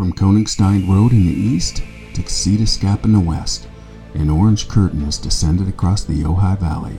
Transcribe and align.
From 0.00 0.14
Koenigstein 0.14 0.88
Road 0.88 1.12
in 1.12 1.26
the 1.26 1.30
east 1.30 1.82
to 2.14 2.22
Casitas 2.22 2.80
Gap 2.80 3.04
in 3.04 3.12
the 3.12 3.20
west, 3.20 3.68
an 4.14 4.30
orange 4.30 4.66
curtain 4.66 5.02
has 5.02 5.18
descended 5.18 5.68
across 5.68 6.04
the 6.04 6.22
Ojai 6.22 6.58
Valley. 6.58 6.98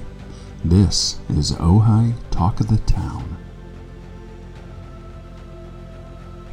This 0.63 1.19
is 1.27 1.51
Ojai 1.53 2.13
Talk 2.29 2.59
of 2.59 2.67
the 2.67 2.77
Town. 2.77 3.37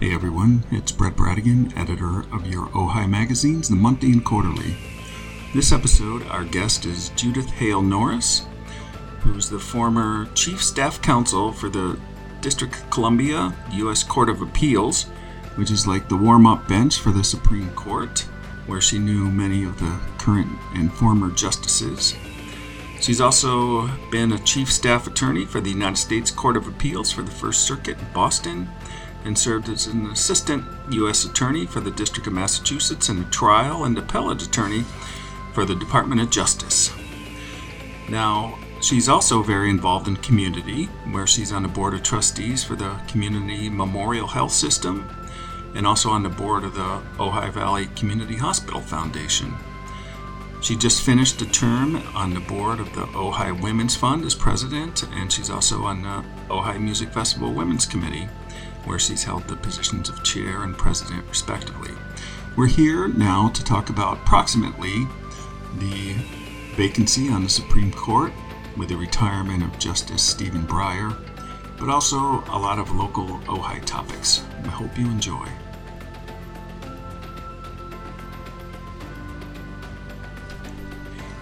Hey 0.00 0.14
everyone, 0.14 0.64
it's 0.70 0.90
Brett 0.90 1.16
Bradigan, 1.16 1.70
editor 1.76 2.20
of 2.34 2.46
your 2.46 2.68
Ojai 2.68 3.06
magazines, 3.06 3.68
The 3.68 3.76
Monthly 3.76 4.12
and 4.12 4.24
Quarterly. 4.24 4.74
This 5.52 5.70
episode, 5.70 6.26
our 6.28 6.44
guest 6.44 6.86
is 6.86 7.10
Judith 7.10 7.50
Hale 7.50 7.82
Norris, 7.82 8.46
who's 9.20 9.50
the 9.50 9.58
former 9.58 10.24
Chief 10.32 10.64
Staff 10.64 11.02
Counsel 11.02 11.52
for 11.52 11.68
the 11.68 12.00
District 12.40 12.74
of 12.74 12.88
Columbia 12.88 13.54
U.S. 13.72 14.02
Court 14.02 14.30
of 14.30 14.40
Appeals, 14.40 15.10
which 15.58 15.72
is 15.72 15.88
like 15.88 16.08
the 16.08 16.16
warm 16.16 16.46
up 16.46 16.68
bench 16.68 17.00
for 17.00 17.10
the 17.10 17.24
Supreme 17.24 17.68
Court, 17.70 18.20
where 18.66 18.80
she 18.80 18.96
knew 18.96 19.28
many 19.28 19.64
of 19.64 19.80
the 19.80 19.98
current 20.16 20.56
and 20.74 20.92
former 20.92 21.32
justices. 21.32 22.14
She's 23.00 23.20
also 23.20 23.88
been 24.12 24.30
a 24.30 24.38
Chief 24.38 24.72
Staff 24.72 25.08
Attorney 25.08 25.44
for 25.44 25.60
the 25.60 25.70
United 25.70 25.96
States 25.96 26.30
Court 26.30 26.56
of 26.56 26.68
Appeals 26.68 27.10
for 27.10 27.22
the 27.22 27.32
First 27.32 27.66
Circuit 27.66 27.98
in 27.98 28.06
Boston 28.12 28.68
and 29.24 29.36
served 29.36 29.68
as 29.68 29.88
an 29.88 30.06
Assistant 30.06 30.64
U.S. 30.90 31.24
Attorney 31.24 31.66
for 31.66 31.80
the 31.80 31.90
District 31.90 32.28
of 32.28 32.34
Massachusetts 32.34 33.08
and 33.08 33.26
a 33.26 33.30
Trial 33.30 33.82
and 33.82 33.98
Appellate 33.98 34.42
Attorney 34.42 34.84
for 35.54 35.64
the 35.64 35.74
Department 35.74 36.20
of 36.20 36.30
Justice. 36.30 36.92
Now, 38.08 38.56
she's 38.80 39.08
also 39.08 39.42
very 39.42 39.70
involved 39.70 40.06
in 40.06 40.16
community, 40.18 40.84
where 41.10 41.26
she's 41.26 41.50
on 41.50 41.64
the 41.64 41.68
Board 41.68 41.94
of 41.94 42.04
Trustees 42.04 42.62
for 42.62 42.76
the 42.76 42.94
Community 43.08 43.68
Memorial 43.68 44.28
Health 44.28 44.52
System 44.52 45.08
and 45.78 45.86
also 45.86 46.10
on 46.10 46.24
the 46.24 46.28
board 46.28 46.64
of 46.64 46.74
the 46.74 47.00
Ojai 47.18 47.52
Valley 47.52 47.86
Community 47.94 48.36
Hospital 48.36 48.80
Foundation. 48.80 49.54
She 50.60 50.74
just 50.74 51.02
finished 51.02 51.40
a 51.40 51.46
term 51.46 52.02
on 52.16 52.34
the 52.34 52.40
board 52.40 52.80
of 52.80 52.92
the 52.94 53.06
Ojai 53.06 53.62
Women's 53.62 53.94
Fund 53.94 54.24
as 54.24 54.34
president, 54.34 55.04
and 55.04 55.32
she's 55.32 55.50
also 55.50 55.84
on 55.84 56.02
the 56.02 56.24
Ojai 56.52 56.80
Music 56.80 57.10
Festival 57.12 57.52
Women's 57.52 57.86
Committee, 57.86 58.28
where 58.86 58.98
she's 58.98 59.22
held 59.22 59.46
the 59.46 59.54
positions 59.54 60.08
of 60.08 60.24
chair 60.24 60.64
and 60.64 60.76
president, 60.76 61.24
respectively. 61.28 61.92
We're 62.56 62.66
here 62.66 63.06
now 63.06 63.50
to 63.50 63.62
talk 63.62 63.88
about 63.88 64.18
approximately 64.18 65.06
the 65.78 66.14
vacancy 66.74 67.28
on 67.28 67.44
the 67.44 67.48
Supreme 67.48 67.92
Court 67.92 68.32
with 68.76 68.88
the 68.88 68.96
retirement 68.96 69.62
of 69.62 69.78
Justice 69.78 70.24
Stephen 70.24 70.66
Breyer, 70.66 71.16
but 71.78 71.88
also 71.88 72.16
a 72.48 72.58
lot 72.58 72.80
of 72.80 72.90
local 72.90 73.28
Ojai 73.46 73.84
topics. 73.84 74.42
I 74.64 74.70
hope 74.70 74.98
you 74.98 75.06
enjoy. 75.06 75.46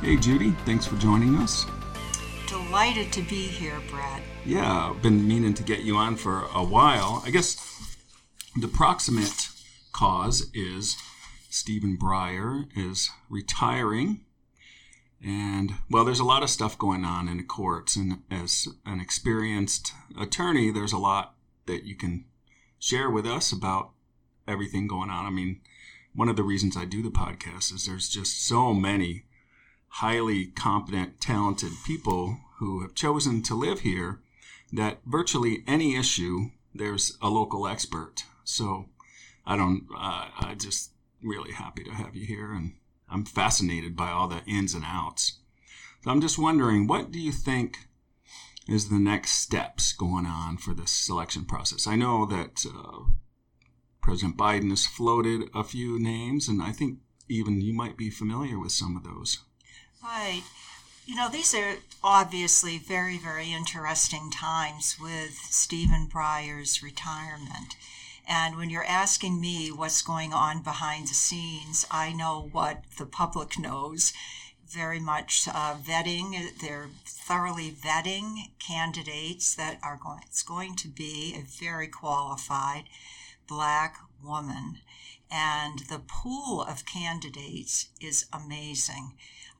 Hey 0.06 0.14
Judy, 0.14 0.52
thanks 0.64 0.86
for 0.86 0.94
joining 0.98 1.34
us. 1.34 1.66
Delighted 2.46 3.12
to 3.12 3.22
be 3.22 3.42
here, 3.42 3.82
Brad. 3.90 4.22
Yeah, 4.44 4.94
been 5.02 5.26
meaning 5.26 5.52
to 5.54 5.64
get 5.64 5.80
you 5.80 5.96
on 5.96 6.14
for 6.14 6.44
a 6.54 6.62
while. 6.62 7.24
I 7.26 7.30
guess 7.30 7.56
the 8.54 8.68
proximate 8.68 9.48
cause 9.92 10.48
is 10.54 10.96
Stephen 11.50 11.96
Breyer 11.96 12.68
is 12.76 13.10
retiring. 13.28 14.20
And 15.20 15.72
well, 15.90 16.04
there's 16.04 16.20
a 16.20 16.24
lot 16.24 16.44
of 16.44 16.50
stuff 16.50 16.78
going 16.78 17.04
on 17.04 17.26
in 17.26 17.38
the 17.38 17.42
courts. 17.42 17.96
And 17.96 18.22
as 18.30 18.68
an 18.84 19.00
experienced 19.00 19.92
attorney, 20.16 20.70
there's 20.70 20.92
a 20.92 20.98
lot 20.98 21.34
that 21.66 21.82
you 21.82 21.96
can 21.96 22.26
share 22.78 23.10
with 23.10 23.26
us 23.26 23.50
about 23.50 23.90
everything 24.46 24.86
going 24.86 25.10
on. 25.10 25.26
I 25.26 25.30
mean, 25.30 25.62
one 26.14 26.28
of 26.28 26.36
the 26.36 26.44
reasons 26.44 26.76
I 26.76 26.84
do 26.84 27.02
the 27.02 27.10
podcast 27.10 27.74
is 27.74 27.86
there's 27.86 28.08
just 28.08 28.46
so 28.46 28.72
many 28.72 29.24
highly 30.00 30.46
competent, 30.46 31.20
talented 31.22 31.72
people 31.86 32.38
who 32.58 32.82
have 32.82 32.94
chosen 32.94 33.42
to 33.42 33.54
live 33.54 33.80
here 33.80 34.20
that 34.70 34.98
virtually 35.06 35.64
any 35.66 35.96
issue, 35.96 36.50
there's 36.74 37.16
a 37.22 37.30
local 37.30 37.66
expert. 37.66 38.24
So 38.44 38.90
I 39.46 39.56
don't, 39.56 39.86
uh, 39.96 40.28
I 40.38 40.54
just 40.58 40.90
really 41.22 41.52
happy 41.52 41.82
to 41.84 41.92
have 41.92 42.14
you 42.14 42.26
here 42.26 42.52
and 42.52 42.74
I'm 43.08 43.24
fascinated 43.24 43.96
by 43.96 44.10
all 44.10 44.28
the 44.28 44.44
ins 44.46 44.74
and 44.74 44.84
outs. 44.84 45.38
So 46.04 46.10
I'm 46.10 46.20
just 46.20 46.38
wondering, 46.38 46.86
what 46.86 47.10
do 47.10 47.18
you 47.18 47.32
think 47.32 47.88
is 48.68 48.90
the 48.90 48.98
next 48.98 49.32
steps 49.32 49.94
going 49.94 50.26
on 50.26 50.58
for 50.58 50.74
this 50.74 50.90
selection 50.90 51.46
process? 51.46 51.86
I 51.86 51.96
know 51.96 52.26
that 52.26 52.66
uh, 52.66 53.04
President 54.02 54.36
Biden 54.36 54.70
has 54.70 54.86
floated 54.86 55.48
a 55.54 55.64
few 55.64 55.98
names, 55.98 56.48
and 56.48 56.62
I 56.62 56.72
think 56.72 56.98
even 57.28 57.60
you 57.60 57.72
might 57.72 57.96
be 57.96 58.10
familiar 58.10 58.58
with 58.58 58.72
some 58.72 58.96
of 58.96 59.04
those. 59.04 59.38
Right. 60.08 60.44
You 61.04 61.16
know, 61.16 61.28
these 61.28 61.52
are 61.52 61.78
obviously 62.02 62.78
very, 62.78 63.18
very 63.18 63.52
interesting 63.52 64.30
times 64.30 64.96
with 65.00 65.34
Stephen 65.50 66.06
Breyer's 66.06 66.80
retirement. 66.80 67.74
And 68.24 68.56
when 68.56 68.70
you're 68.70 68.84
asking 68.84 69.40
me 69.40 69.72
what's 69.72 70.02
going 70.02 70.32
on 70.32 70.62
behind 70.62 71.08
the 71.08 71.14
scenes, 71.14 71.86
I 71.90 72.12
know 72.12 72.48
what 72.52 72.84
the 72.98 73.06
public 73.06 73.58
knows. 73.58 74.12
Very 74.68 75.00
much 75.00 75.48
uh, 75.48 75.74
vetting, 75.74 76.56
they're 76.60 76.90
thoroughly 77.04 77.72
vetting 77.72 78.50
candidates 78.60 79.56
that 79.56 79.80
are 79.82 79.98
going, 80.00 80.20
it's 80.24 80.44
going 80.44 80.76
to 80.76 80.88
be 80.88 81.34
a 81.36 81.42
very 81.42 81.88
qualified 81.88 82.84
black 83.48 83.98
woman. 84.22 84.78
And 85.32 85.80
the 85.90 85.98
pool 86.06 86.62
of 86.62 86.86
candidates 86.86 87.88
is 88.00 88.26
amazing. 88.32 89.14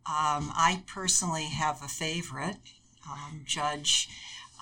Um, 0.09 0.53
I 0.55 0.83
personally 0.87 1.47
have 1.47 1.83
a 1.83 1.89
favorite, 1.89 2.59
um, 3.11 3.43
Judge 3.45 4.09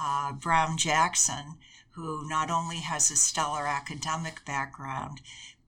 uh, 0.00 0.32
Brown 0.32 0.78
Jackson, 0.78 1.56
who 1.91 2.27
not 2.28 2.50
only 2.50 2.78
has 2.78 3.10
a 3.10 3.16
stellar 3.16 3.66
academic 3.66 4.44
background, 4.44 5.21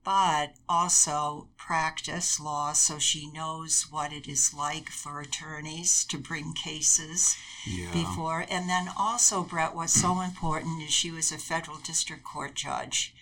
but 0.03 0.55
also 0.67 1.49
practice 1.57 2.39
law, 2.39 2.71
so 2.71 2.97
she 2.97 3.29
knows 3.29 3.87
what 3.91 4.13
it 4.13 4.27
is 4.27 4.53
like 4.53 4.89
for 4.89 5.19
attorneys 5.19 6.05
to 6.05 6.17
bring 6.17 6.53
cases 6.53 7.35
yeah. 7.65 7.91
before. 7.91 8.45
And 8.49 8.69
then 8.69 8.89
also, 8.97 9.43
Brett, 9.43 9.75
what's 9.75 10.01
so 10.01 10.21
important 10.21 10.81
is 10.81 10.93
she 10.93 11.11
was 11.11 11.31
a 11.31 11.37
federal 11.37 11.77
district 11.77 12.23
court 12.23 12.55
judge 12.55 13.13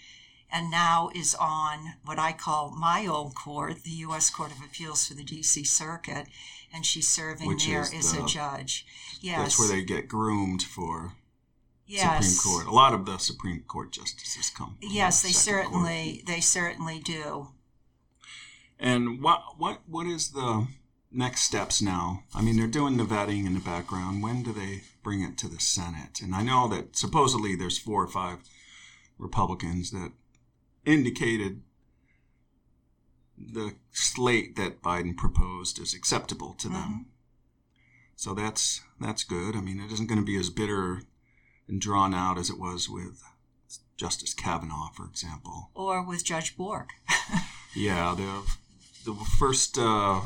and 0.55 0.71
now 0.71 1.09
is 1.13 1.35
on 1.35 1.95
what 2.05 2.17
I 2.17 2.31
call 2.31 2.71
my 2.71 3.05
old 3.05 3.35
court, 3.35 3.83
the 3.83 3.89
U.S. 3.89 4.29
Court 4.29 4.51
of 4.51 4.63
Appeals 4.63 5.05
for 5.05 5.13
the 5.13 5.23
D.C. 5.23 5.65
Circuit, 5.65 6.27
and 6.73 6.85
she's 6.85 7.09
serving 7.09 7.49
Which 7.49 7.67
there 7.67 7.81
as 7.81 8.13
the, 8.13 8.23
a 8.23 8.25
judge. 8.25 8.85
Yes, 9.19 9.39
that's 9.39 9.59
where 9.59 9.67
they 9.67 9.83
get 9.83 10.07
groomed 10.07 10.63
for 10.63 11.11
yes. 11.85 12.37
Supreme 12.37 12.53
Court. 12.53 12.67
A 12.67 12.75
lot 12.75 12.93
of 12.93 13.05
the 13.05 13.17
Supreme 13.17 13.63
Court 13.67 13.91
justices 13.91 14.49
come. 14.49 14.77
yes, 14.79 15.21
the 15.21 15.27
they 15.27 15.33
certainly 15.33 16.13
court. 16.13 16.27
they 16.27 16.39
certainly 16.39 16.99
do. 16.99 17.49
And 18.79 19.21
what 19.21 19.41
what 19.57 19.81
what 19.87 20.07
is 20.07 20.31
the 20.31 20.67
next 21.11 21.41
steps 21.41 21.81
now? 21.81 22.23
I 22.33 22.41
mean, 22.41 22.55
they're 22.55 22.67
doing 22.67 22.95
the 22.95 23.03
vetting 23.03 23.45
in 23.45 23.55
the 23.55 23.59
background. 23.59 24.23
When 24.23 24.41
do 24.41 24.53
they 24.53 24.83
bring 25.03 25.21
it 25.21 25.37
to 25.39 25.49
the 25.49 25.59
Senate? 25.59 26.21
And 26.21 26.33
I 26.33 26.43
know 26.43 26.69
that 26.69 26.95
supposedly 26.95 27.57
there's 27.57 27.77
four 27.77 28.03
or 28.03 28.07
five 28.07 28.37
Republicans 29.17 29.91
that 29.91 30.11
indicated 30.85 31.61
the 33.37 33.75
slate 33.91 34.55
that 34.55 34.81
Biden 34.81 35.15
proposed 35.15 35.79
is 35.79 35.93
acceptable 35.93 36.53
to 36.53 36.69
them. 36.69 36.75
Mm-hmm. 36.75 37.01
So 38.15 38.33
that's 38.33 38.81
that's 38.99 39.23
good. 39.23 39.55
I 39.55 39.61
mean, 39.61 39.79
it 39.79 39.91
isn't 39.91 40.07
going 40.07 40.19
to 40.19 40.25
be 40.25 40.37
as 40.37 40.49
bitter 40.49 41.01
and 41.67 41.81
drawn 41.81 42.13
out 42.13 42.37
as 42.37 42.49
it 42.49 42.59
was 42.59 42.89
with 42.89 43.21
Justice 43.97 44.33
Kavanaugh, 44.33 44.89
for 44.93 45.05
example, 45.05 45.71
or 45.73 46.05
with 46.05 46.23
Judge 46.23 46.55
Bork. 46.55 46.89
yeah, 47.75 48.15
the 48.15 48.43
the 49.05 49.15
first 49.37 49.77
uh, 49.77 50.21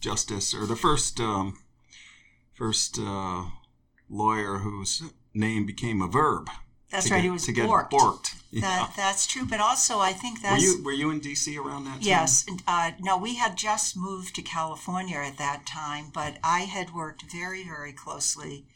justice 0.00 0.54
or 0.54 0.66
the 0.66 0.76
first 0.76 1.20
um, 1.20 1.58
first 2.54 2.98
uh, 2.98 3.44
lawyer 4.08 4.58
whose 4.58 5.02
name 5.34 5.66
became 5.66 6.00
a 6.00 6.08
verb. 6.08 6.48
That's 6.90 7.10
right. 7.10 7.18
Get, 7.18 7.24
he 7.24 7.30
was 7.30 7.44
to 7.46 7.52
get 7.52 7.68
borked. 7.68 7.90
borked. 7.90 8.34
Yeah. 8.50 8.62
That, 8.62 8.94
that's 8.96 9.26
true. 9.26 9.46
But 9.46 9.60
also, 9.60 10.00
I 10.00 10.12
think 10.12 10.42
that's. 10.42 10.62
Were 10.62 10.68
you, 10.68 10.84
were 10.84 10.92
you 10.92 11.10
in 11.10 11.20
D.C. 11.20 11.56
around 11.56 11.84
that 11.84 11.94
time? 11.94 12.00
Yes. 12.02 12.44
Uh, 12.66 12.92
no, 12.98 13.16
we 13.16 13.36
had 13.36 13.56
just 13.56 13.96
moved 13.96 14.34
to 14.34 14.42
California 14.42 15.18
at 15.18 15.38
that 15.38 15.66
time, 15.66 16.06
but 16.12 16.38
I 16.42 16.60
had 16.60 16.92
worked 16.92 17.30
very, 17.30 17.62
very 17.62 17.92
closely 17.92 18.66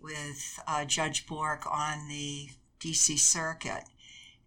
with 0.00 0.60
uh, 0.68 0.84
Judge 0.84 1.26
Bork 1.26 1.66
on 1.68 2.08
the 2.08 2.50
D.C. 2.78 3.16
circuit. 3.16 3.84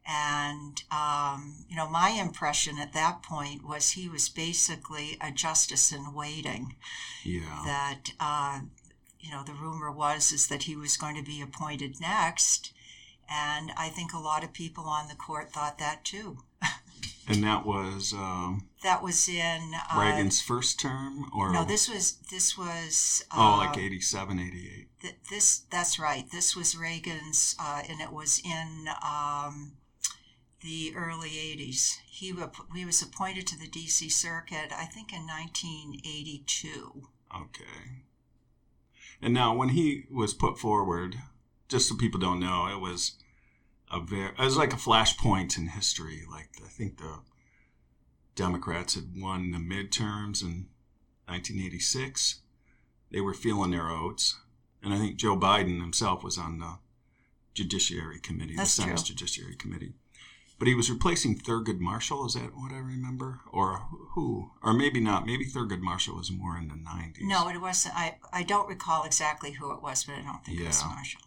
And, 0.07 0.81
um, 0.91 1.65
you 1.67 1.75
know, 1.75 1.87
my 1.87 2.09
impression 2.11 2.79
at 2.79 2.93
that 2.93 3.21
point 3.21 3.67
was 3.67 3.91
he 3.91 4.07
was 4.07 4.29
basically 4.29 5.17
a 5.21 5.31
justice 5.31 5.91
in 5.91 6.13
waiting. 6.13 6.75
Yeah. 7.23 7.61
That, 7.65 8.11
uh, 8.19 8.61
you 9.19 9.29
know, 9.29 9.43
the 9.43 9.53
rumor 9.53 9.91
was 9.91 10.31
is 10.31 10.47
that 10.47 10.63
he 10.63 10.75
was 10.75 10.97
going 10.97 11.15
to 11.15 11.21
be 11.21 11.41
appointed 11.41 11.99
next 11.99 12.71
and 13.31 13.71
I 13.77 13.89
think 13.89 14.13
a 14.13 14.19
lot 14.19 14.43
of 14.43 14.53
people 14.53 14.85
on 14.85 15.07
the 15.07 15.15
court 15.15 15.51
thought 15.51 15.77
that 15.79 16.03
too. 16.03 16.37
And 17.31 17.43
that 17.43 17.63
was 17.63 18.11
um, 18.11 18.67
That 18.81 19.03
was 19.03 19.29
in 19.29 19.73
uh, 19.93 19.99
Reagan's 19.99 20.41
first 20.41 20.79
term, 20.79 21.29
or 21.31 21.53
No, 21.53 21.63
this 21.63 21.87
was 21.87 22.13
this 22.31 22.57
was. 22.57 23.23
oh, 23.31 23.57
like 23.59 23.77
uh, 23.77 23.81
87, 23.81 24.39
88. 24.39 24.87
th- 24.99 25.15
this 25.29 25.59
that's 25.69 25.99
right. 25.99 26.25
This 26.31 26.55
was 26.55 26.75
Reagan's, 26.75 27.55
uh, 27.59 27.83
and 27.87 28.01
it 28.01 28.11
was 28.11 28.41
in 28.43 28.87
um, 29.07 29.73
the 30.61 30.91
early 30.95 31.29
'80s. 31.29 31.97
He 32.09 32.33
wa- 32.33 32.49
he 32.73 32.83
was 32.83 32.99
appointed 33.03 33.45
to 33.47 33.59
the 33.59 33.67
D.C. 33.67 34.09
Circuit, 34.09 34.71
I 34.75 34.85
think, 34.85 35.13
in 35.13 35.27
1982. 35.27 37.09
Okay. 37.35 38.05
And 39.21 39.35
now, 39.35 39.53
when 39.55 39.69
he 39.69 40.05
was 40.11 40.33
put 40.33 40.57
forward, 40.57 41.17
just 41.67 41.87
so 41.89 41.95
people 41.95 42.19
don't 42.19 42.39
know, 42.39 42.67
it 42.67 42.79
was 42.79 43.11
a 43.91 43.99
very, 43.99 44.27
it 44.27 44.39
was 44.39 44.57
like 44.57 44.73
a 44.73 44.77
flashpoint 44.77 45.57
in 45.57 45.67
history. 45.67 46.23
Like 46.29 46.49
I 46.63 46.67
think 46.67 46.97
the 46.97 47.19
Democrats 48.35 48.95
had 48.95 49.09
won 49.15 49.51
the 49.51 49.57
midterms 49.57 50.41
in 50.41 50.67
1986. 51.27 52.41
They 53.11 53.21
were 53.21 53.33
feeling 53.33 53.71
their 53.71 53.89
oats, 53.89 54.37
and 54.83 54.93
I 54.93 54.97
think 54.97 55.17
Joe 55.17 55.35
Biden 55.37 55.81
himself 55.81 56.23
was 56.23 56.37
on 56.37 56.59
the 56.59 56.77
Judiciary 57.53 58.19
Committee, 58.19 58.55
That's 58.55 58.75
the 58.75 58.83
Senate's 58.83 59.03
true. 59.03 59.15
Judiciary 59.15 59.55
Committee. 59.55 59.93
But 60.59 60.67
he 60.67 60.75
was 60.75 60.91
replacing 60.91 61.39
Thurgood 61.39 61.79
Marshall. 61.79 62.25
Is 62.25 62.33
that 62.33 62.55
what 62.55 62.71
I 62.73 62.77
remember, 62.79 63.39
or 63.51 63.87
who? 64.13 64.51
Or 64.61 64.73
maybe 64.73 64.99
not. 64.99 65.25
Maybe 65.25 65.45
Thurgood 65.45 65.79
Marshall 65.79 66.17
was 66.17 66.31
more 66.31 66.57
in 66.57 66.67
the 66.67 66.75
90s. 66.75 67.21
No, 67.21 67.47
it 67.49 67.59
wasn't. 67.59 67.95
I 67.95 68.17
I 68.33 68.43
don't 68.43 68.67
recall 68.67 69.05
exactly 69.05 69.53
who 69.53 69.71
it 69.73 69.81
was, 69.81 70.03
but 70.03 70.15
I 70.15 70.21
don't 70.21 70.43
think 70.43 70.59
it 70.59 70.67
was 70.67 70.83
Marshall. 70.83 71.21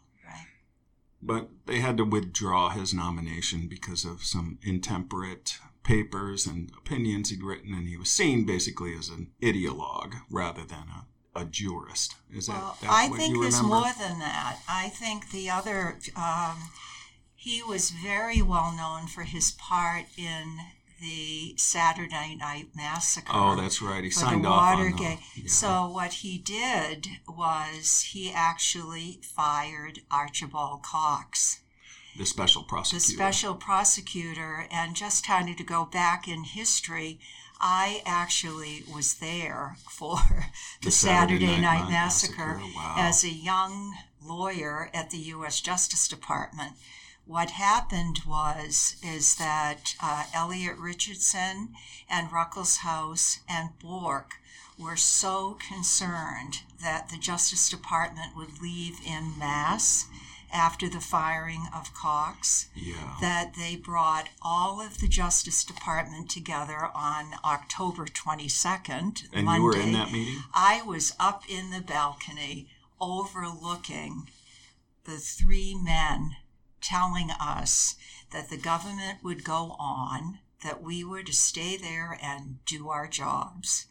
But 1.22 1.48
they 1.66 1.78
had 1.78 1.96
to 1.98 2.04
withdraw 2.04 2.70
his 2.70 2.92
nomination 2.92 3.68
because 3.68 4.04
of 4.04 4.24
some 4.24 4.58
intemperate 4.62 5.58
papers 5.84 6.46
and 6.46 6.70
opinions 6.76 7.30
he'd 7.30 7.42
written, 7.42 7.74
and 7.74 7.88
he 7.88 7.96
was 7.96 8.10
seen 8.10 8.44
basically 8.44 8.94
as 8.96 9.08
an 9.08 9.30
ideologue 9.42 10.14
rather 10.30 10.64
than 10.64 10.86
a, 11.34 11.40
a 11.40 11.44
jurist. 11.44 12.16
Is 12.32 12.46
that, 12.46 12.60
Well, 12.60 12.76
that 12.82 12.90
I 12.90 13.08
think 13.08 13.40
there's 13.40 13.62
more 13.62 13.92
than 13.98 14.18
that. 14.18 14.58
I 14.68 14.88
think 14.88 15.30
the 15.30 15.50
other, 15.50 15.98
um, 16.16 16.70
he 17.34 17.62
was 17.62 17.90
very 17.90 18.42
well 18.42 18.72
known 18.76 19.06
for 19.06 19.22
his 19.22 19.52
part 19.52 20.06
in 20.16 20.58
the 21.02 21.54
Saturday 21.58 22.36
Night 22.38 22.68
Massacre. 22.74 23.32
Oh, 23.34 23.56
that's 23.56 23.82
right. 23.82 24.02
He 24.04 24.10
signed 24.10 24.46
off 24.46 24.78
on 24.78 24.92
the. 24.92 24.98
Yeah. 25.36 25.42
So 25.46 25.88
what 25.88 26.12
he 26.14 26.38
did 26.38 27.08
was 27.28 28.08
he 28.12 28.32
actually 28.32 29.20
fired 29.22 30.00
Archibald 30.10 30.82
Cox, 30.82 31.60
the 32.16 32.24
special 32.24 32.62
prosecutor. 32.62 33.06
the 33.06 33.12
special 33.14 33.54
prosecutor, 33.56 34.66
and 34.70 34.94
just 34.96 35.26
kind 35.26 35.48
of 35.50 35.56
to 35.56 35.64
go 35.64 35.84
back 35.84 36.28
in 36.28 36.44
history. 36.44 37.18
I 37.64 38.02
actually 38.04 38.82
was 38.92 39.14
there 39.14 39.76
for 39.88 40.16
the, 40.82 40.90
Saturday, 40.90 41.60
Night, 41.60 41.88
Massacre, 41.88 42.60
Wow. 42.74 42.94
as 42.98 43.22
a 43.22 43.30
young 43.30 43.94
lawyer 44.20 44.90
at 44.92 45.10
the 45.10 45.18
U.S. 45.18 45.60
Justice 45.60 46.08
Department. 46.08 46.72
What 47.26 47.50
happened 47.50 48.20
was 48.26 48.96
is 49.02 49.36
that 49.36 49.94
uh, 50.02 50.24
Elliot 50.34 50.76
Richardson 50.76 51.70
and 52.10 52.30
Ruckelshaus 52.30 53.38
and 53.48 53.70
Bork 53.78 54.34
were 54.78 54.96
so 54.96 55.56
concerned 55.66 56.58
that 56.82 57.08
the 57.08 57.18
Justice 57.18 57.68
Department 57.68 58.36
would 58.36 58.60
leave 58.60 58.98
in 59.06 59.38
mass 59.38 60.08
after 60.52 60.88
the 60.88 61.00
firing 61.00 61.66
of 61.74 61.94
Cox 61.94 62.68
yeah. 62.74 63.16
that 63.20 63.54
they 63.56 63.76
brought 63.76 64.28
all 64.42 64.80
of 64.80 64.98
the 64.98 65.08
Justice 65.08 65.64
Department 65.64 66.28
together 66.28 66.90
on 66.94 67.34
October 67.44 68.04
22nd, 68.04 69.28
and 69.32 69.46
Monday. 69.46 69.58
you 69.58 69.64
were 69.64 69.76
in 69.76 69.92
that 69.92 70.12
meeting? 70.12 70.42
I 70.52 70.82
was 70.82 71.14
up 71.18 71.44
in 71.48 71.70
the 71.70 71.80
balcony 71.80 72.68
overlooking 73.00 74.28
the 75.04 75.16
three 75.16 75.74
men 75.74 76.36
telling 76.82 77.30
us 77.40 77.96
that 78.32 78.50
the 78.50 78.56
government 78.56 79.18
would 79.22 79.44
go 79.44 79.76
on, 79.78 80.38
that 80.62 80.82
we 80.82 81.04
were 81.04 81.22
to 81.22 81.32
stay 81.32 81.76
there 81.76 82.18
and 82.22 82.64
do 82.66 82.88
our 82.88 83.06
jobs. 83.06 83.86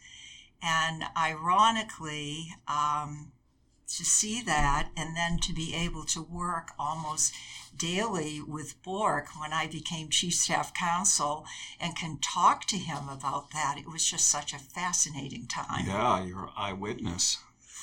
And 0.61 1.03
ironically, 1.17 2.49
um, 2.67 3.31
to 3.87 4.05
see 4.05 4.41
that 4.41 4.89
and 4.95 5.15
then 5.17 5.37
to 5.39 5.53
be 5.53 5.75
able 5.75 6.03
to 6.05 6.21
work 6.21 6.71
almost 6.79 7.33
daily 7.75 8.41
with 8.41 8.81
Bork 8.83 9.27
when 9.39 9.51
I 9.51 9.67
became 9.67 10.09
chief 10.09 10.35
staff 10.35 10.73
counsel 10.73 11.45
and 11.79 11.95
can 11.95 12.19
talk 12.19 12.65
to 12.65 12.77
him 12.77 13.09
about 13.09 13.51
that, 13.51 13.77
it 13.77 13.91
was 13.91 14.05
just 14.05 14.29
such 14.29 14.53
a 14.53 14.59
fascinating 14.59 15.47
time. 15.47 15.87
Yeah, 15.87 16.23
you're 16.23 16.45
an 16.45 16.53
eyewitness. 16.55 17.39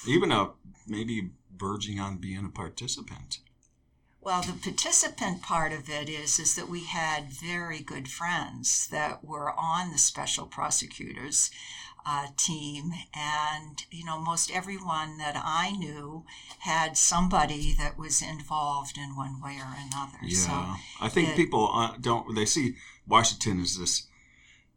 Even 0.06 0.32
a 0.32 0.50
maybe 0.86 1.30
verging 1.56 1.98
on 2.00 2.18
being 2.18 2.44
a 2.44 2.50
participant. 2.50 3.40
Well, 4.28 4.42
the 4.42 4.52
participant 4.52 5.40
part 5.40 5.72
of 5.72 5.88
it 5.88 6.10
is 6.10 6.38
is 6.38 6.54
that 6.56 6.68
we 6.68 6.84
had 6.84 7.32
very 7.32 7.80
good 7.80 8.08
friends 8.08 8.86
that 8.88 9.24
were 9.24 9.58
on 9.58 9.90
the 9.90 9.96
special 9.96 10.44
prosecutors 10.44 11.50
uh, 12.04 12.26
team, 12.36 12.92
and 13.14 13.82
you 13.90 14.04
know 14.04 14.20
most 14.20 14.50
everyone 14.50 15.16
that 15.16 15.40
I 15.42 15.70
knew 15.70 16.26
had 16.58 16.98
somebody 16.98 17.72
that 17.78 17.96
was 17.98 18.20
involved 18.20 18.98
in 18.98 19.16
one 19.16 19.40
way 19.40 19.56
or 19.56 19.74
another. 19.74 20.18
Yeah, 20.22 20.36
So 20.36 20.76
I 21.00 21.08
think 21.08 21.30
it- 21.30 21.36
people 21.36 21.70
uh, 21.72 21.96
don't. 21.98 22.34
They 22.34 22.44
see 22.44 22.74
Washington 23.06 23.62
as 23.62 23.78
this 23.78 24.08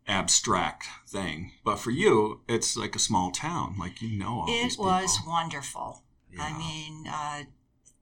abstract 0.07 0.87
thing, 1.09 1.51
but 1.65 1.75
for 1.77 1.91
you, 1.91 2.39
it's 2.47 2.77
like 2.77 2.95
a 2.95 2.99
small 2.99 3.31
town. 3.31 3.75
Like 3.77 4.01
you 4.01 4.17
know 4.17 4.43
all 4.43 4.45
it 4.47 4.77
was 4.79 5.19
wonderful. 5.27 6.03
I 6.39 6.57
mean, 6.57 7.05
uh, 7.09 7.43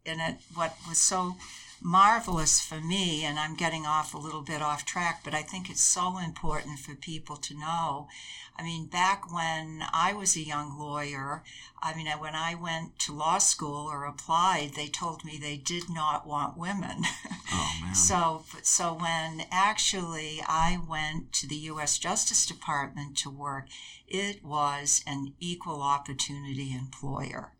and 0.09 0.21
it 0.21 0.41
what 0.53 0.75
was 0.87 0.97
so 0.97 1.37
marvelous 1.81 2.59
for 2.59 2.81
me, 2.81 3.23
and 3.23 3.39
I'm 3.39 3.55
getting 3.55 3.85
off 3.85 4.13
a 4.13 4.17
little 4.17 4.41
bit 4.41 4.61
off 4.61 4.85
track, 4.85 5.21
but 5.23 5.33
I 5.33 5.41
think 5.41 5.69
it's 5.69 5.83
so 5.83 6.17
important 6.17 6.79
for 6.79 6.95
people 6.95 7.37
to 7.37 7.57
know. 7.57 8.07
I 8.57 8.63
mean, 8.63 8.87
back 8.87 9.31
when 9.31 9.83
I 9.93 10.11
was 10.11 10.35
a 10.35 10.41
young 10.41 10.77
lawyer, 10.77 11.43
I 11.81 11.95
mean, 11.95 12.07
when 12.07 12.35
I 12.35 12.55
went 12.55 12.99
to 12.99 13.13
law 13.13 13.37
school 13.37 13.87
or 13.87 14.03
applied, 14.03 14.73
they 14.75 14.87
told 14.87 15.23
me 15.23 15.37
they 15.37 15.55
did 15.55 15.89
not 15.89 16.27
want 16.27 16.57
women. 16.57 17.03
Oh 17.51 17.79
man. 17.81 17.89
So, 17.95 18.43
so 18.61 18.93
when 18.93 19.45
actually 19.49 20.43
I 20.45 20.77
went 20.87 21.31
to 21.33 21.47
the 21.47 21.55
U.S. 21.71 21.97
Justice 21.97 22.45
Department 22.45 23.17
to 23.17 23.29
work, 23.29 23.67
it 24.07 24.43
was 24.43 25.03
an 25.07 25.33
equal 25.39 25.81
opportunity 25.81 26.73
employer. 26.73 27.53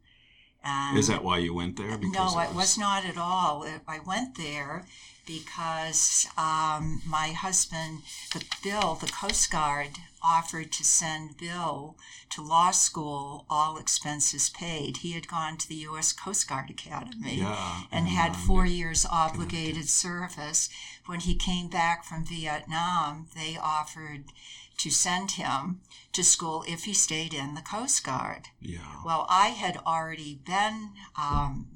And 0.70 0.98
Is 0.98 1.08
that 1.08 1.24
why 1.24 1.38
you 1.40 1.54
went 1.54 1.78
there? 1.78 1.98
no, 1.98 2.40
it 2.40 2.54
was 2.54 2.78
not 2.78 3.06
at 3.06 3.18
all. 3.18 3.66
I 3.88 4.00
went 4.00 4.36
there 4.36 4.86
because 5.30 6.28
um, 6.38 7.04
my 7.06 7.28
husband, 7.28 8.00
the 8.34 8.44
Bill, 8.64 8.96
the 8.96 9.12
Coast 9.12 9.52
Guard, 9.52 9.90
offered 10.24 10.72
to 10.72 10.84
send 10.84 11.38
Bill 11.38 11.96
to 12.32 12.42
law 12.42 12.72
school, 12.72 13.46
all 13.50 13.78
expenses 13.78 14.50
paid. 14.50 14.98
He 14.98 15.12
had 15.12 15.28
gone 15.28 15.58
to 15.58 15.70
the 15.70 15.76
U.S. 15.76 16.14
Coast 16.14 16.50
Guard 16.50 16.70
Academy 16.70 17.36
Yeah, 17.36 17.84
and 17.92 18.08
and, 18.08 18.08
had 18.08 18.32
um, 18.32 18.38
four 18.38 18.66
years 18.66 19.06
obligated 19.06 19.88
service. 19.88 20.70
When 21.06 21.20
he 21.22 21.36
came 21.36 21.68
back 21.68 22.04
from 22.04 22.26
Vietnam, 22.26 23.28
they 23.36 23.58
offered 23.62 24.26
to 24.80 24.90
send 24.90 25.32
him 25.32 25.82
to 26.14 26.24
school 26.24 26.64
if 26.68 26.86
he 26.86 26.94
stayed 26.94 27.34
in 27.34 27.54
the 27.54 27.62
Coast 27.62 28.04
Guard. 28.04 28.48
Yeah. 28.60 29.02
Well, 29.06 29.26
I 29.30 29.50
had 29.50 29.78
already 29.86 30.42
been 30.46 30.92
um, 31.18 31.68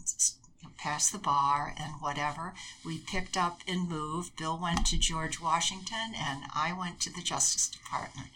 past 0.77 1.11
the 1.11 1.19
bar 1.19 1.75
and 1.77 1.93
whatever. 1.99 2.53
We 2.85 2.97
picked 2.99 3.37
up 3.37 3.61
and 3.67 3.87
moved. 3.87 4.35
Bill 4.37 4.59
went 4.61 4.85
to 4.87 4.97
George 4.97 5.39
Washington, 5.39 6.13
and 6.15 6.43
I 6.55 6.73
went 6.77 6.99
to 7.01 7.13
the 7.13 7.21
Justice 7.21 7.69
Department. 7.69 8.29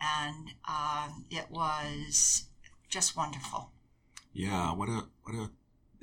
And 0.00 0.50
um, 0.68 1.24
it 1.30 1.46
was 1.50 2.44
just 2.88 3.16
wonderful. 3.16 3.70
Yeah. 4.32 4.72
What 4.72 4.88
a 4.88 5.04
what 5.22 5.34
a 5.34 5.50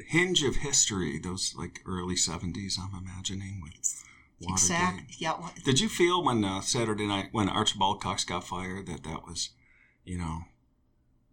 hinge 0.08 0.44
of 0.44 0.58
history. 0.58 1.20
Those 1.20 1.54
like 1.58 1.82
early 1.86 2.16
seventies. 2.16 2.80
I'm 2.82 2.98
imagining 2.98 3.62
with 3.62 4.04
Watergate. 4.42 4.54
Exactly. 4.54 5.16
Yeah. 5.18 5.50
Did 5.66 5.80
you 5.80 5.90
feel 5.90 6.24
when 6.24 6.44
uh, 6.44 6.62
Saturday 6.62 7.08
night 7.08 7.30
when 7.32 7.50
Archibald 7.50 8.02
Cox 8.02 8.24
got 8.24 8.44
fired 8.44 8.88
that 8.88 9.04
that 9.04 9.26
was, 9.26 9.50
you 10.06 10.18
know, 10.18 10.44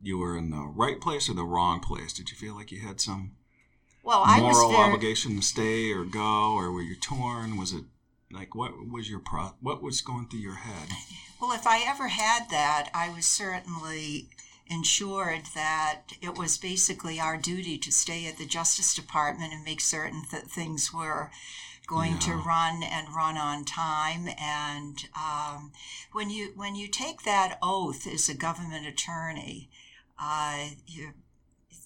you 0.03 0.19
were 0.19 0.37
in 0.37 0.51
the 0.51 0.63
right 0.63 1.01
place 1.01 1.29
or 1.29 1.35
the 1.35 1.45
wrong 1.45 1.81
place? 1.81 2.13
Did 2.13 2.31
you 2.31 2.37
feel 2.37 2.55
like 2.55 2.73
you 2.73 2.81
had 2.81 3.01
some 3.01 3.33
Well, 4.03 4.23
I 4.25 4.41
was 4.41 4.55
moral 4.57 4.71
very, 4.71 4.83
obligation 4.83 5.37
to 5.37 5.43
stay 5.43 5.93
or 5.93 6.05
go, 6.05 6.55
or 6.55 6.73
were 6.73 6.83
you 6.83 6.97
torn? 6.97 7.57
Was 7.57 7.73
it 7.73 7.85
like 8.33 8.55
what 8.55 8.73
was 8.91 9.09
your 9.09 9.21
pro? 9.21 9.55
What 9.61 9.83
was 9.83 10.01
going 10.01 10.29
through 10.29 10.41
your 10.41 10.57
head? 10.57 10.89
Well, 11.39 11.53
if 11.53 11.67
I 11.67 11.83
ever 11.87 12.09
had 12.09 12.49
that, 12.49 12.89
I 12.95 13.11
was 13.11 13.27
certainly 13.27 14.31
ensured 14.69 15.43
that 15.55 16.03
it 16.21 16.37
was 16.37 16.57
basically 16.57 17.21
our 17.21 17.37
duty 17.37 17.79
to 17.79 17.93
stay 17.93 18.27
at 18.27 18.39
the 18.39 18.47
Justice 18.47 18.95
Department 18.95 19.53
and 19.53 19.63
make 19.63 19.81
certain 19.81 20.23
that 20.33 20.51
things 20.51 20.93
were 20.93 21.31
going 21.87 22.12
Yeah. 22.12 22.19
to 22.19 22.35
run 22.35 22.83
and 22.83 23.14
run 23.14 23.37
on 23.37 23.64
time. 23.64 24.28
And 24.38 25.09
um, 25.14 25.73
when 26.12 26.31
you 26.31 26.52
when 26.57 26.75
you 26.75 26.88
take 26.88 27.23
that 27.23 27.59
oath 27.62 28.07
as 28.07 28.28
a 28.28 28.35
government 28.35 28.87
attorney, 28.87 29.71
uh, 30.19 30.71
you 30.87 31.12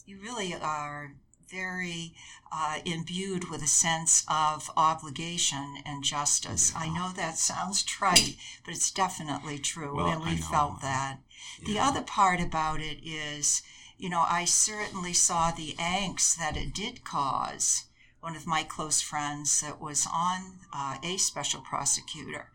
you 0.07 0.19
really 0.19 0.55
are 0.55 1.15
very 1.49 2.15
uh, 2.53 2.79
imbued 2.85 3.49
with 3.51 3.63
a 3.63 3.67
sense 3.67 4.25
of 4.29 4.71
obligation 4.77 5.79
and 5.85 6.05
justice. 6.05 6.73
I 6.77 6.89
know 6.89 7.11
that 7.15 7.39
sounds 7.39 7.83
trite, 7.83 8.37
but 8.65 8.75
it's 8.75 8.91
definitely 8.91 9.59
true, 9.59 9.97
Well, 9.97 10.07
and 10.07 10.23
we 10.25 10.37
felt 10.37 10.81
that. 10.81 11.19
The 11.65 11.79
other 11.79 12.03
part 12.03 12.41
about 12.41 12.81
it 12.81 13.05
is, 13.05 13.63
you 13.99 14.09
know, 14.09 14.25
I 14.29 14.45
certainly 14.45 15.13
saw 15.13 15.51
the 15.51 15.75
angst 15.79 16.37
that 16.39 16.57
it 16.57 16.73
did 16.73 17.05
cause. 17.05 17.85
One 18.21 18.37
of 18.37 18.47
my 18.47 18.63
close 18.63 19.01
friends 19.01 19.61
that 19.61 19.81
was 19.81 20.07
on 20.13 20.61
uh, 20.75 20.99
a 21.03 21.17
special 21.17 21.61
prosecutor, 21.61 22.51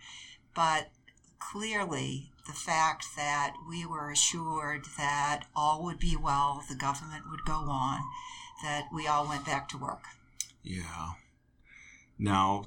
but 0.54 0.90
clearly 1.40 2.32
the 2.46 2.54
fact 2.54 3.16
that 3.16 3.56
we 3.68 3.86
were 3.86 4.12
assured 4.12 4.86
that 4.98 5.46
all 5.56 5.84
would 5.84 6.00
be 6.00 6.16
well, 6.16 6.64
the 6.70 6.76
government 6.76 7.24
would 7.30 7.44
go 7.46 7.54
on, 7.54 8.02
that 8.64 8.86
we 8.94 9.08
all 9.08 9.28
went 9.28 9.46
back 9.46 9.68
to 9.70 9.78
work. 9.78 10.04
Yeah. 10.64 11.14
Now, 12.18 12.66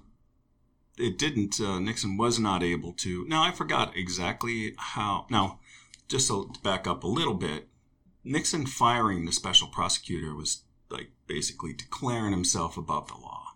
it 0.97 1.19
didn't, 1.19 1.61
uh, 1.61 1.79
Nixon 1.79 2.17
was 2.17 2.39
not 2.39 2.63
able 2.63 2.93
to. 2.95 3.25
Now, 3.29 3.43
I 3.43 3.53
forgot 3.53 3.97
exactly 3.97 4.75
how. 4.77 5.27
Now, 5.31 5.61
just 6.09 6.29
to 6.29 6.51
back 6.63 6.87
up 6.87 7.05
a 7.05 7.09
little 7.09 7.35
bit, 7.35 7.69
Nixon 8.25 8.67
firing 8.67 9.25
the 9.25 9.33
special 9.33 9.69
prosecutor 9.69 10.35
was 10.35 10.65
basically 11.29 11.73
declaring 11.73 12.33
himself 12.33 12.77
above 12.77 13.07
the 13.09 13.15
law, 13.15 13.53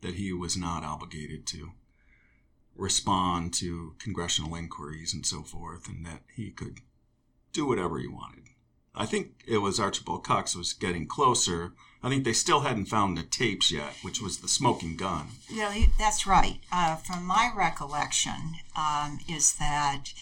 that 0.00 0.14
he 0.14 0.32
was 0.32 0.56
not 0.56 0.82
obligated 0.82 1.46
to 1.48 1.72
respond 2.74 3.52
to 3.54 3.94
congressional 3.98 4.54
inquiries 4.56 5.14
and 5.14 5.24
so 5.24 5.42
forth, 5.42 5.88
and 5.88 6.04
that 6.04 6.22
he 6.34 6.50
could 6.50 6.78
do 7.52 7.66
whatever 7.66 7.98
he 7.98 8.08
wanted. 8.08 8.42
I 8.96 9.06
think 9.06 9.42
it 9.46 9.58
was 9.58 9.78
Archibald 9.80 10.24
Cox 10.24 10.54
was 10.56 10.72
getting 10.72 11.06
closer. 11.06 11.72
I 12.02 12.08
think 12.08 12.24
they 12.24 12.32
still 12.32 12.60
hadn't 12.60 12.86
found 12.86 13.16
the 13.16 13.22
tapes 13.22 13.70
yet, 13.72 13.94
which 14.02 14.20
was 14.20 14.38
the 14.38 14.48
smoking 14.48 14.96
gun. 14.96 15.28
You- 15.48 15.90
that's 15.98 16.26
right. 16.26 16.60
Uh, 16.70 16.96
from 16.96 17.24
my 17.24 17.50
recollection, 17.54 18.56
um, 18.76 19.18
is 19.28 19.54
that 19.54 20.12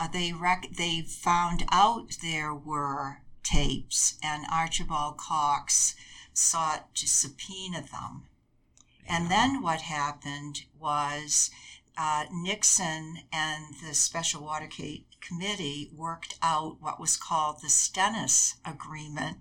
uh, 0.00 0.08
they 0.08 0.32
rec- 0.32 0.74
they 0.76 1.02
found 1.02 1.64
out 1.70 2.16
there 2.22 2.54
were 2.54 3.18
tapes, 3.42 4.18
and 4.22 4.44
Archibald 4.52 5.16
Cox 5.18 5.94
sought 6.32 6.94
to 6.94 7.08
subpoena 7.08 7.82
them. 7.82 8.24
And 9.08 9.30
then 9.30 9.62
what 9.62 9.80
happened 9.82 10.62
was 10.78 11.50
uh, 11.96 12.26
Nixon 12.32 13.20
and 13.32 13.74
the 13.84 13.94
Special 13.94 14.44
Watergate 14.44 15.06
Committee 15.20 15.90
worked 15.94 16.38
out 16.42 16.76
what 16.80 17.00
was 17.00 17.16
called 17.16 17.60
the 17.60 17.68
Stennis 17.68 18.56
Agreement, 18.64 19.38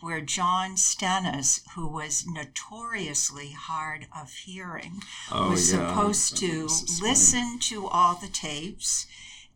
where 0.00 0.20
John 0.20 0.76
Stennis, 0.76 1.60
who 1.76 1.86
was 1.86 2.26
notoriously 2.26 3.52
hard 3.52 4.08
of 4.16 4.32
hearing, 4.32 5.02
was 5.30 5.70
supposed 5.70 6.36
to 6.38 6.68
listen 7.00 7.58
to 7.60 7.86
all 7.86 8.16
the 8.16 8.28
tapes 8.28 9.06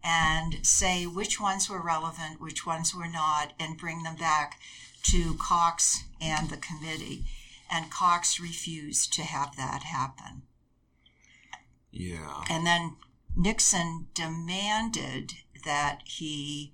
and 0.07 0.65
say 0.65 1.05
which 1.05 1.41
ones 1.41 1.69
were 1.69 1.83
relevant, 1.83 2.41
which 2.41 2.65
ones 2.65 2.95
were 2.95 3.09
not, 3.09 3.53
and 3.59 3.77
bring 3.77 4.05
them 4.05 4.15
back 4.15 4.61
to 5.03 5.35
Cox 5.35 6.05
and 6.21 6.49
the 6.49 6.57
committee. 6.57 7.25
And 7.69 7.91
Cox 7.91 8.39
refused 8.39 9.13
to 9.15 9.23
have 9.23 9.57
that 9.57 9.83
happen. 9.83 10.43
Yeah. 11.91 12.45
And 12.49 12.65
then 12.65 12.97
Nixon 13.35 14.07
demanded 14.15 15.33
that 15.65 16.03
he 16.05 16.73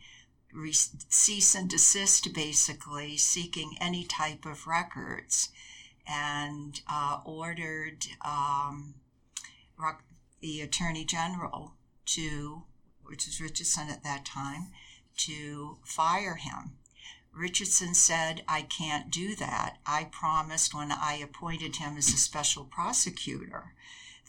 re- 0.52 0.72
cease 0.72 1.54
and 1.54 1.70
desist, 1.70 2.34
basically, 2.34 3.16
seeking 3.16 3.76
any 3.80 4.04
type 4.04 4.44
of 4.44 4.66
records, 4.66 5.48
and 6.06 6.82
uh, 6.86 7.20
ordered 7.24 8.06
um, 8.22 8.94
the 10.40 10.60
Attorney 10.60 11.06
General 11.06 11.72
to, 12.04 12.64
which 13.12 13.26
was 13.26 13.42
Richardson 13.42 13.90
at 13.90 14.02
that 14.02 14.24
time, 14.24 14.72
to 15.18 15.76
fire 15.84 16.36
him. 16.36 16.78
Richardson 17.30 17.94
said, 17.94 18.42
I 18.48 18.62
can't 18.62 19.10
do 19.10 19.36
that. 19.36 19.76
I 19.86 20.04
promised 20.04 20.74
when 20.74 20.90
I 20.90 21.20
appointed 21.22 21.76
him 21.76 21.98
as 21.98 22.08
a 22.08 22.16
special 22.16 22.64
prosecutor 22.64 23.74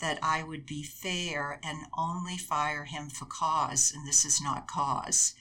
that 0.01 0.19
I 0.21 0.43
would 0.43 0.65
be 0.65 0.83
fair 0.83 1.61
and 1.63 1.87
only 1.97 2.37
fire 2.37 2.83
him 2.83 3.09
for 3.09 3.25
cause, 3.25 3.89
and 3.95 4.05
this 4.05 4.25
is 4.25 4.41
not 4.41 4.67
cause. 4.67 5.33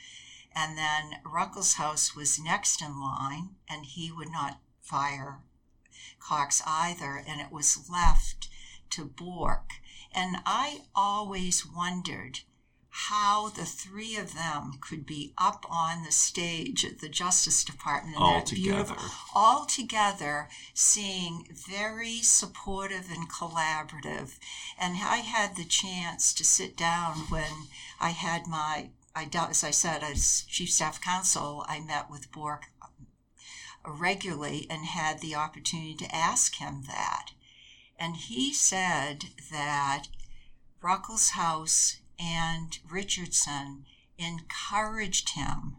And 0.55 0.79
then 0.79 1.21
Ruckelshaus 1.25 2.15
was 2.15 2.39
next 2.39 2.81
in 2.81 3.01
line, 3.01 3.57
and 3.69 3.87
he 3.87 4.13
would 4.13 4.31
not 4.31 4.61
fire 4.81 5.41
Cox 6.21 6.63
either, 6.65 7.17
and 7.27 7.41
it 7.41 7.51
was 7.51 7.91
left 7.91 8.49
to 8.91 9.05
Bork. 9.05 9.71
And 10.15 10.37
I 10.47 10.83
always 10.95 11.67
wondered 11.67 12.41
how 12.95 13.49
the 13.49 13.65
three 13.65 14.17
of 14.17 14.35
them 14.35 14.79
could 14.83 15.07
be 15.07 15.33
up 15.39 15.65
on 15.71 16.05
the 16.05 16.13
stage 16.13 16.85
at 16.85 16.99
the 16.99 17.09
Justice 17.09 17.65
Department 17.65 18.19
All 18.19 18.35
that 18.41 18.51
beautiful, 18.51 18.97
together. 18.97 19.11
all 19.35 19.65
together, 19.65 20.51
seeing 20.75 21.49
very 21.53 22.19
supportive 22.19 23.11
and 23.11 23.31
collaborative. 23.31 24.39
And 24.79 24.99
I 25.03 25.19
had 25.19 25.57
the 25.57 25.65
chance 25.65 26.35
to 26.35 26.45
sit 26.45 26.77
down 26.77 27.15
when 27.31 27.69
I 27.99 28.11
had 28.11 28.47
my, 28.47 28.91
I 29.17 29.27
as 29.49 29.65
I 29.65 29.71
said, 29.71 30.03
as 30.03 30.45
Chief 30.49 30.71
Staff 30.71 31.01
Counsel, 31.01 31.65
I 31.67 31.81
met 31.81 32.11
with 32.11 32.31
Bork 32.31 32.65
uh, 32.83 32.89
regularly 33.91 34.67
and 34.69 34.85
had 34.85 35.21
the 35.21 35.35
opportunity 35.35 35.95
to 35.95 36.15
ask 36.15 36.57
him 36.57 36.83
that. 36.89 37.31
And 37.99 38.17
he 38.17 38.53
said 38.53 39.31
that 39.51 40.09
Ruckelshaus 40.83 42.02
and 42.23 42.79
Richardson 42.89 43.85
encouraged 44.17 45.31
him 45.31 45.77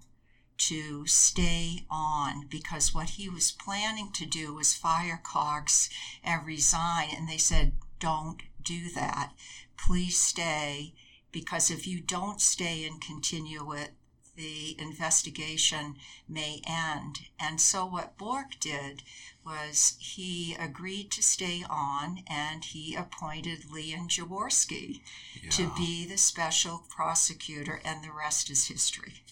to 0.57 1.05
stay 1.07 1.85
on 1.89 2.47
because 2.47 2.93
what 2.93 3.11
he 3.11 3.29
was 3.29 3.51
planning 3.51 4.11
to 4.13 4.25
do 4.25 4.53
was 4.53 4.73
fire 4.73 5.21
Cox 5.23 5.89
and 6.23 6.45
resign. 6.45 7.09
And 7.15 7.27
they 7.27 7.37
said, 7.37 7.73
don't 7.99 8.41
do 8.61 8.89
that. 8.91 9.33
Please 9.77 10.19
stay 10.19 10.93
because 11.31 11.71
if 11.71 11.87
you 11.87 11.99
don't 11.99 12.41
stay 12.41 12.85
and 12.85 13.01
continue 13.01 13.73
it, 13.73 13.91
the 14.35 14.75
investigation 14.79 15.95
may 16.27 16.61
end. 16.65 17.21
And 17.39 17.61
so 17.61 17.85
what 17.85 18.17
Bork 18.17 18.59
did 18.59 19.03
was 19.45 19.95
he 19.99 20.55
agreed 20.59 21.11
to 21.11 21.23
stay 21.23 21.63
on 21.69 22.19
and 22.27 22.63
he 22.65 22.95
appointed 22.95 23.71
Leon 23.71 24.07
Jaworski 24.09 25.01
to 25.49 25.71
be 25.75 26.05
the 26.05 26.17
special 26.17 26.83
prosecutor, 26.89 27.81
and 27.83 28.03
the 28.03 28.11
rest 28.11 28.49
is 28.49 28.67
history. 28.67 29.23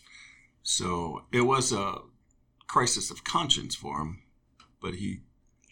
So 0.63 1.23
it 1.31 1.41
was 1.41 1.71
a 1.71 1.99
crisis 2.67 3.09
of 3.11 3.23
conscience 3.23 3.75
for 3.75 4.01
him, 4.01 4.23
but 4.81 4.95
he 4.95 5.21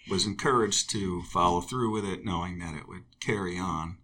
was 0.09 0.25
encouraged 0.25 0.89
to 0.91 1.21
follow 1.23 1.61
through 1.61 1.91
with 1.91 2.05
it, 2.05 2.25
knowing 2.25 2.59
that 2.59 2.75
it 2.75 2.87
would 2.87 3.03
carry 3.19 3.57
on. 3.57 3.97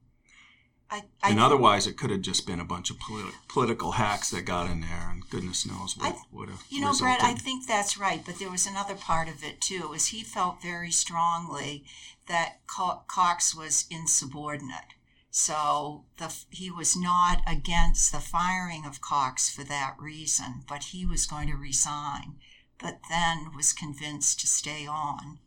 I, 0.95 1.03
I 1.27 1.29
and 1.31 1.39
otherwise, 1.39 1.87
it 1.87 1.97
could 1.97 2.09
have 2.11 2.21
just 2.21 2.45
been 2.47 2.59
a 2.59 2.65
bunch 2.65 2.89
of 2.89 2.97
politi- 2.97 3.33
political 3.47 3.91
hacks 3.93 4.29
that 4.31 4.43
got 4.43 4.69
in 4.69 4.81
there, 4.81 5.09
and 5.11 5.29
goodness 5.29 5.65
knows 5.65 5.97
what 5.97 6.13
I- 6.13 6.21
would 6.31 6.49
have 6.49 6.63
You 6.69 6.81
know, 6.81 6.89
resulted. 6.89 7.19
Brett, 7.19 7.29
I 7.31 7.33
think 7.35 7.67
that's 7.67 7.97
right, 7.97 8.23
but 8.25 8.39
there 8.39 8.49
was 8.51 8.65
another 8.65 8.95
part 8.95 9.27
of 9.27 9.43
it 9.43 9.61
too, 9.61 9.93
is 9.93 10.07
he 10.07 10.23
felt 10.23 10.61
very 10.61 10.91
strongly 10.91 11.85
that 12.27 12.65
Cox 12.67 13.53
was 13.53 13.85
insubordinate. 13.89 14.93
So 15.31 16.05
the 16.17 16.33
he 16.49 16.71
was 16.71 16.95
not 16.95 17.41
against 17.45 18.11
the 18.11 18.21
firing 18.21 18.85
of 18.85 19.01
Cox 19.01 19.49
for 19.49 19.63
that 19.65 19.95
reason, 19.99 20.63
but 20.67 20.85
he 20.85 21.05
was 21.05 21.25
going 21.25 21.49
to 21.49 21.57
resign, 21.57 22.37
but 22.79 23.01
then 23.09 23.51
was 23.53 23.73
convinced 23.73 24.39
to 24.39 24.47
stay 24.47 24.87
on. 24.87 25.39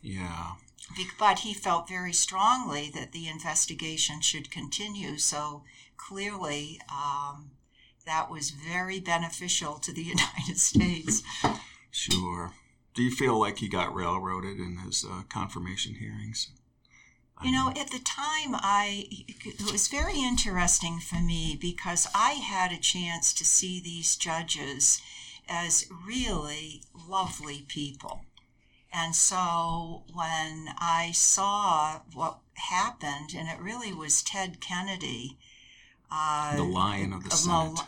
yeah, 0.00 0.54
But 1.18 1.40
he 1.40 1.54
felt 1.54 1.88
very 1.88 2.12
strongly 2.12 2.90
that 2.94 3.12
the 3.12 3.28
investigation 3.28 4.20
should 4.20 4.50
continue. 4.50 5.18
So 5.18 5.64
clearly, 5.96 6.80
um, 6.90 7.52
that 8.06 8.30
was 8.30 8.50
very 8.50 9.00
beneficial 9.00 9.74
to 9.74 9.92
the 9.92 10.02
United 10.16 10.58
States. 10.58 11.22
sure. 11.90 12.52
Do 12.94 13.02
you 13.02 13.10
feel 13.10 13.38
like 13.38 13.58
he 13.58 13.68
got 13.68 13.94
railroaded 13.94 14.58
in 14.58 14.78
his 14.78 15.04
uh, 15.08 15.22
confirmation 15.28 15.94
hearings? 15.94 16.50
You 17.42 17.50
know, 17.50 17.70
at 17.70 17.90
the 17.90 17.98
time, 17.98 18.54
I 18.54 19.06
it 19.10 19.72
was 19.72 19.88
very 19.88 20.20
interesting 20.20 21.00
for 21.00 21.16
me 21.16 21.58
because 21.60 22.06
I 22.14 22.32
had 22.34 22.70
a 22.70 22.78
chance 22.78 23.32
to 23.34 23.44
see 23.44 23.80
these 23.80 24.14
judges 24.14 25.00
as 25.48 25.86
really 26.06 26.82
lovely 27.08 27.64
people. 27.66 28.26
And 28.92 29.16
so 29.16 30.04
when 30.12 30.68
I 30.78 31.12
saw 31.12 32.00
what 32.12 32.38
happened, 32.54 33.34
and 33.36 33.48
it 33.48 33.58
really 33.58 33.92
was 33.92 34.22
Ted 34.22 34.60
Kennedy, 34.60 35.38
uh, 36.10 36.56
the 36.56 36.62
lion 36.62 37.12
of 37.12 37.24
the 37.24 37.30
Senate. 37.30 37.80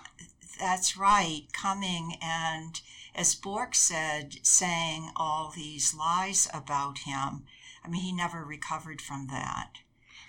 That's 0.59 0.97
right, 0.97 1.43
coming 1.53 2.17
and, 2.23 2.81
as 3.15 3.35
Bork 3.35 3.75
said, 3.75 4.37
saying 4.43 5.11
all 5.17 5.53
these 5.55 5.95
lies 5.95 6.49
about 6.55 6.99
him. 6.99 7.45
I 7.85 7.89
mean, 7.89 8.03
he 8.03 8.13
never 8.13 8.45
recovered 8.45 9.03
from 9.03 9.27
that. 9.27 9.73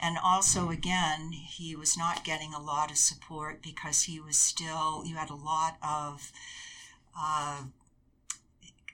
And 0.01 0.17
also, 0.21 0.71
again, 0.71 1.31
he 1.31 1.75
was 1.75 1.95
not 1.97 2.25
getting 2.25 2.53
a 2.53 2.61
lot 2.61 2.91
of 2.91 2.97
support 2.97 3.61
because 3.61 4.03
he 4.03 4.19
was 4.19 4.37
still, 4.37 5.05
you 5.05 5.15
had 5.15 5.29
a 5.29 5.35
lot 5.35 5.77
of, 5.81 6.31
uh, 7.17 7.61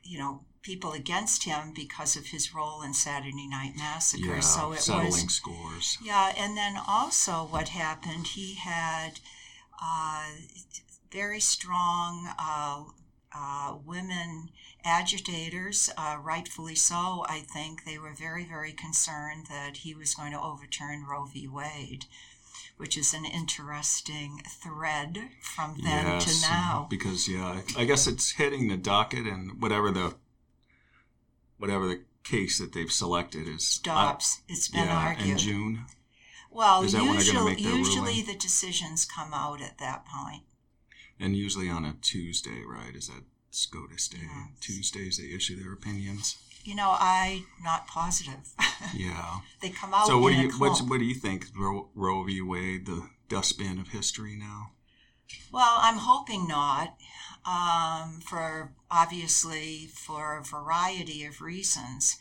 you 0.04 0.20
know, 0.20 0.42
people 0.62 0.94
against 0.94 1.44
him 1.44 1.74
because 1.76 2.16
of 2.16 2.28
his 2.28 2.54
role 2.54 2.82
in 2.82 2.94
Saturday 2.94 3.48
Night 3.48 3.74
Massacre. 3.78 4.36
Yeah, 4.36 4.40
so 4.42 4.74
it 4.74 4.80
settling 4.80 5.06
was 5.06 5.34
scores. 5.34 5.98
Yeah, 6.04 6.34
and 6.38 6.56
then 6.56 6.76
also 6.88 7.48
what 7.50 7.70
happened, 7.70 8.28
he 8.28 8.56
had 8.56 9.20
uh, 9.82 10.26
very 11.12 11.40
strong 11.40 12.30
uh, 12.38 12.84
uh, 13.34 13.76
women 13.86 14.50
agitators, 14.84 15.90
uh, 15.98 16.18
rightfully 16.22 16.76
so. 16.76 17.26
I 17.28 17.40
think 17.40 17.86
they 17.86 17.98
were 17.98 18.14
very, 18.14 18.46
very 18.46 18.74
concerned 18.74 19.48
that 19.50 19.78
he 19.78 19.96
was 19.96 20.14
going 20.14 20.32
to 20.32 20.42
overturn 20.42 21.06
Roe 21.10 21.26
v. 21.26 21.48
Wade 21.48 22.06
which 22.78 22.98
is 22.98 23.14
an 23.14 23.26
interesting 23.26 24.42
thread 24.48 25.30
from 25.40 25.76
then 25.84 26.06
yes, 26.06 26.42
to 26.42 26.50
now. 26.50 26.88
Because 26.90 27.30
yeah, 27.30 27.62
I 27.78 27.86
guess 27.86 28.08
it's 28.08 28.32
hitting 28.32 28.70
the 28.70 28.78
docket, 28.78 29.28
and 29.28 29.62
whatever 29.62 29.92
the 29.92 30.16
whatever 31.62 31.88
the 31.88 32.02
case 32.24 32.60
that 32.60 32.74
they've 32.74 32.92
selected 32.92 33.48
is 33.48 33.66
stops. 33.66 34.40
Uh, 34.40 34.44
it's 34.50 34.68
been 34.68 34.88
yeah, 34.88 34.98
argued 34.98 35.30
in 35.30 35.38
June. 35.38 35.86
Well, 36.50 36.84
usually, 36.84 37.56
usually 37.62 38.22
the 38.22 38.36
decisions 38.36 39.06
come 39.06 39.34
out 39.34 39.62
at 39.62 39.78
that 39.78 40.06
point. 40.06 40.44
And 41.20 41.36
usually 41.36 41.70
on 41.70 41.86
a 41.86 41.96
Tuesday, 42.02 42.64
right? 42.68 42.96
Is 42.96 43.08
that 43.08 43.24
SCOTUS 43.52 44.10
Day? 44.10 44.18
Yeah. 44.24 44.46
Tuesdays 44.60 45.18
they 45.18 45.34
issue 45.34 45.62
their 45.62 45.72
opinions. 45.72 46.38
You 46.64 46.76
know, 46.76 46.96
I'm 47.00 47.46
not 47.64 47.88
positive. 47.88 48.50
Yeah. 48.96 49.42
they 49.62 49.70
come 49.70 49.94
out. 49.94 50.08
So 50.08 50.18
what 50.18 50.34
do 50.34 50.40
you 50.40 50.50
what, 50.58 50.80
what 50.80 50.98
do 50.98 51.06
you 51.06 51.14
think 51.14 51.46
Roe, 51.56 51.90
Roe 51.94 52.24
v. 52.24 52.42
Wade, 52.42 52.88
the 52.88 53.08
dustbin 53.30 53.80
of 53.80 53.90
history 53.90 54.36
now? 54.36 54.72
Well, 55.52 55.78
I'm 55.82 55.98
hoping 55.98 56.48
not 56.48 56.98
um, 57.46 58.22
for 58.22 58.72
obviously 58.90 59.88
for 59.88 60.38
a 60.38 60.44
variety 60.44 61.26
of 61.26 61.42
reasons. 61.42 62.18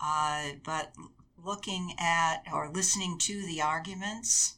Uh, 0.00 0.52
but 0.64 0.94
looking 1.42 1.94
at 1.98 2.42
or 2.52 2.68
listening 2.68 3.18
to 3.18 3.46
the 3.46 3.62
arguments, 3.62 4.54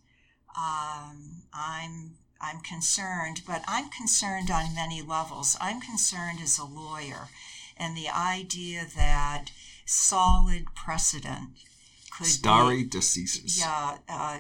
um, 0.57 1.43
I'm 1.53 2.17
I'm 2.41 2.61
concerned, 2.61 3.43
but 3.47 3.63
I'm 3.69 3.91
concerned 3.91 4.51
on 4.51 4.75
many 4.75 5.03
levels. 5.03 5.57
I'm 5.61 5.81
concerned 5.81 6.41
as 6.43 6.59
a 6.59 6.65
lawyer, 6.65 7.29
and 7.77 7.97
the 7.97 8.09
idea 8.09 8.87
that 8.97 9.47
solid 9.85 10.75
precedent 10.75 11.51
could 12.17 12.27
stare 12.27 12.71
be, 12.71 12.85
decisis. 12.87 13.59
Yeah, 13.59 13.99
uh, 14.09 14.39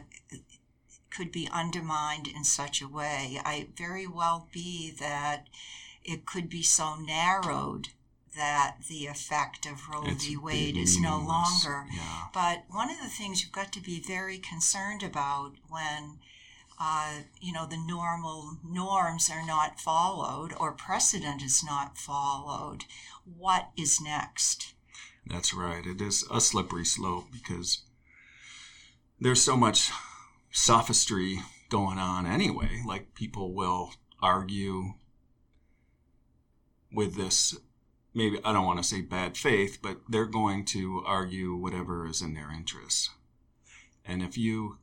could 1.10 1.32
be 1.32 1.48
undermined 1.52 2.26
in 2.26 2.44
such 2.44 2.80
a 2.80 2.88
way. 2.88 3.40
I 3.44 3.68
very 3.76 4.06
well 4.06 4.48
be 4.52 4.92
that 5.00 5.46
it 6.04 6.26
could 6.26 6.48
be 6.48 6.62
so 6.62 6.96
narrowed 6.96 7.88
that 8.36 8.76
the 8.88 9.06
effect 9.06 9.66
of 9.66 9.88
Roe 9.88 10.04
it's 10.06 10.26
v. 10.26 10.36
Wade 10.36 10.76
is 10.76 10.98
no 11.00 11.18
longer. 11.18 11.86
Yeah. 11.92 12.26
But 12.32 12.64
one 12.68 12.90
of 12.90 12.98
the 13.02 13.08
things 13.08 13.42
you've 13.42 13.52
got 13.52 13.72
to 13.72 13.80
be 13.80 14.00
very 14.00 14.38
concerned 14.38 15.02
about 15.02 15.54
when 15.68 16.18
uh, 16.80 17.20
you 17.40 17.52
know 17.52 17.66
the 17.66 17.76
normal 17.76 18.58
norms 18.64 19.28
are 19.30 19.44
not 19.44 19.80
followed 19.80 20.54
or 20.58 20.72
precedent 20.72 21.42
is 21.42 21.62
not 21.64 21.98
followed, 21.98 22.84
what 23.24 23.70
is 23.76 24.00
next? 24.00 24.74
That's 25.26 25.52
right. 25.52 25.84
It 25.84 26.00
is 26.00 26.24
a 26.30 26.40
slippery 26.40 26.84
slope 26.84 27.26
because 27.32 27.82
there's 29.20 29.42
so 29.42 29.56
much 29.56 29.90
sophistry 30.50 31.40
going 31.68 31.98
on 31.98 32.26
anyway. 32.26 32.82
Like 32.86 33.14
people 33.14 33.54
will 33.54 33.90
argue 34.20 34.94
with 36.92 37.14
this 37.16 37.56
maybe 38.14 38.38
I 38.44 38.52
don't 38.52 38.66
want 38.66 38.78
to 38.78 38.88
say 38.88 39.00
bad 39.00 39.36
faith, 39.36 39.78
but 39.82 39.98
they're 40.08 40.26
going 40.26 40.64
to 40.66 41.02
argue 41.06 41.54
whatever 41.54 42.06
is 42.06 42.22
in 42.22 42.34
their 42.34 42.50
interest. 42.50 43.10
And 44.04 44.22
if 44.22 44.36
you 44.36 44.78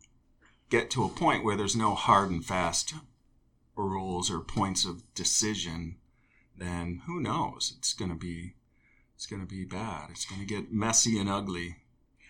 get 0.70 0.90
to 0.92 1.04
a 1.04 1.10
point 1.10 1.44
where 1.44 1.58
there's 1.58 1.76
no 1.76 1.96
hard 1.96 2.30
and 2.30 2.46
fast 2.46 2.94
rules 3.76 4.32
or 4.32 4.40
points 4.40 4.86
of 4.86 5.14
decision, 5.14 5.98
then 6.58 7.02
who 7.06 7.20
knows? 7.20 7.76
It's 7.78 7.94
going 7.94 8.12
to 8.12 8.18
be 8.18 8.54
it's 9.16 9.26
going 9.26 9.42
to 9.42 9.48
be 9.48 9.66
bad. 9.66 10.12
It's 10.12 10.26
going 10.26 10.42
to 10.42 10.48
get 10.48 10.72
messy 10.72 11.20
and 11.20 11.30
ugly 11.30 11.78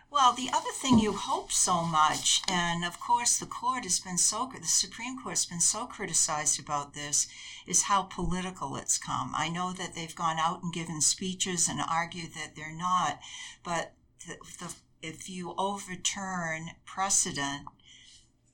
well, 0.10 0.34
the 0.34 0.50
other 0.54 0.72
thing 0.74 1.00
you 1.00 1.14
hope 1.14 1.52
so 1.52 1.84
much, 1.84 2.42
and 2.50 2.86
of 2.86 3.00
course 3.00 3.38
the 3.38 3.46
court 3.46 3.84
has 3.84 4.00
been 4.00 4.18
so, 4.18 4.52
the 4.60 4.68
Supreme 4.68 5.22
Court 5.22 5.34
has 5.34 5.46
been 5.46 5.60
so 5.60 5.86
criticized 5.86 6.60
about 6.60 6.94
this, 6.94 7.28
is 7.66 7.84
how 7.84 8.04
political 8.04 8.76
it's 8.78 8.98
come. 8.98 9.34
I 9.36 9.50
know 9.50 9.74
that 9.74 9.96
they've 9.96 10.16
gone 10.16 10.38
out 10.40 10.64
and 10.64 10.74
given 10.74 11.02
speeches 11.02 11.68
and 11.68 11.80
argued 11.82 12.34
that 12.36 12.56
they're 12.56 12.76
not, 12.76 13.20
but 13.64 13.94
the, 14.26 14.38
the, 14.60 14.74
if 15.02 15.30
you 15.30 15.54
overturn 15.58 16.72
precedent, 16.86 17.68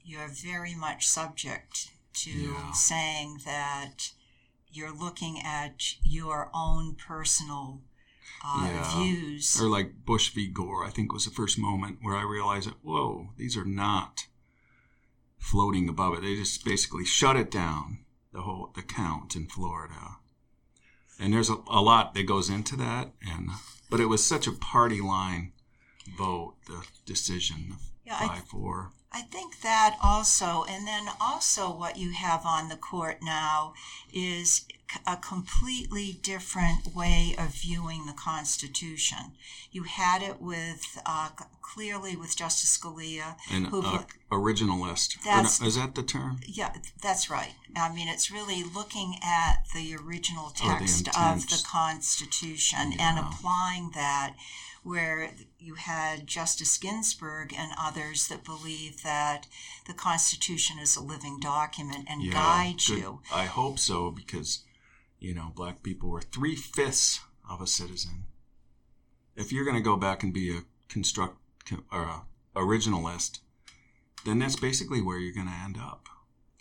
you're 0.04 0.28
very 0.28 0.76
much 0.76 1.08
subject 1.08 1.92
to 2.14 2.32
yeah. 2.32 2.72
saying 2.72 3.42
that 3.46 4.12
you're 4.72 4.94
looking 4.94 5.40
at 5.40 5.96
your 6.04 6.50
own 6.54 6.96
personal 6.96 7.82
uh, 8.44 8.70
yeah. 8.72 8.98
views. 8.98 9.62
Or 9.62 9.68
like 9.68 10.06
Bush 10.06 10.30
v. 10.30 10.48
Gore, 10.48 10.86
I 10.86 10.90
think 10.90 11.14
was 11.14 11.26
the 11.26 11.32
first 11.32 11.58
moment 11.58 12.00
where 12.02 12.16
I 12.16 12.24
realized 12.24 12.68
that, 12.70 12.84
whoa, 12.84 13.30
these 13.38 13.56
are 13.58 13.66
not 13.66 14.28
floating 15.38 15.90
above 15.90 16.16
it. 16.16 16.22
They 16.22 16.36
just 16.36 16.64
basically 16.64 17.06
shut 17.06 17.36
it 17.36 17.52
down, 17.52 18.00
the 18.32 18.42
whole, 18.42 18.72
the 18.76 18.82
count 18.82 19.36
in 19.36 19.48
Florida. 19.48 20.18
And 21.20 21.34
there's 21.34 21.50
a, 21.50 21.58
a 21.68 21.82
lot 21.82 22.14
that 22.14 22.24
goes 22.24 22.50
into 22.50 22.76
that. 22.78 23.12
And, 23.22 23.50
but 23.90 24.00
it 24.00 24.08
was 24.08 24.26
such 24.26 24.48
a 24.48 24.52
party 24.52 25.02
line 25.02 25.54
vote, 26.18 26.56
the 26.68 26.86
decision, 27.06 27.76
yeah, 28.06 28.20
5 28.20 28.44
4. 28.46 28.92
I 29.14 29.22
think 29.22 29.62
that 29.62 29.98
also, 30.02 30.66
and 30.68 30.88
then 30.88 31.08
also 31.22 31.70
what 31.70 31.98
you 31.98 32.12
have 32.12 32.46
on 32.46 32.70
the 32.70 32.76
court 32.76 33.20
now 33.22 33.74
is 34.12 34.66
a 35.08 35.18
completely 35.18 36.20
different 36.22 36.96
way 36.96 37.36
of 37.38 37.50
viewing 37.50 38.06
the 38.06 38.14
Constitution. 38.14 39.34
You 39.72 39.84
had 39.84 40.22
it 40.22 40.42
with 40.42 41.00
uh, 41.06 41.30
clearly 41.62 42.16
with 42.16 42.36
Justice 42.36 42.78
Scalia, 42.78 43.36
an 43.52 43.66
who, 43.66 43.82
uh, 43.82 44.04
originalist. 44.32 45.24
That's, 45.24 45.62
is 45.62 45.76
that 45.76 45.96
the 45.96 46.04
term? 46.04 46.40
Yeah, 46.48 46.74
that's 47.02 47.30
right. 47.30 47.54
I 47.76 47.94
mean, 47.94 48.08
it's 48.08 48.30
really 48.30 48.64
looking 48.64 49.16
at 49.24 49.66
the 49.74 49.96
original 49.96 50.52
text 50.56 51.06
the 51.06 51.22
of 51.22 51.48
the 51.50 51.64
Constitution 51.66 52.92
yeah. 52.92 53.10
and 53.10 53.20
applying 53.20 53.92
that 53.96 54.36
where 54.84 55.32
you 55.58 55.76
had 55.76 56.28
Justice 56.28 56.78
Ginsburg 56.78 57.54
and 57.58 57.72
others 57.80 58.28
that 58.28 58.44
believe 58.44 59.02
that 59.04 59.48
the 59.88 59.94
Constitution 59.94 60.78
is 60.80 60.96
a 60.96 61.04
living 61.04 61.40
document 61.40 62.06
and 62.10 62.22
yeah, 62.22 62.34
guides 62.34 62.88
good. 62.88 63.00
you. 63.00 63.22
I 63.34 63.46
hope 63.46 63.80
so 63.80 64.12
because, 64.12 64.64
you 65.20 65.34
know, 65.34 65.52
black 65.56 65.84
people 65.84 66.10
were 66.10 66.22
three 66.22 66.56
fifths 66.56 67.22
of 67.50 67.62
a 67.62 67.68
citizen. 67.68 68.26
If 69.36 69.52
you're 69.52 69.66
going 69.66 69.78
to 69.78 69.82
go 69.82 69.96
back 69.96 70.22
and 70.22 70.34
be 70.34 70.56
a 70.56 70.62
construct 70.90 71.38
or 71.92 72.04
a 72.04 72.22
originalist, 72.56 73.40
then 74.26 74.40
that's 74.40 74.56
basically 74.56 75.02
where 75.02 75.18
you're 75.18 75.34
going 75.34 75.48
to 75.48 75.54
end 75.54 75.78
up. 75.78 76.08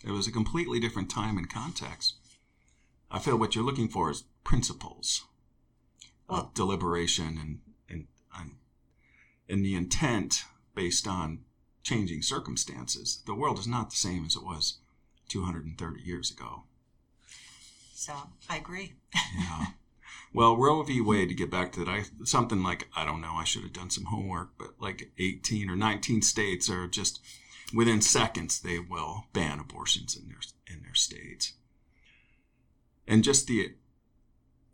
It 0.03 0.11
was 0.11 0.27
a 0.27 0.31
completely 0.31 0.79
different 0.79 1.09
time 1.09 1.37
and 1.37 1.49
context. 1.49 2.15
I 3.11 3.19
feel 3.19 3.37
what 3.37 3.55
you're 3.55 3.63
looking 3.63 3.87
for 3.87 4.09
is 4.09 4.23
principles 4.43 5.23
well, 6.27 6.41
of 6.41 6.53
deliberation 6.53 7.37
and 7.39 7.59
and 9.49 9.63
the 9.63 9.75
intent 9.75 10.43
based 10.75 11.07
on 11.07 11.39
changing 11.83 12.21
circumstances. 12.21 13.21
The 13.25 13.35
world 13.35 13.59
is 13.59 13.67
not 13.67 13.89
the 13.89 13.95
same 13.95 14.25
as 14.25 14.35
it 14.35 14.43
was 14.43 14.79
230 15.29 16.01
years 16.01 16.31
ago. 16.31 16.63
So 17.93 18.13
I 18.49 18.57
agree. 18.57 18.93
yeah. 19.37 19.65
Well, 20.33 20.57
Roe 20.57 20.81
v. 20.81 20.99
Wade, 20.99 21.29
to 21.29 21.35
get 21.35 21.51
back 21.51 21.71
to 21.73 21.79
that, 21.81 21.89
I 21.89 22.05
something 22.23 22.63
like 22.63 22.87
I 22.95 23.05
don't 23.05 23.21
know, 23.21 23.33
I 23.35 23.43
should 23.43 23.61
have 23.63 23.73
done 23.73 23.91
some 23.91 24.05
homework, 24.05 24.51
but 24.57 24.71
like 24.79 25.11
18 25.19 25.69
or 25.69 25.75
19 25.75 26.21
states 26.23 26.69
are 26.69 26.87
just 26.87 27.21
within 27.73 28.01
seconds 28.01 28.59
they 28.59 28.79
will 28.79 29.25
ban 29.33 29.59
abortions 29.59 30.17
in 30.17 30.27
their 30.27 30.39
in 30.67 30.81
their 30.83 30.95
states. 30.95 31.53
And 33.07 33.23
just 33.23 33.47
the 33.47 33.75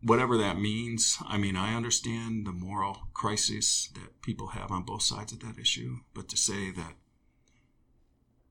whatever 0.02 0.38
that 0.38 0.60
means. 0.60 1.18
I 1.26 1.38
mean, 1.38 1.56
I 1.56 1.76
understand 1.76 2.46
the 2.46 2.52
moral 2.52 3.08
crisis 3.14 3.90
that 3.96 4.22
people 4.22 4.48
have 4.48 4.72
on 4.72 4.84
both 4.84 5.02
sides 5.02 5.32
of 5.34 5.40
that 5.42 5.60
issue, 5.60 5.98
but 6.14 6.30
to 6.30 6.38
say 6.38 6.72
that 6.72 6.94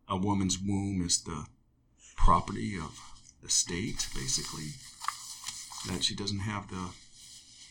a 0.09 0.17
woman's 0.17 0.59
womb 0.59 1.03
is 1.05 1.23
the 1.23 1.47
property 2.17 2.77
of 2.77 2.99
the 3.43 3.51
state, 3.51 4.09
basically, 4.15 4.71
that 5.87 6.03
she 6.03 6.15
doesn't 6.15 6.41
have 6.41 6.69
the 6.69 6.91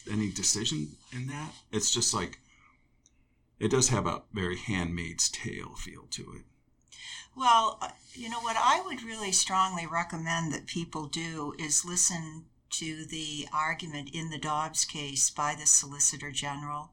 any 0.10 0.32
decision 0.32 0.96
in 1.12 1.28
that, 1.28 1.52
it's 1.72 1.92
just 1.92 2.13
like 2.13 2.40
it 3.60 3.70
does 3.70 3.90
have 3.90 4.06
a 4.06 4.22
very 4.34 4.56
handmaid's 4.56 5.30
tale 5.30 5.76
feel 5.76 6.04
to 6.12 6.34
it. 6.34 6.44
Well, 7.36 7.78
uh, 7.82 7.90
you 8.13 8.30
know, 8.30 8.40
what 8.40 8.56
I 8.58 8.82
would 8.86 9.04
really 9.04 9.32
strongly 9.32 9.86
recommend 9.86 10.54
that 10.54 10.66
people 10.66 11.08
do 11.08 11.54
is 11.60 11.86
listen 11.86 12.46
to 12.71 13.06
the 13.06 13.47
argument 13.53 14.10
in 14.13 14.30
the 14.30 14.38
Dobbs 14.38 14.86
case 14.86 15.30
by 15.30 15.56
the 15.56 15.65
Solicitor 15.65 16.32
General. 16.32 16.91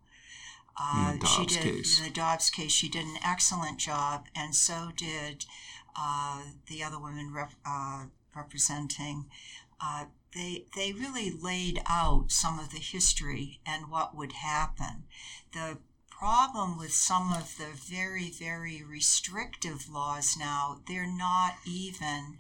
Uh, 0.77 1.17
she 1.25 1.47
did 1.47 1.63
case. 1.63 1.99
in 1.99 2.05
the 2.05 2.11
Dobbs 2.11 2.51
case. 2.51 2.73
She 2.73 2.89
did 2.89 3.07
an 3.07 3.19
excellent 3.25 3.79
job, 3.79 4.27
and 4.35 4.55
so 4.55 4.91
did 4.97 5.45
uh, 5.97 6.43
the 6.67 6.83
other 6.83 6.99
women 6.99 7.33
rep, 7.33 7.53
uh, 7.65 8.07
representing. 8.35 9.27
Uh, 9.81 10.07
they 10.35 10.65
they 10.75 10.93
really 10.93 11.31
laid 11.31 11.81
out 11.87 12.33
some 12.33 12.59
of 12.59 12.71
the 12.71 12.79
history 12.79 13.61
and 13.65 13.89
what 13.91 14.17
would 14.17 14.33
happen. 14.33 15.05
The 15.53 15.79
problem 16.11 16.77
with 16.77 16.93
some 16.93 17.33
of 17.33 17.57
the 17.57 17.71
very 17.75 18.31
very 18.31 18.83
restrictive 18.83 19.89
laws 19.89 20.37
now, 20.37 20.81
they're 20.89 21.07
not 21.07 21.57
even 21.65 22.39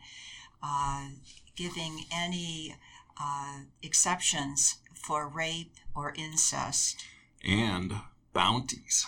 uh, 0.63 1.09
giving 1.55 2.07
any 2.13 2.75
uh, 3.21 3.61
exceptions 3.83 4.77
for 4.95 5.29
rape 5.29 5.75
or 5.95 6.13
incest. 6.17 7.05
And 7.47 7.95
bounties. 8.33 9.07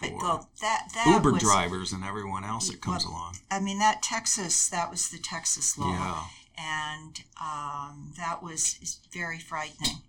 But, 0.00 0.12
well, 0.14 0.50
that, 0.62 0.88
that 0.94 1.06
Uber 1.06 1.32
was, 1.32 1.42
drivers 1.42 1.92
and 1.92 2.02
everyone 2.04 2.44
else 2.44 2.70
that 2.70 2.80
comes 2.80 3.04
well, 3.04 3.14
along. 3.14 3.36
I 3.50 3.60
mean, 3.60 3.78
that 3.80 4.02
Texas, 4.02 4.68
that 4.68 4.90
was 4.90 5.10
the 5.10 5.18
Texas 5.18 5.76
law. 5.76 5.90
Yeah. 5.90 6.24
And 6.56 7.20
um, 7.40 8.12
that 8.16 8.42
was 8.42 9.00
very 9.12 9.38
frightening. 9.38 10.02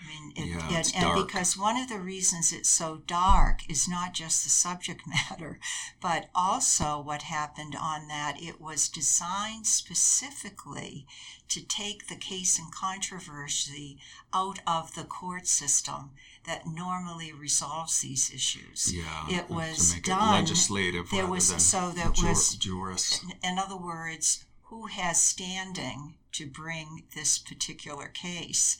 I 0.00 0.08
mean, 0.08 0.32
it, 0.36 0.48
Yeah, 0.48 0.78
and, 0.78 0.92
and 0.94 1.26
because 1.26 1.56
one 1.56 1.76
of 1.76 1.88
the 1.88 1.98
reasons 1.98 2.52
it's 2.52 2.68
so 2.68 3.02
dark 3.06 3.60
is 3.68 3.88
not 3.88 4.12
just 4.12 4.44
the 4.44 4.50
subject 4.50 5.02
matter, 5.30 5.58
but 6.00 6.28
also 6.34 7.00
what 7.00 7.22
happened 7.22 7.74
on 7.80 8.08
that. 8.08 8.36
It 8.40 8.60
was 8.60 8.88
designed 8.88 9.66
specifically 9.66 11.06
to 11.48 11.62
take 11.62 12.08
the 12.08 12.16
case 12.16 12.58
in 12.58 12.66
controversy 12.70 13.98
out 14.32 14.58
of 14.66 14.94
the 14.94 15.04
court 15.04 15.46
system 15.46 16.10
that 16.44 16.66
normally 16.66 17.32
resolves 17.32 18.00
these 18.00 18.30
issues. 18.30 18.92
Yeah. 18.92 19.28
It 19.28 19.48
was 19.48 19.94
done- 20.00 20.34
it 20.34 20.40
legislative 20.40 21.10
there 21.10 21.26
was- 21.26 21.64
so 21.64 21.90
there 21.90 22.10
jur- 22.10 22.28
was- 22.28 22.54
jurist. 22.56 23.24
In 23.42 23.58
other 23.58 23.76
words, 23.76 24.44
who 24.64 24.86
has 24.86 25.22
standing 25.22 26.18
to 26.32 26.46
bring 26.46 27.04
this 27.14 27.38
particular 27.38 28.08
case? 28.08 28.78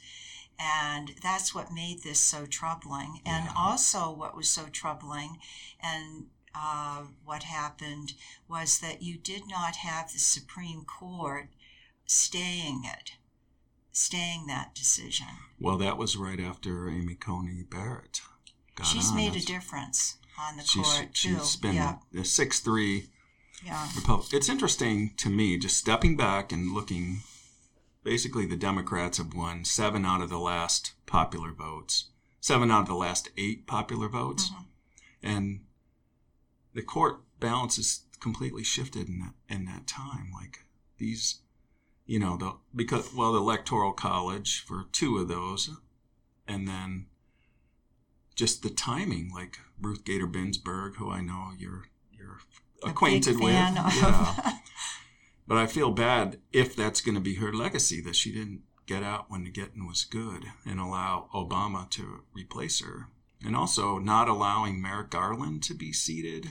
And 0.58 1.16
that's 1.20 1.54
what 1.54 1.72
made 1.72 2.02
this 2.02 2.20
so 2.20 2.46
troubling. 2.46 3.20
And 3.24 3.46
Yeah. 3.46 3.52
also, 3.56 4.10
what 4.10 4.36
was 4.36 4.48
so 4.50 4.66
troubling 4.68 5.40
and 5.80 6.30
uh, 6.56 7.02
what 7.24 7.42
happened 7.42 8.14
was 8.46 8.78
that 8.78 9.02
you 9.02 9.18
did 9.18 9.48
not 9.48 9.74
have 9.76 10.12
the 10.12 10.20
Supreme 10.20 10.84
Court 10.84 11.48
staying 12.06 12.82
it, 12.84 13.12
staying 13.92 14.46
that 14.46 14.74
decision. 14.74 15.26
Well, 15.60 15.78
that 15.78 15.96
was 15.98 16.16
right 16.16 16.40
after 16.40 16.88
Amy 16.88 17.14
Coney 17.14 17.62
Barrett 17.62 18.20
got 18.76 18.86
She's 18.86 19.10
on. 19.10 19.16
made 19.16 19.36
a 19.36 19.40
difference 19.40 20.16
on 20.38 20.56
the 20.56 20.64
She's, 20.64 20.82
court, 20.86 21.14
too. 21.14 21.38
she's 21.38 21.56
been 21.56 21.74
yeah, 21.76 21.96
a 22.18 22.24
six 22.24 22.60
three 22.60 23.06
yeah. 23.64 23.88
Repub- 23.96 24.24
It's 24.32 24.48
interesting 24.48 25.14
to 25.16 25.30
me, 25.30 25.56
just 25.56 25.76
stepping 25.76 26.16
back 26.16 26.52
and 26.52 26.72
looking. 26.72 27.20
Basically, 28.02 28.44
the 28.44 28.56
Democrats 28.56 29.16
have 29.16 29.32
won 29.32 29.64
seven 29.64 30.04
out 30.04 30.20
of 30.20 30.28
the 30.28 30.38
last 30.38 30.92
popular 31.06 31.52
votes, 31.52 32.10
seven 32.40 32.70
out 32.70 32.82
of 32.82 32.86
the 32.88 32.94
last 32.94 33.30
eight 33.38 33.66
popular 33.66 34.08
votes, 34.08 34.50
Mhm. 34.50 34.64
and 35.22 35.64
the 36.74 36.82
court 36.82 37.22
balance 37.40 37.78
is 37.78 38.02
completely 38.20 38.64
shifted 38.64 39.08
in 39.08 39.20
that 39.20 39.34
in 39.48 39.64
that 39.66 39.86
time. 39.86 40.30
Like 40.34 40.66
these, 40.98 41.36
you 42.06 42.18
know, 42.18 42.36
the 42.36 42.54
because 42.74 43.14
well, 43.14 43.32
the 43.32 43.38
electoral 43.38 43.92
college 43.92 44.60
for 44.60 44.86
two 44.92 45.18
of 45.18 45.28
those, 45.28 45.70
and 46.46 46.68
then 46.68 47.06
just 48.34 48.62
the 48.62 48.70
timing, 48.70 49.30
like 49.34 49.58
Ruth 49.80 50.04
Gator 50.04 50.26
Binsberg, 50.26 50.96
who 50.96 51.10
I 51.10 51.20
know 51.20 51.50
you're 51.58 51.84
you're 52.12 52.38
acquainted 52.82 53.40
with. 53.40 53.52
Yeah. 53.52 54.52
But 55.46 55.58
I 55.58 55.66
feel 55.66 55.90
bad 55.90 56.38
if 56.52 56.74
that's 56.74 57.00
going 57.00 57.16
to 57.16 57.20
be 57.20 57.34
her 57.34 57.52
legacy 57.52 58.00
that 58.02 58.16
she 58.16 58.32
didn't 58.32 58.62
get 58.86 59.02
out 59.02 59.30
when 59.30 59.44
the 59.44 59.50
getting 59.50 59.86
was 59.86 60.04
good 60.04 60.46
and 60.64 60.80
allow 60.80 61.28
Obama 61.34 61.88
to 61.90 62.22
replace 62.32 62.80
her, 62.80 63.08
and 63.44 63.54
also 63.54 63.98
not 63.98 64.28
allowing 64.28 64.80
Merrick 64.80 65.10
Garland 65.10 65.62
to 65.64 65.74
be 65.74 65.92
seated. 65.92 66.50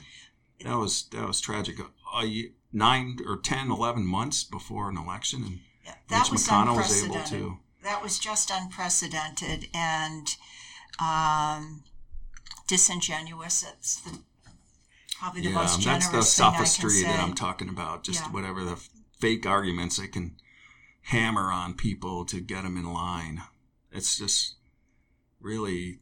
That 0.64 0.78
was 0.78 1.08
that 1.10 1.28
was 1.28 1.42
tragic. 1.42 1.80
A 1.80 2.52
nine 2.74 3.20
or 3.26 3.38
10, 3.38 3.72
11 3.72 4.06
months 4.06 4.44
before 4.44 4.90
an 4.90 4.98
election, 4.98 5.44
and 5.44 5.60
Yeah, 5.86 5.94
that 6.10 6.24
Mitch 6.24 6.32
was 6.32 6.48
McConnell 6.48 6.76
was 6.76 7.04
able 7.04 7.22
to. 7.24 7.60
That 7.84 8.02
was 8.02 8.18
just 8.18 8.50
unprecedented 8.52 9.68
and 9.74 10.28
um, 11.00 11.84
disingenuous. 12.68 13.64
It's 13.64 14.02
the, 14.02 14.20
probably 15.18 15.42
the 15.42 15.50
Yeah, 15.50 15.56
most 15.56 15.84
that's 15.84 16.08
the 16.08 16.22
thing 16.24 16.46
I 16.46 16.58
can 16.58 16.66
sophistry 16.66 17.04
that 17.04 17.20
I'm 17.20 17.34
talking 17.34 17.70
about. 17.70 18.04
Just 18.04 18.22
Yeah. 18.26 18.32
whatever 18.32 18.64
the 18.64 18.78
fake 19.20 19.46
arguments 19.46 19.98
they 19.98 20.08
can 20.08 20.38
hammer 21.04 21.52
on 21.52 21.74
people 21.74 22.26
to 22.26 22.40
get 22.40 22.64
them 22.64 22.78
in 22.78 22.86
line. 22.86 23.44
It's 23.92 24.18
just 24.18 24.56
really, 25.42 26.00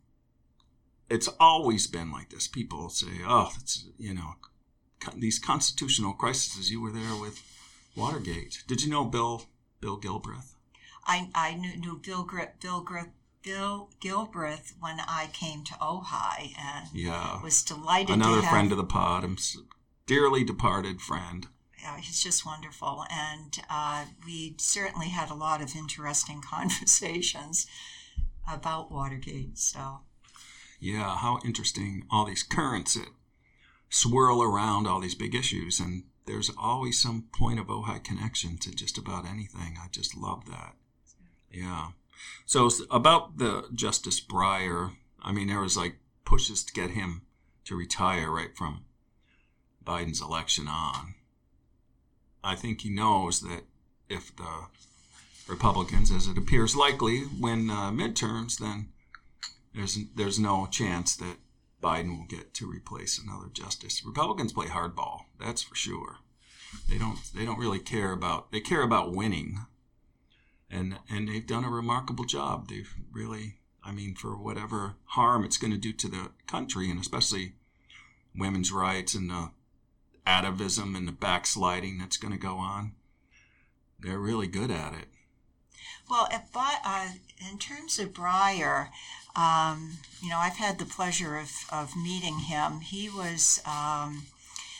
it's 1.10 1.28
always 1.40 1.88
been 1.88 2.12
like 2.12 2.30
this. 2.30 2.48
People 2.48 2.90
say, 2.90 3.22
"Oh, 3.26 3.52
it's 3.60 3.86
you 3.98 4.14
know, 4.14 4.36
these 5.18 5.40
constitutional 5.40 6.14
crises." 6.14 6.70
You 6.72 6.82
were 6.82 6.92
there 6.92 7.16
with 7.16 7.42
Watergate. 7.96 8.64
Did 8.68 8.84
you 8.84 8.90
know 8.90 9.06
Bill 9.06 9.46
Bill 9.80 9.98
Gilbreth? 10.00 10.54
I, 11.06 11.30
I 11.34 11.56
knew, 11.56 11.76
knew 11.78 11.98
Bill, 11.98 12.24
Bill, 12.62 12.86
Bill 13.44 13.90
Gilbreth 14.00 14.74
when 14.80 15.00
I 15.00 15.30
came 15.34 15.64
to 15.64 15.74
Ojai 15.74 16.54
and 16.58 16.90
Yeah, 16.94 17.42
was 17.42 17.64
delighted 17.64 18.14
another 18.16 18.38
to 18.38 18.42
have 18.44 18.52
friend 18.52 18.72
of 18.72 18.78
the 18.78 18.84
pod, 18.84 19.24
dearly 20.06 20.44
departed 20.44 21.02
friend. 21.02 21.48
yeah, 21.82 21.98
he's 21.98 22.22
just 22.22 22.46
wonderful. 22.46 23.04
And 23.10 23.58
uh, 23.70 24.06
we 24.26 24.56
certainly 24.60 25.08
had 25.10 25.32
a 25.32 25.34
lot 25.34 25.62
of 25.62 25.76
interesting 25.76 26.42
conversations 26.48 27.66
about 28.52 28.92
Watergate. 28.92 29.58
So, 29.58 30.02
Yeah, 30.80 31.16
how 31.18 31.40
interesting 31.44 32.06
all 32.12 32.26
these 32.26 32.44
currents 32.44 32.94
that 32.94 33.08
swirl 33.92 34.42
around 34.42 34.88
all 34.88 35.00
these 35.00 35.14
big 35.14 35.36
issues, 35.36 35.80
and 35.80 36.04
there's 36.26 36.50
always 36.58 37.00
some 37.00 37.26
point 37.38 37.60
of 37.60 37.68
Ojai 37.68 38.04
connection 38.04 38.58
to 38.60 38.74
just 38.74 38.98
about 38.98 39.28
anything. 39.28 39.78
I 39.80 39.88
just 39.92 40.18
love 40.18 40.46
that. 40.48 40.76
Yeah. 41.52 41.90
So 42.46 42.70
about 42.90 43.38
the 43.38 43.66
Justice 43.76 44.22
Breyer, 44.22 44.94
I 45.22 45.32
mean, 45.32 45.48
there 45.48 45.60
was 45.60 45.78
like 45.78 45.98
pushes 46.26 46.64
to 46.64 46.74
get 46.74 46.92
him 46.92 47.24
to 47.66 47.76
retire 47.76 48.32
right 48.32 48.56
from 48.56 48.86
Biden's 49.86 50.22
election 50.22 50.68
on. 50.68 51.16
I 52.44 52.56
think 52.56 52.82
he 52.82 52.90
knows 52.90 53.42
that 53.42 53.64
if 54.10 54.36
the 54.36 54.68
Republicans, 55.48 56.12
as 56.12 56.28
it 56.28 56.38
appears 56.38 56.76
likely, 56.76 57.24
win 57.40 57.70
uh, 57.70 57.92
midterms, 57.92 58.58
then 58.58 58.90
there's 59.76 59.98
there's 60.16 60.40
no 60.40 60.68
chance 60.72 61.16
that 61.18 61.38
Biden 61.82 62.18
will 62.18 62.26
get 62.26 62.54
to 62.56 62.70
replace 62.70 63.20
another 63.20 63.50
justice. 63.52 64.04
Republicans 64.06 64.54
play 64.54 64.68
hardball, 64.68 65.22
that's 65.40 65.64
for 65.64 65.76
sure. 65.76 66.18
They 66.90 66.98
don't 66.98 67.20
they 67.34 67.46
don't 67.46 67.60
really 67.60 67.80
care 67.80 68.12
about 68.12 68.52
they 68.52 68.62
care 68.62 68.82
about 68.82 69.14
winning. 69.14 69.66
And 70.70 71.00
and 71.10 71.28
they've 71.28 71.46
done 71.46 71.66
a 71.66 71.70
remarkable 71.70 72.24
job. 72.24 72.70
They've 72.70 72.94
really 73.12 73.58
I 73.84 73.92
mean 73.92 74.16
for 74.16 74.38
whatever 74.38 74.96
harm 75.06 75.44
it's 75.44 75.58
going 75.58 75.72
to 75.72 75.78
do 75.78 75.92
to 75.94 76.08
the 76.08 76.32
country 76.48 76.90
and 76.90 77.00
especially 77.00 77.54
women's 78.36 78.72
rights 78.72 79.14
and 79.14 79.30
the 79.30 79.52
atavism 80.26 80.96
and 80.96 81.08
the 81.08 81.12
backsliding 81.12 81.98
that's 81.98 82.18
going 82.18 82.32
to 82.32 82.38
go 82.40 82.56
on. 82.58 82.94
They're 84.00 84.20
really 84.20 84.48
good 84.48 84.72
at 84.72 84.94
it. 84.94 85.08
well, 86.10 86.28
if, 86.32 86.42
uh, 86.56 87.08
in 87.52 87.58
terms 87.58 88.00
of 88.00 88.14
Breyer, 88.14 88.90
um, 89.36 89.98
you 90.22 90.30
know, 90.30 90.38
I've 90.38 90.58
had 90.58 90.78
the 90.80 90.86
pleasure 90.86 91.38
of, 91.38 91.52
of 91.72 91.96
meeting 91.96 92.40
him. 92.40 92.82
He 92.82 93.10
was 93.10 93.62
um, 93.66 94.28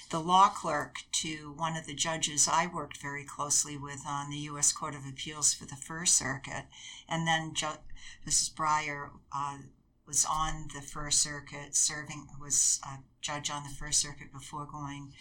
the 0.10 0.20
law 0.20 0.50
clerk 0.50 0.98
to 1.14 1.54
one 1.56 1.78
of 1.78 1.86
the 1.86 1.94
judges 1.94 2.50
I 2.52 2.68
worked 2.68 2.98
very 2.98 3.24
closely 3.24 3.78
with 3.78 4.02
on 4.06 4.30
the 4.30 4.38
U.S. 4.38 4.72
Court 4.74 4.94
of 4.94 5.06
Appeals 5.08 5.54
for 5.54 5.66
the 5.66 5.78
First 5.78 6.18
Circuit, 6.18 6.66
and 7.08 7.26
then 7.26 7.54
Ju- 7.54 7.80
Mrs. 8.28 8.54
Breyer 8.54 9.12
uh, 9.34 9.60
was 10.06 10.26
on 10.30 10.68
the 10.76 10.82
First 10.82 11.22
Circuit, 11.22 11.76
serving 11.76 12.28
was 12.40 12.82
a 12.84 13.00
judge 13.22 13.50
on 13.50 13.64
the 13.64 13.70
First 13.70 14.02
Circuit 14.02 14.34
before 14.34 14.66
going 14.66 15.14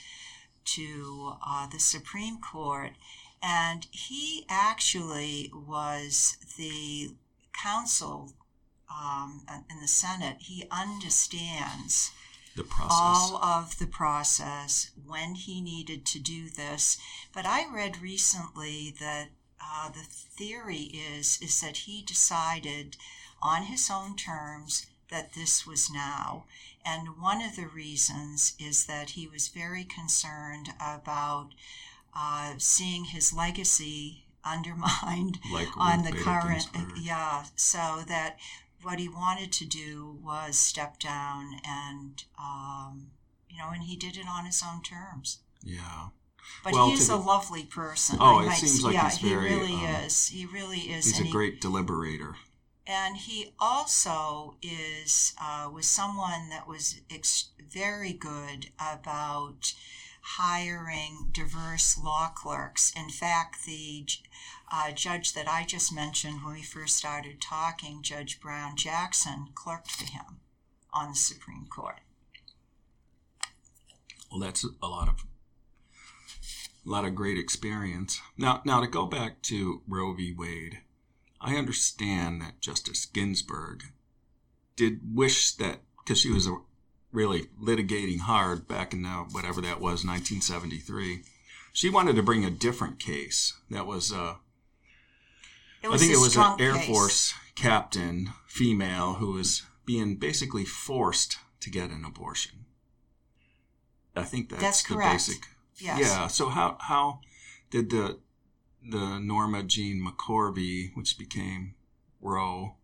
to 0.64 1.34
uh, 1.46 1.68
the 1.68 1.78
Supreme 1.78 2.38
Court, 2.40 2.92
and 3.40 3.86
he 3.92 4.44
actually 4.50 5.52
was 5.54 6.36
the 6.58 7.14
counsel 7.52 8.32
um, 8.90 9.42
in 9.70 9.80
the 9.80 9.88
Senate. 9.88 10.36
He 10.40 10.66
understands 10.70 12.10
the 12.56 12.64
process. 12.64 12.90
all 12.90 13.36
of 13.42 13.78
the 13.78 13.86
process 13.86 14.90
when 15.06 15.34
he 15.34 15.60
needed 15.60 16.04
to 16.06 16.18
do 16.18 16.48
this. 16.48 16.98
But 17.32 17.46
I 17.46 17.66
read 17.72 18.02
recently 18.02 18.94
that 19.00 19.28
uh, 19.62 19.90
the 19.90 20.00
theory 20.00 20.90
is 20.92 21.38
is 21.40 21.60
that 21.60 21.78
he 21.78 22.02
decided 22.02 22.96
on 23.42 23.64
his 23.64 23.90
own 23.90 24.16
terms 24.16 24.86
that 25.10 25.34
this 25.34 25.66
was 25.66 25.90
now. 25.90 26.44
And 26.84 27.20
one 27.20 27.42
of 27.42 27.56
the 27.56 27.66
reasons 27.66 28.54
is 28.58 28.86
that 28.86 29.10
he 29.10 29.26
was 29.26 29.48
very 29.48 29.84
concerned 29.84 30.70
about 30.80 31.50
uh, 32.16 32.54
seeing 32.58 33.04
his 33.04 33.32
legacy 33.32 34.24
undermined 34.44 35.38
like 35.52 35.68
on 35.76 36.02
the 36.02 36.12
current 36.12 36.66
yeah 36.98 37.44
so 37.56 38.02
that 38.08 38.38
what 38.82 38.98
he 38.98 39.08
wanted 39.08 39.52
to 39.52 39.64
do 39.66 40.18
was 40.22 40.56
step 40.58 40.98
down 40.98 41.56
and 41.66 42.24
um, 42.38 43.10
you 43.48 43.58
know 43.58 43.70
and 43.72 43.84
he 43.84 43.96
did 43.96 44.16
it 44.16 44.26
on 44.28 44.46
his 44.46 44.62
own 44.66 44.82
terms 44.82 45.38
Yeah. 45.62 46.08
but 46.64 46.72
Well, 46.72 46.88
he 46.88 46.94
is 46.94 47.08
a 47.08 47.16
lovely 47.16 47.64
person 47.64 48.16
Oh, 48.20 48.38
I 48.38 48.42
it 48.42 48.46
might 48.46 48.54
seems 48.56 48.82
like 48.84 48.94
yeah 48.94 49.08
he's 49.10 49.18
he 49.18 49.34
really 49.34 49.74
um, 49.74 50.04
is 50.06 50.28
he 50.28 50.46
really 50.46 50.78
is 50.78 51.04
He's 51.06 51.16
and 51.18 51.24
a 51.24 51.26
he- 51.26 51.32
great 51.32 51.60
deliberator. 51.60 52.34
and 52.86 53.16
he 53.16 53.52
also 53.58 54.56
is 54.62 55.34
uh, 55.40 55.68
was 55.72 55.86
someone 55.88 56.48
that 56.50 56.66
was 56.66 57.00
ex- 57.10 57.50
very 57.72 58.12
good 58.12 58.68
about 58.80 59.72
hiring 60.22 61.28
diverse 61.32 61.98
law 61.98 62.28
clerks. 62.34 62.92
In 62.96 63.08
fact, 63.08 63.64
the 63.64 64.04
uh, 64.70 64.92
judge 64.92 65.32
that 65.32 65.48
I 65.48 65.64
just 65.64 65.92
mentioned 65.92 66.44
when 66.44 66.54
we 66.54 66.62
first 66.62 66.96
started 66.96 67.40
talking, 67.40 68.02
Judge 68.02 68.40
Brown 68.40 68.76
Jackson, 68.76 69.48
clerked 69.54 69.90
for 69.90 70.04
him 70.04 70.40
on 70.92 71.10
the 71.10 71.16
Supreme 71.16 71.66
Court. 71.66 72.00
Well, 74.30 74.40
that's 74.40 74.64
a 74.64 74.86
lot 74.86 75.08
of 75.08 75.24
a 76.86 76.88
lot 76.88 77.04
of 77.04 77.14
great 77.14 77.36
experience. 77.36 78.20
Now, 78.38 78.62
now 78.64 78.80
to 78.80 78.86
go 78.86 79.04
back 79.06 79.42
to 79.42 79.82
Roe 79.86 80.14
v. 80.14 80.32
Wade, 80.32 80.78
I 81.40 81.56
understand 81.56 82.40
that 82.40 82.60
Justice 82.60 83.04
Ginsburg 83.04 83.82
did 84.76 85.00
wish 85.14 85.52
that 85.56 85.80
because 85.98 86.20
she 86.20 86.30
was 86.30 86.46
a, 86.46 86.56
really 87.12 87.48
litigating 87.60 88.20
hard 88.20 88.66
back 88.66 88.94
in 88.94 89.04
uh, 89.04 89.24
whatever 89.24 89.60
that 89.60 89.80
was, 89.80 90.06
1973. 90.06 91.22
She 91.72 91.90
wanted 91.90 92.16
to 92.16 92.22
bring 92.22 92.44
a 92.44 92.50
different 92.50 92.98
case 92.98 93.54
that 93.68 93.86
was. 93.86 94.12
Uh, 94.12 94.36
I 95.82 95.96
think 95.96 96.12
it 96.12 96.18
was 96.18 96.36
an 96.36 96.56
Air 96.60 96.74
case. 96.74 96.86
Force 96.86 97.34
captain, 97.54 98.30
female, 98.46 99.14
who 99.14 99.32
was 99.32 99.62
being 99.86 100.16
basically 100.16 100.64
forced 100.64 101.38
to 101.60 101.70
get 101.70 101.90
an 101.90 102.04
abortion. 102.04 102.66
I 104.16 104.24
think 104.24 104.50
that's, 104.50 104.62
That's 104.62 104.82
the 104.84 104.96
basic. 104.96 105.46
Yes. 105.76 106.00
Yeah. 106.00 106.26
So 106.26 106.48
how 106.48 106.76
how 106.80 107.20
did 107.70 107.90
the 107.90 108.18
the 108.82 109.18
Norma 109.18 109.62
Jean 109.62 110.04
McCorvey, 110.04 110.94
which 110.94 111.18
became 111.18 111.74
Roe, 112.20 112.76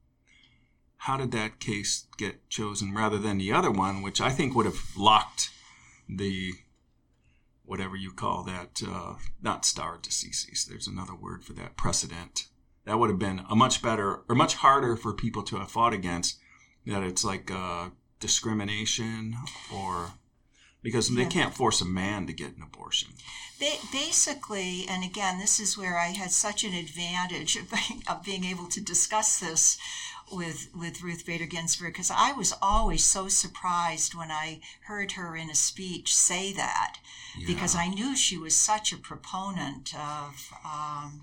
how 0.99 1.17
did 1.17 1.33
that 1.33 1.61
case 1.61 2.07
get 2.17 2.49
chosen 2.49 2.95
rather 2.95 3.19
than 3.19 3.39
the 3.39 3.53
other 3.53 3.71
one, 3.71 4.03
which 4.03 4.21
I 4.21 4.31
think 4.31 4.55
would 4.55 4.67
have 4.67 4.97
locked 4.97 5.51
the 6.09 6.53
whatever 7.65 7.97
you 7.97 8.13
call 8.13 8.45
that, 8.45 8.81
uh, 8.87 9.15
not 9.43 9.65
stare 9.65 9.99
decisis. 10.01 10.65
There's 10.65 10.87
another 10.87 11.15
word 11.15 11.45
for 11.45 11.53
that 11.55 11.77
precedent. 11.77 12.47
That 12.87 12.99
would 12.99 13.11
have 13.11 13.19
been 13.19 13.43
a 13.51 13.57
much 13.57 13.83
better 13.83 14.23
or 14.29 14.35
much 14.35 14.55
harder 14.55 14.97
for 14.97 15.13
people 15.13 15.43
to 15.45 15.57
have 15.57 15.71
fought 15.71 15.93
against. 15.93 16.39
That 16.87 17.03
it's 17.03 17.25
like 17.25 17.51
uh, 17.51 17.91
discrimination 18.21 19.37
or 19.75 20.13
because 20.83 21.13
they 21.13 21.27
can't 21.27 21.53
force 21.53 21.81
a 21.81 21.85
man 21.85 22.29
to 22.29 22.33
get 22.33 22.57
an 22.57 22.63
abortion. 22.63 23.09
Ba- 23.59 23.85
basically, 23.93 24.87
and 24.89 25.03
again, 25.03 25.41
this 25.41 25.59
is 25.59 25.77
where 25.77 25.99
I 25.99 26.09
had 26.09 26.31
such 26.31 26.63
an 26.63 26.75
advantage 26.75 27.57
of 27.57 27.69
being, 27.71 28.05
of 28.09 28.23
being 28.23 28.45
able 28.45 28.69
to 28.69 28.81
discuss 28.81 29.41
this 29.41 29.79
with 30.31 30.69
with 30.73 31.03
Ruth 31.03 31.27
Bader 31.27 31.47
Ginsburg 31.47 31.93
because 31.93 32.13
I 32.13 32.33
was 32.33 32.55
always 32.63 33.03
so 33.03 33.27
surprised 33.27 34.15
when 34.15 34.31
I 34.31 34.61
heard 34.83 35.13
her 35.13 35.37
in 35.37 35.51
a 35.51 35.57
speech 35.57 36.15
say 36.15 36.53
that 36.53 36.99
because 37.47 37.75
I 37.75 37.89
knew 37.89 38.15
she 38.15 38.39
was 38.39 38.55
such 38.55 38.93
a 38.93 38.97
proponent 38.97 39.93
of. 39.93 40.53
Um, 40.65 41.23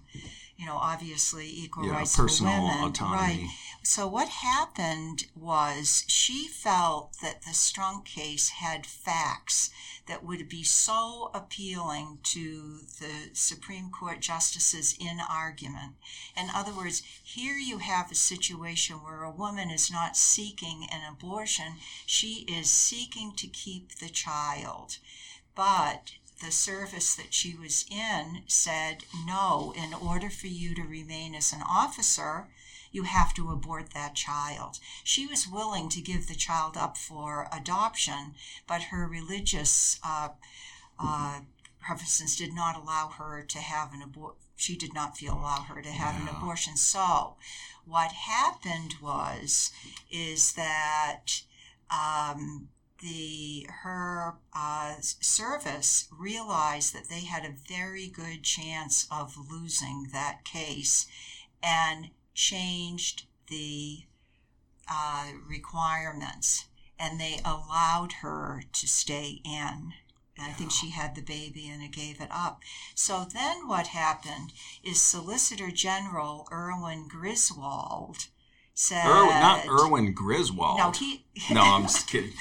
you 0.58 0.66
know, 0.66 0.78
obviously 0.78 1.48
equal 1.50 1.86
Yeah, 1.86 1.94
rights 1.94 2.16
personal 2.16 2.54
for 2.54 2.62
women, 2.62 2.84
autonomy. 2.90 3.18
right? 3.18 3.50
So 3.84 4.08
what 4.08 4.30
happened 4.30 5.26
was 5.36 6.06
she 6.08 6.48
felt 6.48 7.18
that 7.22 7.42
the 7.42 7.54
Struck 7.54 8.06
case 8.06 8.50
had 8.50 8.86
facts 8.86 9.72
that 10.08 10.24
would 10.24 10.48
be 10.48 10.64
so 10.64 11.32
appealing 11.34 12.20
to 12.24 12.80
the 13.00 13.30
Supreme 13.34 13.90
Court 13.90 14.20
justices 14.22 14.96
in 15.00 15.20
argument. 15.30 15.96
In 16.38 16.50
other 16.54 16.72
words, 16.74 17.02
here 17.24 17.58
you 17.58 17.80
have 17.80 18.12
a 18.12 18.16
situation 18.16 18.98
where 18.98 19.24
a 19.24 19.32
woman 19.32 19.70
is 19.72 19.92
not 19.92 20.16
seeking 20.16 20.88
an 20.92 21.02
abortion, 21.10 21.76
she 22.06 22.46
is 22.48 22.70
seeking 22.70 23.34
to 23.36 23.48
keep 23.48 23.96
the 23.96 24.10
child. 24.10 24.98
But 25.56 26.14
the 26.44 26.52
service 26.52 27.16
that 27.16 27.34
she 27.34 27.56
was 27.56 27.86
in 27.90 28.44
said, 28.48 29.06
no, 29.26 29.74
in 29.76 29.94
order 29.94 30.30
for 30.30 30.48
you 30.48 30.76
to 30.76 30.84
remain 30.84 31.34
as 31.34 31.54
an 31.54 31.64
officer, 31.68 32.48
you 32.92 33.04
have 33.04 33.34
to 33.34 33.50
abort 33.50 33.94
that 33.94 34.14
child. 34.14 34.80
She 35.04 35.26
was 35.26 35.48
willing 35.48 35.90
to 35.90 36.02
give 36.02 36.28
the 36.28 36.36
child 36.36 36.78
up 36.78 36.96
for 36.98 37.48
adoption, 37.52 38.36
but 38.68 38.84
her 38.84 39.08
religious 39.08 40.00
uh, 40.04 40.30
uh, 41.00 41.40
preferences 41.80 42.36
did 42.36 42.54
not 42.54 42.78
allow 42.78 43.10
her 43.10 43.42
to 43.42 43.58
have 43.60 43.94
an 43.94 44.02
abortion. 44.02 44.38
She 44.56 44.78
did 44.78 44.94
not 44.94 45.18
feel 45.18 45.34
allow 45.34 45.62
her 45.62 45.82
to 45.82 45.90
have 45.90 46.22
an 46.22 46.28
abortion. 46.28 46.78
So, 46.78 47.36
what 47.86 48.12
happened 48.12 48.96
was, 49.02 49.72
is 50.12 50.54
that 50.54 51.42
um, 51.90 52.70
the 53.04 53.68
her 53.84 54.36
uh, 54.54 54.96
service 55.02 56.08
realized 56.18 56.96
that 56.96 57.10
they 57.10 57.26
had 57.26 57.44
a 57.44 57.54
very 57.68 58.08
good 58.08 58.44
chance 58.44 59.06
of 59.12 59.36
losing 59.52 60.08
that 60.14 60.46
case, 60.46 61.06
and 61.62 62.10
changed 62.34 63.26
the 63.48 64.04
uh, 64.90 65.32
requirements, 65.48 66.66
and 66.98 67.20
they 67.20 67.40
allowed 67.46 68.14
her 68.22 68.64
to 68.72 68.88
stay 68.88 69.42
in. 69.44 69.94
I 70.40 70.52
think 70.52 70.72
she 70.72 70.90
had 70.90 71.14
the 71.14 71.22
baby 71.22 71.70
and 71.70 71.84
it 71.84 71.92
gave 71.92 72.20
it 72.20 72.32
up. 72.32 72.64
So 72.96 73.24
then 73.24 73.68
what 73.68 73.88
happened 73.88 74.52
is 74.84 75.00
Solicitor 75.00 75.70
General 75.70 76.48
Erwin 76.52 77.08
Griswold 77.08 78.28
said. 78.74 79.06
Ir- 79.06 79.26
not 79.26 79.66
Erwin 79.68 80.14
Griswold. 80.14 80.78
No, 80.78 80.92
he. 80.92 81.26
No, 81.52 81.62
I'm 81.62 81.84
just 81.84 82.08
kidding. 82.08 82.34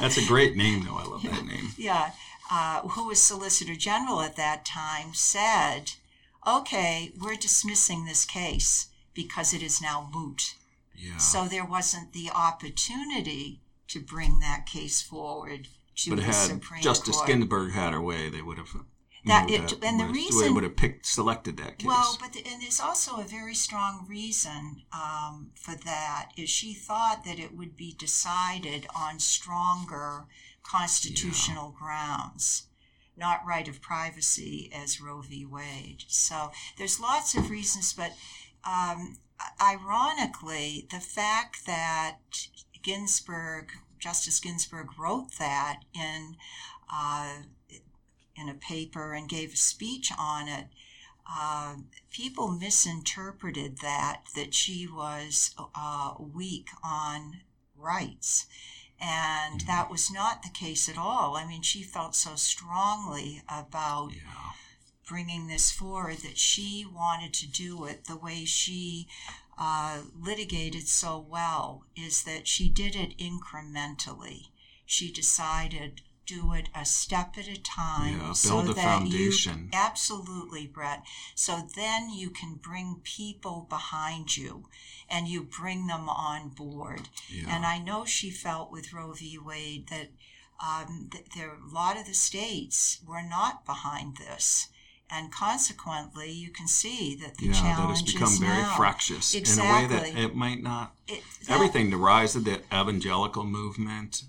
That's 0.00 0.16
a 0.16 0.26
great 0.26 0.56
name, 0.56 0.84
though. 0.84 0.96
I 0.96 1.04
love 1.04 1.22
that 1.22 1.44
name. 1.44 1.70
yeah, 1.78 2.12
uh, 2.50 2.80
who 2.88 3.06
was 3.08 3.20
Solicitor 3.20 3.74
General 3.74 4.20
at 4.22 4.36
that 4.36 4.64
time, 4.64 5.14
said, 5.14 5.92
okay, 6.46 7.12
we're 7.20 7.36
dismissing 7.36 8.04
this 8.04 8.24
case 8.24 8.88
because 9.14 9.52
it 9.52 9.62
is 9.62 9.80
now 9.80 10.08
moot. 10.12 10.54
Yeah. 10.96 11.16
So 11.16 11.46
there 11.46 11.64
wasn't 11.64 12.12
the 12.12 12.30
opportunity 12.34 13.60
to 13.88 14.00
bring 14.00 14.40
that 14.40 14.66
case 14.66 15.00
forward 15.00 15.68
to 15.96 16.10
but 16.10 16.16
the 16.16 16.24
had 16.24 16.34
Supreme 16.34 16.82
Justice 16.82 17.16
Court. 17.16 17.26
Ginsburg 17.26 17.72
had 17.72 17.92
her 17.92 18.00
way, 18.00 18.28
they 18.28 18.42
would 18.42 18.58
have. 18.58 18.74
That 19.24 19.50
it- 19.50 19.72
and 19.82 20.00
the 20.00 20.06
reason- 20.06 20.54
would 20.54 20.64
have 20.64 20.76
picked 20.76 21.04
selected 21.06 21.56
that 21.58 21.78
case. 21.78 21.86
Well, 21.86 22.16
but 22.20 22.32
the, 22.32 22.44
and 22.46 22.62
there's 22.62 22.80
also 22.80 23.16
a 23.16 23.24
very 23.24 23.54
strong 23.54 24.06
reason 24.08 24.84
um, 24.92 25.52
for 25.54 25.74
that. 25.74 26.30
Is 26.36 26.48
she 26.48 26.72
thought 26.72 27.24
that 27.24 27.38
it 27.38 27.54
would 27.54 27.76
be 27.76 27.92
decided 27.92 28.86
on 28.94 29.18
stronger 29.20 30.26
constitutional 30.62 31.70
grounds, 31.70 32.68
not 33.16 33.44
right 33.46 33.68
of 33.68 33.82
privacy 33.82 34.70
as 34.72 35.00
Roe 35.00 35.20
v. 35.20 35.44
Wade. 35.44 36.04
So 36.08 36.52
there's 36.76 36.98
lots 37.00 37.34
of 37.34 37.50
reasons, 37.50 37.92
but 37.92 38.12
um, 38.64 39.18
ironically, 39.60 40.86
the 40.90 41.00
fact 41.00 41.66
that 41.66 42.18
Ginsburg, 42.82 43.72
Justice 43.98 44.40
Ginsburg, 44.40 44.98
wrote 44.98 45.32
that 45.38 45.80
in 45.94 46.36
uh, 46.92 47.42
in 48.40 48.48
a 48.48 48.54
paper 48.54 49.12
and 49.12 49.28
gave 49.28 49.52
a 49.52 49.56
speech 49.56 50.10
on 50.18 50.48
it, 50.48 50.66
uh, 51.30 51.76
people 52.10 52.48
misinterpreted 52.48 53.78
that 53.78 54.22
that 54.34 54.54
she 54.54 54.86
was 54.86 55.54
uh, 55.74 56.14
weak 56.18 56.68
on 56.82 57.40
rights. 57.76 58.46
And 59.00 59.62
that 59.62 59.90
was 59.90 60.10
not 60.10 60.42
the 60.42 60.50
case 60.50 60.88
at 60.88 60.98
all. 60.98 61.36
I 61.36 61.46
mean, 61.46 61.62
she 61.62 61.82
felt 61.82 62.14
so 62.14 62.34
strongly 62.36 63.42
about 63.48 64.12
Yeah. 64.12 64.52
bringing 65.06 65.46
this 65.46 65.72
forward 65.72 66.18
that 66.18 66.38
she 66.38 66.84
wanted 66.84 67.32
to 67.34 67.46
do 67.46 67.84
it 67.84 68.04
the 68.04 68.16
way 68.16 68.44
she 68.44 69.08
uh, 69.58 70.02
litigated 70.14 70.86
so 70.88 71.18
well 71.18 71.84
is 71.96 72.22
that 72.24 72.46
she 72.46 72.68
did 72.68 72.94
it 72.94 73.16
incrementally. 73.18 74.48
She 74.86 75.10
decided 75.12 76.02
do 76.34 76.52
it 76.58 76.68
a 76.74 76.84
step 76.84 77.30
at 77.42 77.48
a 77.48 77.60
time 77.60 78.18
Yeah, 78.20 78.32
so 78.32 78.50
build 78.50 78.70
a 78.70 78.74
that 78.74 78.84
foundation. 78.84 79.58
you 79.72 79.78
absolutely 79.88 80.66
Brett 80.76 81.02
so 81.34 81.52
then 81.76 82.00
you 82.20 82.30
can 82.40 82.52
bring 82.70 82.88
people 83.18 83.66
behind 83.68 84.26
you 84.36 84.52
and 85.08 85.22
you 85.32 85.40
bring 85.42 85.80
them 85.92 86.08
on 86.08 86.40
board 86.62 87.08
Yeah. 87.28 87.48
and 87.54 87.62
I 87.74 87.78
know 87.78 88.04
she 88.04 88.30
felt 88.30 88.70
with 88.74 88.92
Roe 88.92 89.12
v. 89.12 89.38
Wade 89.48 89.88
that 89.88 90.08
um, 90.70 91.08
th- 91.12 91.24
there 91.34 91.52
a 91.54 91.74
lot 91.74 91.96
of 91.98 92.04
the 92.06 92.14
states 92.28 92.98
were 93.10 93.22
not 93.38 93.64
behind 93.64 94.18
this, 94.18 94.68
and 95.08 95.32
consequently, 95.32 96.30
you 96.30 96.50
can 96.50 96.68
see 96.68 97.16
that 97.22 97.38
the 97.38 97.46
yeah, 97.46 97.52
that 97.52 97.60
challenge 97.62 98.00
has 98.02 98.12
become 98.12 98.28
is 98.34 98.38
very 98.40 98.62
now. 98.62 98.76
fractious 98.76 99.34
in 99.34 99.42
a 99.58 99.62
way 99.72 99.86
that 99.86 100.06
it 100.24 100.34
might 100.34 100.62
not. 100.62 100.94
It- 101.08 101.24
that- 101.46 101.54
Everything, 101.54 101.88
the 101.88 101.96
rise 101.96 102.36
of 102.36 102.44
the 102.44 102.60
evangelical 102.80 103.44
movement, 103.44 104.22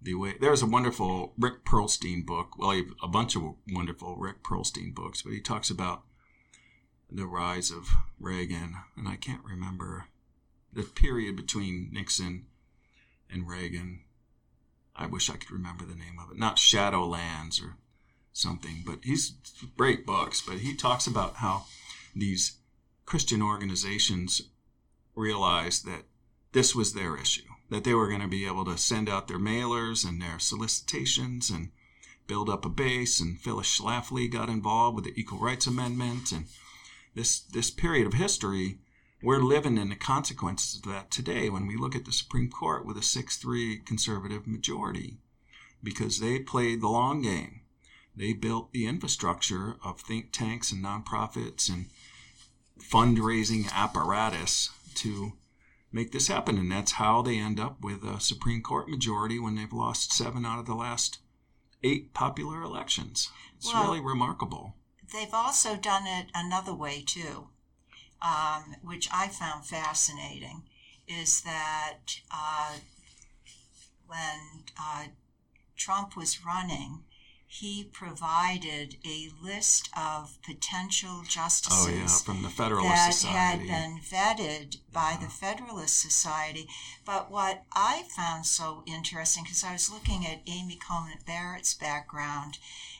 the 0.00 0.14
way 0.14 0.34
there's 0.40 0.62
a 0.62 0.66
wonderful 0.66 1.32
Rick 1.38 1.64
Perlstein 1.64 2.24
book. 2.24 2.56
Well, 2.56 2.82
a 3.02 3.08
bunch 3.08 3.36
of 3.36 3.42
wonderful 3.70 4.16
Rick 4.16 4.42
Perlstein 4.42 4.94
books, 4.94 5.22
but 5.22 5.32
he 5.32 5.40
talks 5.40 5.70
about 5.70 6.02
the 7.10 7.26
rise 7.26 7.70
of 7.70 7.88
Reagan, 8.20 8.76
and 8.96 9.08
I 9.08 9.16
can't 9.16 9.44
remember 9.44 10.06
the 10.72 10.82
period 10.82 11.36
between 11.36 11.90
Nixon 11.92 12.46
and 13.30 13.48
Reagan. 13.48 14.00
I 14.94 15.06
wish 15.06 15.30
I 15.30 15.36
could 15.36 15.50
remember 15.50 15.84
the 15.84 15.94
name 15.94 16.18
of 16.22 16.30
it. 16.30 16.38
Not 16.38 16.56
Shadowlands 16.56 17.62
or 17.62 17.76
something, 18.32 18.82
but 18.84 19.00
he's 19.02 19.32
great 19.76 20.04
books. 20.04 20.42
But 20.42 20.58
he 20.58 20.74
talks 20.74 21.06
about 21.06 21.36
how 21.36 21.64
these 22.14 22.58
Christian 23.06 23.40
organizations 23.40 24.42
realized 25.14 25.86
that 25.86 26.04
this 26.52 26.74
was 26.74 26.92
their 26.92 27.16
issue, 27.16 27.48
that 27.70 27.84
they 27.84 27.94
were 27.94 28.08
going 28.08 28.20
to 28.20 28.28
be 28.28 28.46
able 28.46 28.64
to 28.64 28.78
send 28.78 29.08
out 29.08 29.28
their 29.28 29.38
mailers 29.38 30.06
and 30.06 30.20
their 30.20 30.38
solicitations 30.38 31.50
and 31.50 31.70
build 32.26 32.48
up 32.48 32.64
a 32.64 32.68
base. 32.68 33.20
And 33.20 33.38
Phyllis 33.38 33.78
Schlafly 33.78 34.30
got 34.30 34.48
involved 34.48 34.96
with 34.96 35.04
the 35.04 35.18
Equal 35.20 35.38
Rights 35.38 35.66
Amendment. 35.66 36.32
And 36.32 36.46
this, 37.14 37.40
this 37.40 37.70
period 37.70 38.06
of 38.06 38.14
history, 38.14 38.78
we're 39.22 39.42
living 39.42 39.76
in 39.76 39.88
the 39.88 39.96
consequences 39.96 40.76
of 40.76 40.90
that 40.90 41.10
today 41.10 41.50
when 41.50 41.66
we 41.66 41.76
look 41.76 41.96
at 41.96 42.04
the 42.04 42.12
Supreme 42.12 42.50
Court 42.50 42.86
with 42.86 42.96
a 42.96 43.02
6 43.02 43.36
3 43.36 43.78
conservative 43.78 44.46
majority 44.46 45.18
because 45.82 46.20
they 46.20 46.38
played 46.38 46.80
the 46.80 46.88
long 46.88 47.22
game. 47.22 47.60
They 48.16 48.32
built 48.32 48.72
the 48.72 48.86
infrastructure 48.86 49.76
of 49.84 50.00
think 50.00 50.32
tanks 50.32 50.72
and 50.72 50.84
nonprofits 50.84 51.68
and 51.68 51.86
fundraising 52.80 53.70
apparatus 53.72 54.70
to 54.96 55.32
make 55.92 56.12
this 56.12 56.28
happen. 56.28 56.58
And 56.58 56.70
that's 56.70 56.92
how 56.92 57.22
they 57.22 57.38
end 57.38 57.58
up 57.58 57.80
with 57.80 58.04
a 58.04 58.20
Supreme 58.20 58.62
Court 58.62 58.88
majority 58.88 59.38
when 59.38 59.54
they've 59.54 59.72
lost 59.72 60.12
seven 60.12 60.44
out 60.44 60.58
of 60.58 60.66
the 60.66 60.74
last 60.74 61.18
eight 61.82 62.12
popular 62.14 62.62
elections. 62.62 63.30
It's 63.56 63.72
Well- 63.72 63.84
really 63.84 64.00
remarkable. 64.00 64.74
They've 65.12 65.32
also 65.32 65.76
done 65.76 66.06
it 66.06 66.30
another 66.34 66.74
way 66.74 67.02
too, 67.02 67.48
um, 68.20 68.76
which 68.82 69.08
I 69.10 69.28
found 69.28 69.66
fascinating. 69.66 70.68
Is 71.06 71.40
that 71.40 72.20
uh, 72.30 72.74
when 74.06 74.64
uh, 74.78 75.06
Trump 75.76 76.14
was 76.14 76.44
running, 76.44 77.04
he 77.50 77.82
provided 77.82 78.96
a 79.06 79.30
list 79.42 79.88
of 79.96 80.36
potential 80.42 81.22
justices 81.26 81.86
Oh, 81.88 81.88
yeah, 81.90 82.06
from 82.34 82.42
the 82.42 82.50
Federalist 82.50 82.90
that 82.94 83.14
Society. 83.14 83.32
had 83.32 83.60
been 83.66 84.00
vetted 84.00 84.76
by 84.92 85.16
the 85.18 85.28
Federalist 85.30 85.98
Society. 85.98 86.68
But 87.06 87.30
what 87.30 87.64
I 87.72 88.02
found 88.14 88.44
so 88.44 88.82
interesting, 88.86 89.44
because 89.44 89.64
I 89.64 89.72
was 89.72 89.90
looking 89.90 90.26
at 90.26 90.42
Amy 90.46 90.76
Coney 90.76 91.14
Barrett's 91.26 91.72
background, 91.72 92.58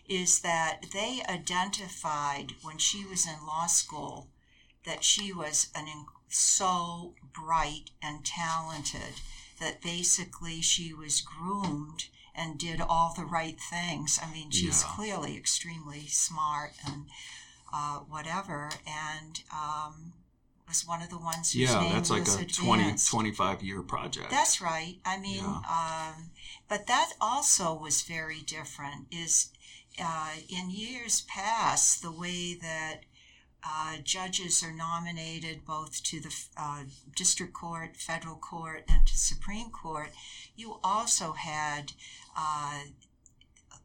is 0.08 0.40
that 0.40 0.86
they 0.94 1.22
identified 1.28 2.54
when 2.62 2.78
she 2.78 3.04
was 3.04 3.26
in 3.26 3.46
law 3.46 3.66
school 3.66 4.28
that 4.84 5.04
she 5.04 5.30
was 5.30 5.68
an 5.74 5.86
in- 5.88 6.06
so 6.30 7.14
bright 7.34 7.90
and 8.02 8.24
talented 8.24 9.20
that 9.60 9.82
basically 9.82 10.62
she 10.62 10.94
was 10.94 11.20
groomed 11.20 12.06
and 12.38 12.58
did 12.58 12.80
all 12.80 13.12
the 13.16 13.24
right 13.24 13.58
things. 13.60 14.18
I 14.22 14.32
mean, 14.32 14.50
she's 14.50 14.82
Yeah. 14.82 14.88
clearly 14.94 15.36
extremely 15.36 16.06
smart 16.06 16.72
and 16.86 17.06
uh, 17.72 17.98
whatever, 17.98 18.70
and 18.86 19.42
um, 19.52 20.12
was 20.66 20.86
one 20.86 21.02
of 21.02 21.10
the 21.10 21.18
ones 21.18 21.52
whose 21.52 21.70
yeah, 21.70 21.80
name 21.80 21.92
that's 21.92 22.10
like 22.10 22.24
was 22.24 22.36
a 22.36 22.44
20, 22.44 22.94
25 23.10 23.62
year 23.62 23.82
project. 23.82 24.30
That's 24.30 24.60
right. 24.60 24.98
I 25.04 25.18
mean, 25.18 25.44
Yeah. 25.44 26.12
um, 26.14 26.30
but 26.68 26.86
that 26.86 27.12
also 27.20 27.74
was 27.74 28.02
very 28.02 28.40
different. 28.40 29.08
Is 29.10 29.50
uh, 30.00 30.34
in 30.48 30.70
years 30.70 31.22
past, 31.22 32.02
the 32.02 32.12
way 32.12 32.54
that 32.54 33.00
uh, 33.64 33.96
judges 34.04 34.62
are 34.62 34.72
nominated 34.72 35.64
both 35.64 36.02
to 36.04 36.20
the 36.20 36.34
uh, 36.56 36.84
district 37.16 37.52
court, 37.52 37.96
federal 37.96 38.36
court, 38.36 38.84
and 38.88 39.06
to 39.06 39.18
Supreme 39.18 39.70
Court, 39.70 40.10
you 40.54 40.78
also 40.84 41.32
had 41.32 41.92
uh, 42.38 42.80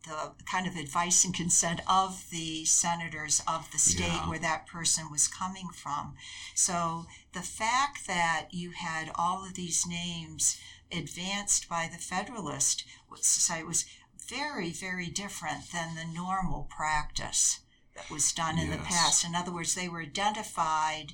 the 0.05 0.33
kind 0.51 0.67
of 0.67 0.75
advice 0.75 1.23
and 1.23 1.33
consent 1.33 1.79
of 1.89 2.25
the 2.29 2.65
senators 2.65 3.41
of 3.47 3.71
the 3.71 3.77
state 3.77 4.07
Yeah. 4.07 4.29
where 4.29 4.39
that 4.39 4.67
person 4.67 5.09
was 5.09 5.27
coming 5.27 5.69
from. 5.69 6.15
So 6.53 7.05
the 7.31 7.41
fact 7.41 8.05
that 8.07 8.47
you 8.51 8.71
had 8.71 9.11
all 9.15 9.45
of 9.45 9.53
these 9.53 9.85
names 9.87 10.57
advanced 10.91 11.67
by 11.69 11.87
the 11.91 11.97
Federalist 11.97 12.83
Society 13.21 13.63
was 13.65 13.85
very, 14.27 14.71
very 14.71 15.07
different 15.07 15.71
than 15.71 15.95
the 15.95 16.05
normal 16.05 16.63
practice 16.69 17.59
that 17.95 18.09
was 18.09 18.31
done 18.33 18.57
in 18.59 18.71
the 18.71 18.77
past. 18.77 19.23
In 19.23 19.35
other 19.35 19.53
words, 19.53 19.73
they 19.75 19.87
were 19.87 20.01
identified 20.01 21.13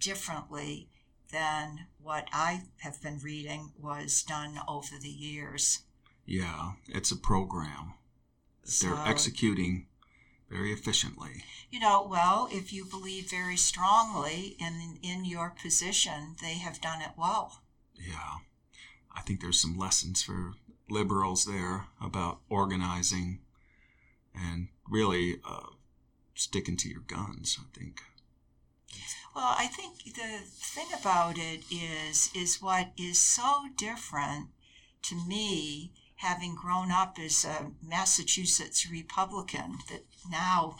differently 0.00 0.88
than 1.30 1.86
what 2.00 2.28
I 2.32 2.62
have 2.78 3.00
been 3.02 3.18
reading 3.18 3.72
was 3.78 4.22
done 4.22 4.58
over 4.66 4.98
the 5.00 5.08
years. 5.08 5.80
Yeah, 6.26 6.72
it's 6.88 7.10
a 7.10 7.16
program 7.16 7.94
that 8.64 8.78
they're 8.80 9.06
executing 9.06 9.86
very 10.50 10.72
efficiently. 10.72 11.44
You 11.70 11.80
know, 11.80 12.06
well, 12.08 12.48
if 12.50 12.72
you 12.72 12.84
believe 12.84 13.30
very 13.30 13.56
strongly 13.56 14.56
in 14.58 14.98
in 15.02 15.24
your 15.24 15.50
position, 15.50 16.36
they 16.40 16.54
have 16.54 16.80
done 16.80 17.02
it 17.02 17.12
well. 17.16 17.62
Yeah, 17.94 18.38
I 19.14 19.20
think 19.22 19.40
there's 19.40 19.60
some 19.60 19.78
lessons 19.78 20.22
for 20.22 20.54
liberals 20.88 21.44
there 21.44 21.86
about 22.00 22.40
organizing 22.48 23.40
and 24.34 24.68
really 24.88 25.40
uh, 25.48 25.70
sticking 26.34 26.76
to 26.78 26.88
your 26.88 27.02
guns. 27.06 27.58
I 27.60 27.78
think. 27.78 28.00
Well, 29.34 29.54
I 29.58 29.66
think 29.66 30.04
the 30.04 30.42
thing 30.46 30.86
about 30.98 31.38
it 31.38 31.64
is 31.70 32.30
is 32.34 32.62
what 32.62 32.92
is 32.96 33.18
so 33.18 33.64
different 33.76 34.50
to 35.02 35.16
me, 35.16 35.92
having 36.24 36.54
grown 36.54 36.90
up 36.90 37.18
as 37.22 37.44
a 37.44 37.70
Massachusetts 37.86 38.90
Republican, 38.90 39.78
that 39.90 40.04
now 40.30 40.76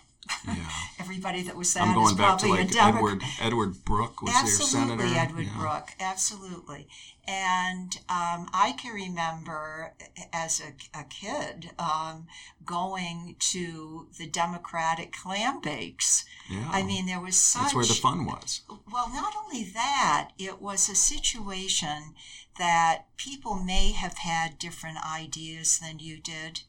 Yeah. 0.47 0.55
everybody 1.01 1.43
that 1.43 1.57
was 1.57 1.73
that 1.75 1.83
I'm 1.83 1.91
is 1.91 1.95
going 1.95 2.17
back 2.17 2.39
to 2.39 2.47
probably 2.47 2.61
a 2.61 2.65
like 2.65 2.73
Democrat. 2.73 2.97
Edward 2.97 3.23
Edward 3.41 3.85
Brooke 3.85 4.23
was 4.23 4.33
their 4.33 4.43
absolutely 4.43 5.17
edward 5.17 5.47
yeah. 5.47 5.59
brooke 5.59 5.89
absolutely 6.01 6.89
and 7.27 7.97
um, 8.09 8.49
i 8.53 8.75
can 8.79 8.95
remember 8.95 9.93
as 10.33 10.61
a, 10.61 10.99
a 10.99 11.05
kid 11.05 11.71
um, 11.79 12.27
going 12.65 13.37
to 13.39 14.09
the 14.19 14.27
democratic 14.27 15.13
clam 15.13 15.61
bakes 15.61 16.25
Yeah. 16.51 16.69
i 16.71 16.83
mean 16.83 17.07
there 17.07 17.21
was 17.21 17.37
such 17.37 17.63
that's 17.63 17.75
where 17.75 17.85
the 17.85 17.95
fun 17.95 18.27
was. 18.27 18.63
well, 18.91 19.09
not 19.13 19.35
only 19.37 19.65
that, 19.65 20.31
it 20.39 20.61
was 20.61 20.89
a 20.89 20.95
situation 20.95 22.15
that 22.59 23.05
people 23.17 23.55
may 23.57 23.93
have 23.93 24.19
had 24.19 24.59
different 24.59 24.99
ideas 25.05 25.79
than 25.79 25.99
you 25.99 26.19
did, 26.21 26.63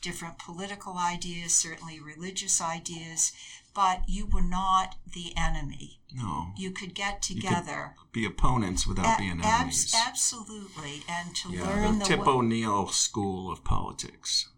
different 0.00 0.38
political 0.38 0.96
ideas, 0.98 1.54
certainly 1.54 1.98
religious 2.00 2.60
ideas, 2.60 3.32
but 3.74 4.02
you 4.08 4.26
were 4.26 4.42
not 4.42 4.96
the 5.12 5.32
enemy. 5.36 6.00
No, 6.12 6.52
You 6.56 6.70
could 6.70 6.94
get 6.94 7.20
could 7.20 7.36
together. 7.36 7.94
be 8.12 8.24
opponents 8.24 8.86
without 8.86 9.16
A- 9.16 9.18
being 9.18 9.42
enemies. 9.42 9.94
absolutely. 9.94 11.02
And 11.08 11.34
to 11.36 11.50
yeah, 11.50 11.62
learn 11.68 11.98
the 11.98 12.04
the 12.04 12.04
Tip 12.16 12.20
wa- 12.26 12.32
O'Neill 12.34 12.88
school 12.88 13.50
of 13.52 13.64
politics. 13.64 14.48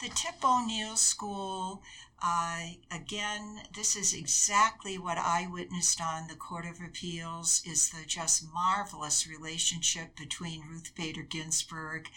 The 0.00 0.08
Tip 0.08 0.42
O'Neill 0.44 0.96
School, 0.96 1.82
uh, 2.22 2.60
again, 2.90 3.62
this 3.74 3.94
is 3.94 4.14
exactly 4.14 4.96
what 4.98 5.18
I 5.18 5.46
witnessed 5.46 6.00
on 6.00 6.26
the 6.28 6.34
Court 6.34 6.64
of 6.66 6.80
Appeals, 6.80 7.62
is 7.64 7.90
the 7.90 8.04
just 8.06 8.42
marvelous 8.52 9.26
relationship 9.28 10.16
between 10.16 10.62
Ruth 10.66 10.92
Bader 10.96 11.22
Ginsburg 11.22 12.08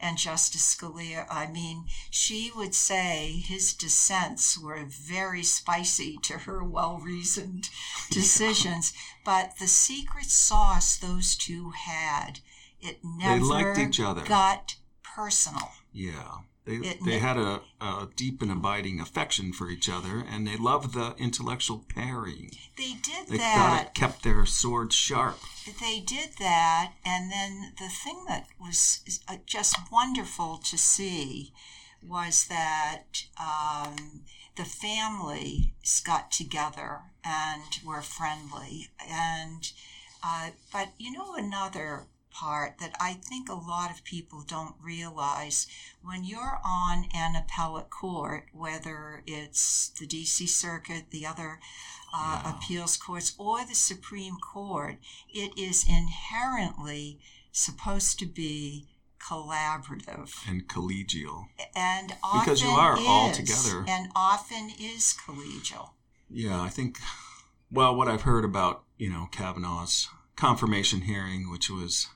and 0.00 0.18
Justice 0.18 0.74
Scalia. 0.74 1.26
I 1.30 1.46
mean, 1.46 1.84
she 2.10 2.50
would 2.54 2.74
say 2.74 3.42
his 3.44 3.72
dissents 3.72 4.58
were 4.58 4.84
very 4.84 5.42
spicy 5.42 6.18
to 6.22 6.38
her 6.38 6.62
well 6.62 6.98
reasoned 6.98 7.70
decisions, 8.10 8.92
but 9.24 9.58
the 9.58 9.68
secret 9.68 10.26
sauce 10.26 10.96
those 10.96 11.36
two 11.36 11.70
had, 11.70 12.40
it 12.80 12.98
never 13.02 13.38
they 13.38 13.44
liked 13.44 13.78
each 13.78 14.00
other. 14.00 14.22
got 14.22 14.76
personal. 15.02 15.70
Yeah. 15.92 16.38
They, 16.66 16.74
It 16.74 17.04
they 17.04 17.20
had 17.20 17.36
a, 17.36 17.62
a 17.80 18.08
deep 18.16 18.42
and 18.42 18.50
abiding 18.50 19.00
affection 19.00 19.52
for 19.52 19.70
each 19.70 19.88
other, 19.88 20.24
and 20.28 20.44
they 20.46 20.56
loved 20.56 20.94
the 20.94 21.14
intellectual 21.16 21.84
pairing. 21.88 22.50
They 22.76 22.94
did 23.00 23.28
They 23.28 23.38
thought 23.38 23.86
it 23.86 23.94
kept 23.94 24.24
their 24.24 24.44
swords 24.46 24.96
sharp. 24.96 25.38
They 25.66 25.98
did 26.00 26.34
that, 26.38 26.92
and 27.04 27.30
then 27.30 27.74
the 27.78 27.88
thing 27.88 28.24
that 28.28 28.46
was 28.60 29.20
uh, 29.26 29.38
just 29.46 29.76
wonderful 29.90 30.58
to 30.58 30.78
see 30.78 31.52
was 32.00 32.46
that 32.46 33.24
um, 33.36 34.22
the 34.54 34.64
families 34.64 36.00
got 36.04 36.30
together 36.30 37.00
and 37.24 37.80
were 37.84 38.02
friendly. 38.02 38.90
And 39.00 39.70
uh, 40.22 40.50
but 40.72 40.92
you 40.98 41.10
know 41.10 41.34
another 41.34 42.06
part 42.30 42.78
that 42.78 42.94
I 43.00 43.14
think 43.14 43.48
a 43.48 43.54
lot 43.54 43.90
of 43.90 44.04
people 44.04 44.44
don't 44.46 44.74
realize 44.80 45.66
when 46.02 46.22
you're 46.22 46.60
on 46.64 47.06
an 47.14 47.34
appellate 47.34 47.90
court, 47.90 48.44
whether 48.52 49.22
it's 49.26 49.88
the 49.98 50.06
D.C. 50.06 50.46
Circuit, 50.46 51.10
the 51.10 51.26
other 51.26 51.60
uh, 52.14 52.42
appeals 52.44 52.96
courts, 52.96 53.34
or 53.38 53.64
the 53.64 53.74
Supreme 53.74 54.36
Court, 54.36 54.96
it 55.32 55.52
is 55.58 55.84
inherently 55.88 57.18
supposed 57.52 58.18
to 58.18 58.26
be 58.26 58.86
collaborative 59.18 60.32
and 60.48 60.68
collegial. 60.68 61.46
and 61.74 62.14
often 62.22 62.40
Because 62.40 62.62
you 62.62 62.68
are 62.68 62.96
is, 62.98 63.04
all 63.06 63.32
together. 63.32 63.84
and 63.88 64.08
often 64.14 64.70
is 64.78 65.14
collegial. 65.26 65.90
Yeah, 66.30 66.60
I 66.60 66.68
think, 66.68 66.98
well, 67.70 67.94
what 67.94 68.08
I've 68.08 68.22
heard 68.22 68.44
about, 68.44 68.84
you 68.98 69.10
know, 69.10 69.28
Kavanaugh's 69.32 70.08
confirmation 70.36 71.02
hearing, 71.02 71.50
which 71.50 71.70
was 71.70 72.08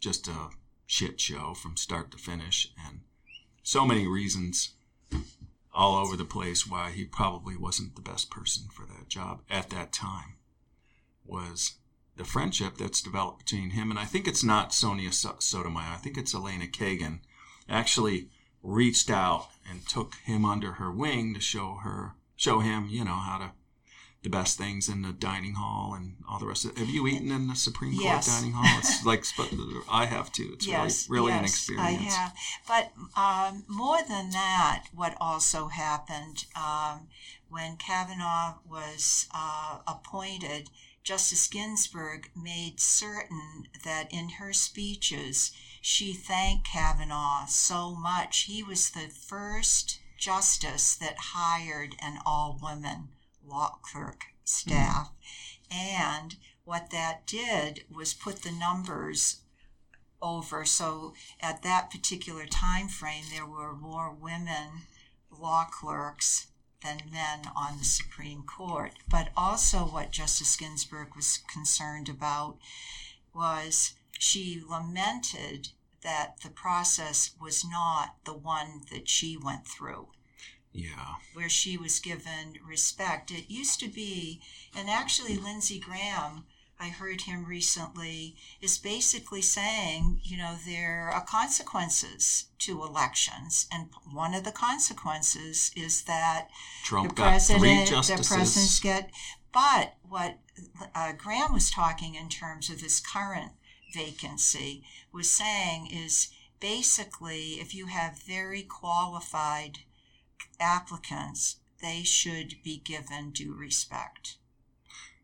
just 0.00 0.28
a 0.28 0.50
shit 0.86 1.20
show 1.20 1.54
from 1.54 1.76
start 1.76 2.10
to 2.12 2.18
finish, 2.18 2.72
and 2.86 3.00
so 3.62 3.84
many 3.84 4.06
reasons 4.06 4.70
all 5.76 5.94
over 5.96 6.16
the 6.16 6.24
place 6.24 6.66
why 6.66 6.90
he 6.90 7.04
probably 7.04 7.56
wasn't 7.56 7.94
the 7.94 8.02
best 8.02 8.30
person 8.30 8.66
for 8.72 8.86
that 8.86 9.08
job 9.08 9.42
at 9.50 9.70
that 9.70 9.92
time 9.92 10.36
was 11.24 11.74
the 12.16 12.24
friendship 12.24 12.78
that's 12.78 13.02
developed 13.02 13.40
between 13.40 13.70
him 13.70 13.90
and 13.90 13.98
I 13.98 14.06
think 14.06 14.26
it's 14.26 14.42
not 14.42 14.72
Sonia 14.72 15.12
Sotomayor. 15.12 15.92
I 15.92 15.98
think 15.98 16.16
it's 16.16 16.34
Elena 16.34 16.66
Kagan 16.66 17.20
actually 17.68 18.30
reached 18.62 19.10
out 19.10 19.48
and 19.68 19.86
took 19.86 20.14
him 20.24 20.44
under 20.44 20.72
her 20.72 20.90
wing 20.90 21.34
to 21.34 21.40
show 21.40 21.78
her 21.82 22.14
show 22.36 22.60
him, 22.60 22.88
you 22.88 23.04
know, 23.04 23.14
how 23.14 23.38
to 23.38 23.52
the 24.26 24.30
best 24.30 24.58
things 24.58 24.88
in 24.88 25.02
the 25.02 25.12
dining 25.12 25.54
hall 25.54 25.94
and 25.94 26.16
all 26.28 26.40
the 26.40 26.46
rest 26.46 26.64
of 26.64 26.72
it. 26.72 26.78
Have 26.78 26.88
you 26.88 27.06
eaten 27.06 27.30
in 27.30 27.46
the 27.46 27.54
Supreme 27.54 27.92
Court 27.92 28.04
Yes. 28.04 28.26
dining 28.26 28.54
hall? 28.54 28.78
It's 28.80 29.04
like 29.06 29.24
I 29.88 30.04
have 30.06 30.32
too. 30.32 30.50
It's 30.54 30.66
yes, 30.66 31.08
really 31.08 31.28
really 31.28 31.38
an 31.38 31.44
experience. 31.44 31.86
I 31.86 31.92
have. 31.92 32.34
But 32.66 32.92
um, 33.16 33.64
more 33.68 33.98
than 33.98 34.30
that, 34.30 34.86
what 34.92 35.16
also 35.20 35.68
happened 35.68 36.46
um, 36.56 37.06
when 37.48 37.76
Kavanaugh 37.76 38.54
was 38.68 39.28
uh, 39.32 39.78
appointed, 39.86 40.70
Justice 41.04 41.46
Ginsburg 41.46 42.30
made 42.34 42.80
certain 42.80 43.68
that 43.84 44.12
in 44.12 44.28
her 44.40 44.52
speeches 44.52 45.52
she 45.80 46.12
thanked 46.14 46.66
Kavanaugh 46.66 47.46
so 47.46 47.94
much. 47.94 48.40
He 48.48 48.60
was 48.60 48.90
the 48.90 49.08
first 49.08 50.00
justice 50.18 50.96
that 50.96 51.16
hired 51.16 51.94
an 52.00 52.18
all 52.26 52.58
women 52.60 53.10
law 53.48 53.78
clerk 53.82 54.20
mm-hmm. 54.20 54.44
staff. 54.44 55.12
And 55.70 56.36
what 56.64 56.90
that 56.90 57.26
did 57.26 57.84
was 57.90 58.14
put 58.14 58.42
the 58.42 58.52
numbers 58.52 59.40
over. 60.22 60.64
So 60.64 61.14
at 61.40 61.62
that 61.62 61.90
particular 61.90 62.46
time 62.46 62.88
frame, 62.88 63.24
there 63.32 63.46
were 63.46 63.74
more 63.74 64.12
women 64.12 64.82
law 65.30 65.66
clerks 65.70 66.48
than 66.82 67.10
men 67.10 67.50
on 67.56 67.78
the 67.78 67.84
Supreme 67.84 68.42
Court. 68.42 68.92
But 69.08 69.30
also, 69.36 69.78
what 69.78 70.12
Justice 70.12 70.56
Ginsburg 70.56 71.16
was 71.16 71.38
concerned 71.52 72.08
about 72.08 72.58
was 73.34 73.94
she 74.18 74.62
lamented 74.66 75.68
that 76.02 76.40
the 76.42 76.50
process 76.50 77.32
was 77.40 77.64
not 77.64 78.16
the 78.24 78.36
one 78.36 78.82
that 78.90 79.08
she 79.08 79.36
went 79.36 79.66
through 79.66 80.08
Yeah. 80.76 81.14
where 81.34 81.48
she 81.48 81.76
was 81.76 81.98
given 82.00 82.58
respect. 82.66 83.30
It 83.30 83.50
used 83.50 83.80
to 83.80 83.88
be, 83.88 84.40
and 84.74 84.88
actually, 84.88 85.36
Lindsey 85.36 85.78
Graham, 85.78 86.44
I 86.78 86.88
heard 86.88 87.22
him 87.22 87.46
recently, 87.46 88.36
is 88.60 88.76
basically 88.78 89.42
saying, 89.42 90.20
you 90.22 90.36
know, 90.36 90.56
there 90.66 91.10
are 91.12 91.24
consequences 91.24 92.46
to 92.60 92.82
elections, 92.82 93.66
and 93.72 93.88
one 94.12 94.34
of 94.34 94.44
the 94.44 94.52
consequences 94.52 95.70
is 95.74 96.02
that 96.02 96.48
Trump 96.84 97.16
the 97.16 97.22
president, 97.22 97.88
the 97.88 98.24
presidents 98.26 98.80
get. 98.80 99.10
But 99.52 99.94
what 100.02 100.38
uh, 100.94 101.12
Graham 101.12 101.52
was 101.52 101.70
talking 101.70 102.14
in 102.14 102.28
terms 102.28 102.68
of 102.68 102.80
this 102.80 103.00
current 103.00 103.52
vacancy 103.94 104.84
was 105.12 105.30
saying 105.30 105.86
is 105.86 106.28
basically 106.60 107.54
if 107.60 107.74
you 107.74 107.86
have 107.86 108.22
very 108.22 108.62
qualified 108.62 109.78
applicants, 110.60 111.56
they 111.82 112.02
should 112.02 112.54
be 112.64 112.78
given 112.78 113.30
due 113.30 113.54
respect. 113.54 114.36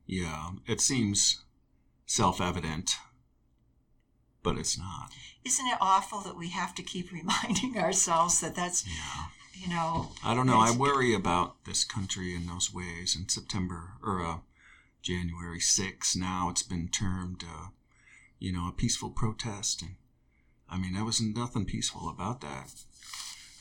Yeah, 0.06 0.50
it 0.66 0.80
seems 0.80 1.42
self-evident, 2.06 2.96
but 4.42 4.58
it's 4.58 4.76
not. 4.78 5.12
Isn't 5.44 5.66
it 5.66 5.78
awful 5.80 6.20
that 6.20 6.36
we 6.36 6.50
have 6.50 6.74
to 6.74 6.82
keep 6.82 7.10
reminding 7.12 7.78
ourselves 7.78 8.40
that 8.40 8.54
that's, 8.54 8.84
Yeah. 8.86 9.26
you 9.54 9.68
know, 9.68 10.12
I 10.24 10.34
don't 10.34 10.46
know. 10.46 10.60
I 10.60 10.70
worry 10.70 11.14
about 11.14 11.64
this 11.64 11.84
country 11.84 12.34
in 12.34 12.46
those 12.46 12.72
ways. 12.72 13.16
In 13.16 13.28
September 13.28 13.92
or 14.02 14.22
uh, 14.24 14.36
January 15.02 15.58
6th, 15.60 16.16
now 16.16 16.48
it's 16.50 16.62
been 16.62 16.88
termed, 16.88 17.44
uh, 17.44 17.68
you 18.38 18.52
know, 18.52 18.68
a 18.68 18.72
peaceful 18.72 19.10
protest, 19.10 19.82
and 19.82 19.94
I 20.68 20.78
mean, 20.78 20.94
there 20.94 21.04
was 21.04 21.20
nothing 21.20 21.64
peaceful 21.64 22.08
about 22.08 22.40
that. 22.40 22.72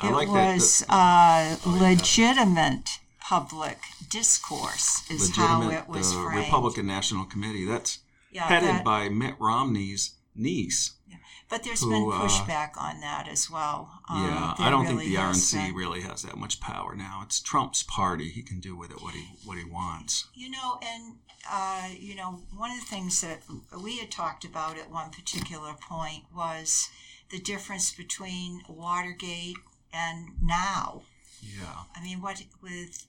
It 0.03 0.11
like 0.11 0.27
that. 0.27 0.53
was 0.55 0.79
the- 0.79 0.93
uh, 0.93 1.57
legitimate 1.65 2.99
public 3.19 3.79
discourse 4.09 5.09
is 5.09 5.35
how 5.35 5.59
legitimate 5.59 5.83
it 5.83 5.89
was 5.89 6.13
the 6.13 6.21
framed. 6.21 6.45
Republican 6.45 6.87
National 6.87 7.25
Committee. 7.25 7.65
That's 7.65 7.99
yeah, 8.31 8.43
headed 8.43 8.69
that- 8.69 8.83
by 8.83 9.09
Mitt 9.09 9.35
Romney's 9.39 10.11
niece. 10.35 10.93
Yeah. 11.07 11.17
But 11.49 11.63
there's 11.63 11.81
who, 11.81 11.89
been 11.89 12.11
uh, 12.11 12.23
pushback 12.23 12.71
on 12.77 13.01
that 13.01 13.27
as 13.27 13.49
well. 13.49 14.01
Um, 14.09 14.25
yeah, 14.25 14.53
I 14.57 14.69
don't 14.69 14.83
really 14.85 15.05
think 15.05 15.15
the 15.15 15.21
RNC 15.21 15.67
been. 15.67 15.75
really 15.75 16.01
has 16.01 16.23
that 16.23 16.37
much 16.37 16.59
power 16.59 16.95
now. 16.95 17.21
It's 17.23 17.39
Trump's 17.39 17.83
party; 17.83 18.29
he 18.29 18.41
can 18.41 18.59
do 18.59 18.75
with 18.75 18.91
it 18.91 19.01
what 19.01 19.13
he 19.13 19.27
what 19.45 19.57
he 19.57 19.65
wants. 19.65 20.27
You 20.33 20.49
know, 20.49 20.79
and 20.81 21.17
uh, 21.49 21.89
you 21.97 22.15
know, 22.15 22.41
one 22.55 22.71
of 22.71 22.79
the 22.79 22.85
things 22.85 23.21
that 23.21 23.41
we 23.81 23.97
had 23.97 24.11
talked 24.11 24.45
about 24.45 24.77
at 24.77 24.89
one 24.91 25.09
particular 25.09 25.73
point 25.73 26.23
was 26.35 26.89
the 27.29 27.39
difference 27.39 27.91
between 27.91 28.61
Watergate 28.67 29.57
and 29.93 30.29
now. 30.41 31.03
Yeah, 31.41 31.83
I 31.95 32.03
mean, 32.03 32.21
what 32.21 32.43
with 32.61 33.07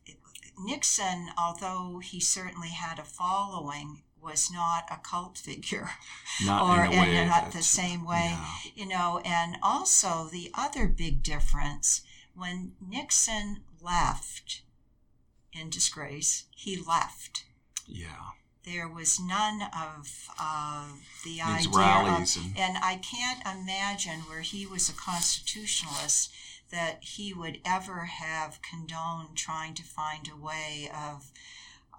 Nixon, 0.59 1.29
although 1.39 2.01
he 2.03 2.21
certainly 2.21 2.71
had 2.71 2.99
a 2.99 3.05
following, 3.05 4.03
was 4.21 4.51
not 4.51 4.85
a 4.91 4.97
cult 4.97 5.37
figure. 5.37 5.91
not 6.45 6.63
or 6.63 6.85
in 6.85 6.91
way 6.91 7.17
and 7.17 7.29
not 7.29 7.53
the 7.53 7.63
same 7.63 8.05
way 8.05 8.31
yeah. 8.33 8.47
you 8.75 8.87
know 8.87 9.21
and 9.25 9.57
also 9.63 10.29
the 10.31 10.51
other 10.55 10.87
big 10.87 11.23
difference 11.23 12.03
when 12.35 12.73
nixon 12.81 13.61
left 13.81 14.63
in 15.53 15.69
disgrace 15.69 16.47
he 16.51 16.77
left 16.77 17.45
Yeah, 17.87 18.31
there 18.65 18.89
was 18.89 19.21
none 19.21 19.63
of 19.63 20.29
uh, 20.41 20.87
the 21.25 21.31
these 21.31 21.41
idea 21.41 21.71
rallies 21.75 22.37
of, 22.37 22.45
and 22.45 22.57
and 22.57 22.79
i 22.83 22.97
can't 22.97 23.41
imagine 23.47 24.21
where 24.21 24.41
he 24.41 24.67
was 24.67 24.89
a 24.89 24.95
constitutionalist 24.95 26.33
that 26.73 27.05
he 27.05 27.33
would 27.33 27.61
ever 27.65 28.07
have 28.07 28.59
condoned 28.63 29.37
trying 29.37 29.75
to 29.75 29.83
find 29.85 30.29
a 30.29 30.37
way 30.37 30.91
of 30.93 31.31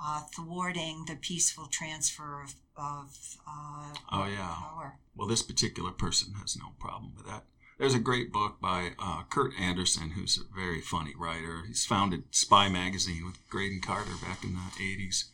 uh, 0.03 0.21
thwarting 0.36 1.05
the 1.07 1.15
peaceful 1.15 1.67
transfer 1.67 2.41
of, 2.43 2.55
of 2.76 3.38
uh, 3.47 3.93
Oh, 4.11 4.26
yeah. 4.26 4.55
power. 4.59 4.97
well, 5.15 5.28
this 5.28 5.41
particular 5.43 5.91
person 5.91 6.34
has 6.41 6.57
no 6.57 6.74
problem 6.80 7.13
with 7.15 7.26
that. 7.28 7.43
there's 7.78 7.93
a 7.95 7.99
great 7.99 8.32
book 8.34 8.59
by 8.59 8.91
uh, 8.99 9.24
Kurt 9.30 9.53
Andersen, 9.59 10.11
who's 10.11 10.38
a 10.38 10.55
very 10.55 10.82
funny 10.82 11.13
writer. 11.17 11.63
He's 11.67 11.86
founded 11.86 12.24
Spy 12.32 12.67
Magazine 12.69 13.26
with 13.26 13.38
Graydon 13.49 13.82
Carter 13.82 14.13
back 14.21 14.43
in 14.43 14.53
the 14.53 14.84
80s. 14.84 15.26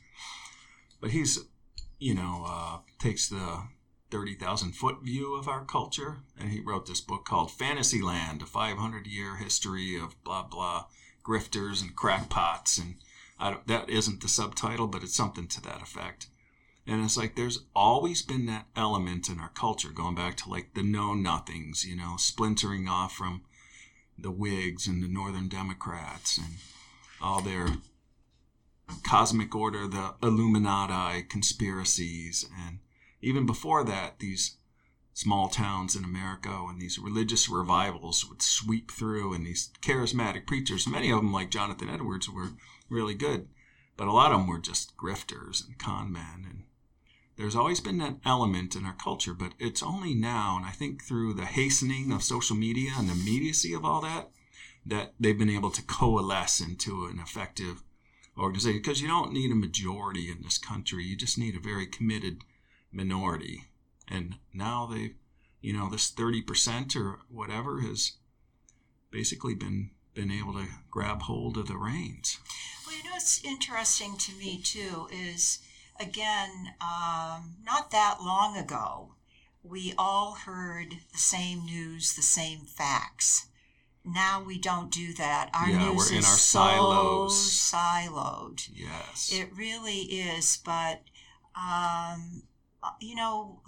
But 1.02 1.12
he's, 1.12 1.40
you 1.98 2.14
know, 2.14 2.44
uh, 2.46 2.78
takes 3.00 3.30
the 3.30 3.64
30,000 4.12 4.74
foot 4.74 5.04
view 5.04 5.36
of 5.36 5.48
our 5.48 5.66
culture. 5.66 6.18
And 6.40 6.50
he 6.50 6.60
wrote 6.60 6.86
this 6.86 7.02
book 7.02 7.26
called 7.26 7.52
Fantasyland, 7.52 8.42
a 8.42 8.46
500 8.46 9.08
year 9.08 9.38
history 9.38 9.96
of 9.96 10.22
blah, 10.24 10.44
blah, 10.44 10.86
grifters 11.24 11.82
and 11.82 11.96
crackpots. 11.96 12.78
And 12.78 12.96
that 13.68 13.90
isn't 13.90 14.22
the 14.22 14.28
subtitle, 14.28 14.88
but 14.88 15.04
it's 15.04 15.16
something 15.16 15.48
to 15.48 15.62
that 15.62 15.82
effect. 15.82 16.28
And 16.88 17.04
it's 17.04 17.18
like 17.18 17.36
there's 17.36 17.66
always 17.76 18.24
been 18.24 18.48
that 18.48 18.66
element 18.76 19.30
in 19.30 19.40
our 19.40 19.50
culture, 19.50 19.90
going 19.90 20.16
back 20.16 20.36
to 20.38 20.50
like 20.50 20.74
the 20.74 20.82
know 20.82 21.14
nothings, 21.14 21.86
you 21.86 21.96
know, 21.96 22.16
splintering 22.18 22.88
off 22.88 23.14
from 23.14 23.44
the 24.18 24.32
Whigs 24.32 24.88
and 24.88 25.04
the 25.04 25.08
Northern 25.08 25.48
Democrats 25.48 26.38
and 26.38 26.56
all 27.22 27.42
their 27.42 27.68
cosmic 29.04 29.54
order, 29.54 29.88
the 29.88 30.16
Illuminati 30.24 31.22
conspiracies. 31.24 32.50
And 32.66 32.80
even 33.22 33.46
before 33.46 33.84
that, 33.84 34.20
these 34.20 34.58
small 35.14 35.50
towns 35.50 35.96
in 35.96 36.04
America 36.04 36.66
and 36.70 36.82
these 36.82 37.00
religious 37.00 37.50
revivals 37.50 38.26
would 38.30 38.42
sweep 38.42 38.92
through, 38.92 39.34
and 39.34 39.46
these 39.46 39.72
charismatic 39.82 40.48
preachers, 40.48 40.88
many 40.88 41.12
of 41.12 41.18
them, 41.18 41.34
like 41.34 41.52
Jonathan 41.52 41.90
Edwards, 41.90 42.30
were 42.30 42.52
really 42.90 43.16
good. 43.16 43.48
But 43.98 44.08
a 44.08 44.14
lot 44.14 44.32
of 44.32 44.40
them 44.40 44.48
were 44.48 44.60
just 44.60 44.96
grifters 44.96 45.66
and 45.66 45.78
con 45.78 46.12
men 46.12 46.46
and 46.50 46.64
there's 47.40 47.56
always 47.56 47.80
been 47.80 48.00
that 48.00 48.18
element 48.26 48.76
in 48.76 48.86
our 48.86 48.96
culture, 49.02 49.34
but 49.34 49.54
it's 49.60 49.82
only 49.82 50.14
now, 50.14 50.58
and 50.58 50.66
I 50.66 50.72
think 50.72 51.02
through 51.02 51.36
the 51.36 51.46
hastening 51.46 52.12
of 52.12 52.22
social 52.22 52.58
media 52.58 52.92
and 52.98 53.08
the 53.08 53.14
immediacy 53.14 53.74
of 53.74 53.86
all 53.86 54.02
that, 54.02 54.30
that 54.86 55.14
they've 55.18 55.40
been 55.40 55.50
able 55.50 55.72
to 55.72 55.82
coalesce 55.82 56.60
into 56.60 57.06
an 57.06 57.18
effective 57.18 57.82
organization. 58.38 58.82
Because 58.82 59.02
you 59.02 59.08
don't 59.08 59.32
need 59.32 59.52
a 59.52 59.56
majority 59.56 60.30
in 60.30 60.42
this 60.44 60.58
country, 60.58 61.06
you 61.06 61.16
just 61.16 61.38
need 61.38 61.56
a 61.56 61.62
very 61.62 61.86
committed 61.86 62.44
minority. 62.92 63.66
And 64.08 64.38
now 64.54 64.86
they've, 64.92 65.16
you 65.62 65.74
know, 65.74 65.90
this 65.90 66.12
30% 66.12 66.96
or 66.96 67.20
whatever 67.30 67.82
has 67.82 68.14
basically 69.12 69.56
been 69.56 69.92
been 70.16 70.32
able 70.32 70.54
to 70.54 70.66
grab 70.90 71.22
hold 71.24 71.56
of 71.56 71.68
the 71.68 71.78
reins. 71.78 72.40
Well, 72.86 72.98
you 72.98 73.04
know, 73.04 73.12
what's 73.12 73.44
interesting 73.44 74.18
to 74.18 74.34
me 74.34 74.60
too 74.62 75.08
is 75.14 75.60
again, 76.00 76.74
um, 76.82 77.58
not 77.64 77.92
that 77.92 78.18
long 78.22 78.58
ago, 78.58 79.14
we 79.64 79.94
all 79.98 80.34
heard 80.34 80.96
the 81.12 81.18
same 81.18 81.66
news, 81.66 82.16
the 82.16 82.22
same 82.22 82.62
facts. 82.62 83.48
Now 84.06 84.42
we 84.42 84.58
don't 84.58 84.92
do 84.92 85.14
that. 85.16 85.50
Our 85.54 85.70
yeah, 85.70 85.78
news 85.78 86.10
we're 86.10 86.14
in 86.14 86.20
is 86.20 86.26
our 86.26 86.38
so 86.38 86.60
silos. 86.60 87.72
siloed. 87.74 88.70
Yes. 88.74 89.32
It 89.32 89.50
really 89.56 90.02
is. 90.04 90.58
But, 90.64 91.02
um, 91.56 92.44
you 93.00 93.16
know, 93.16 93.62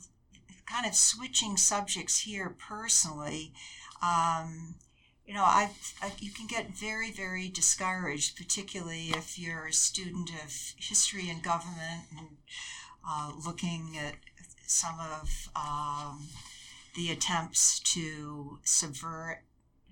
kind 0.65 0.85
of 0.85 0.95
switching 0.95 1.57
subjects 1.57 2.19
here 2.19 2.55
personally, 2.57 3.53
um, 4.01 4.75
you 5.25 5.33
know, 5.33 5.43
I've, 5.45 5.93
I, 6.01 6.11
you 6.19 6.31
can 6.31 6.47
get 6.47 6.77
very, 6.77 7.11
very 7.11 7.47
discouraged, 7.47 8.35
particularly 8.35 9.11
if 9.11 9.37
you're 9.37 9.67
a 9.67 9.73
student 9.73 10.29
of 10.43 10.73
history 10.77 11.29
and 11.29 11.43
government 11.43 12.05
and 12.17 12.27
uh, 13.07 13.31
looking 13.45 13.97
at 13.97 14.15
some 14.65 14.95
of 14.99 15.49
um, 15.55 16.27
the 16.95 17.11
attempts 17.11 17.79
to 17.79 18.59
subvert 18.63 19.43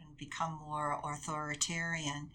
and 0.01 0.17
become 0.17 0.59
more 0.65 0.99
authoritarian. 1.03 2.31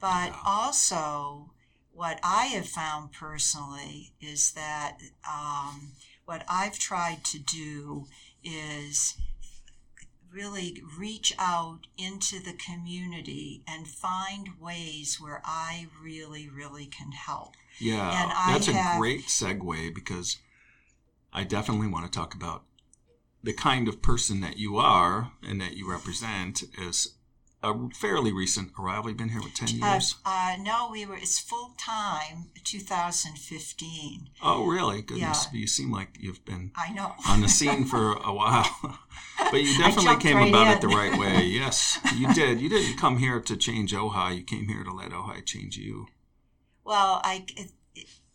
But 0.00 0.34
also, 0.44 1.50
what 1.92 2.18
I 2.22 2.46
have 2.46 2.68
found 2.68 3.12
personally 3.12 4.14
is 4.20 4.52
that 4.52 4.98
um, 5.28 5.92
what 6.28 6.44
I've 6.46 6.78
tried 6.78 7.24
to 7.24 7.38
do 7.38 8.04
is 8.44 9.16
really 10.30 10.82
reach 10.98 11.32
out 11.38 11.86
into 11.96 12.38
the 12.38 12.52
community 12.52 13.62
and 13.66 13.88
find 13.88 14.50
ways 14.60 15.18
where 15.18 15.40
I 15.42 15.86
really, 16.02 16.46
really 16.46 16.84
can 16.84 17.12
help. 17.12 17.54
Yeah, 17.80 18.22
And 18.24 18.32
I 18.32 18.52
that's 18.52 18.66
have- 18.66 18.96
a 18.96 18.98
great 18.98 19.24
segue 19.28 19.94
because 19.94 20.36
I 21.32 21.44
definitely 21.44 21.86
want 21.88 22.04
to 22.04 22.10
talk 22.10 22.34
about 22.34 22.64
the 23.42 23.54
kind 23.54 23.88
of 23.88 24.02
person 24.02 24.40
that 24.42 24.58
you 24.58 24.76
are 24.76 25.32
and 25.42 25.58
that 25.62 25.78
you 25.78 25.90
represent 25.90 26.62
as 26.78 27.14
a 27.62 27.74
fairly 27.94 28.32
recent 28.32 28.72
arrival. 28.78 29.08
You've 29.10 29.18
been 29.18 29.30
here 29.30 29.42
with 29.42 29.54
10 29.54 29.82
Uh, 29.82 29.94
years. 29.94 30.14
uh, 30.24 30.56
no, 30.60 30.88
we 30.92 31.04
were, 31.06 31.16
it's 31.16 31.38
full 31.38 31.74
time 31.78 32.50
2015. 32.64 34.30
oh, 34.42 34.66
really? 34.66 35.02
Goodness. 35.02 35.48
yeah. 35.52 35.58
You 35.58 35.66
seem 35.66 35.90
like 35.90 36.16
you've 36.20 36.44
been 36.44 36.70
I 36.76 36.92
know. 36.92 37.14
on 37.28 37.40
the 37.40 37.48
scene 37.48 37.84
for 37.84 38.12
a 38.12 38.32
while. 38.32 38.68
but 39.50 39.62
you 39.62 39.76
definitely 39.78 40.16
came 40.18 40.36
right 40.36 40.48
about 40.48 40.68
it 40.76 40.80
the 40.80 40.88
right 40.88 41.18
way. 41.18 41.44
Yes, 41.58 41.98
you 42.16 42.32
did. 42.34 42.60
You 42.60 42.68
didn't 42.68 42.98
come 42.98 43.18
here 43.18 43.40
to 43.40 43.56
change 43.56 43.92
Ojai. 43.92 44.36
You 44.38 44.42
came 44.44 44.68
here 44.68 44.84
to 44.84 44.92
let 44.92 45.10
Ojai 45.10 45.44
change 45.44 45.76
you. 45.76 46.06
Well, 46.84 47.20
I, 47.24 47.44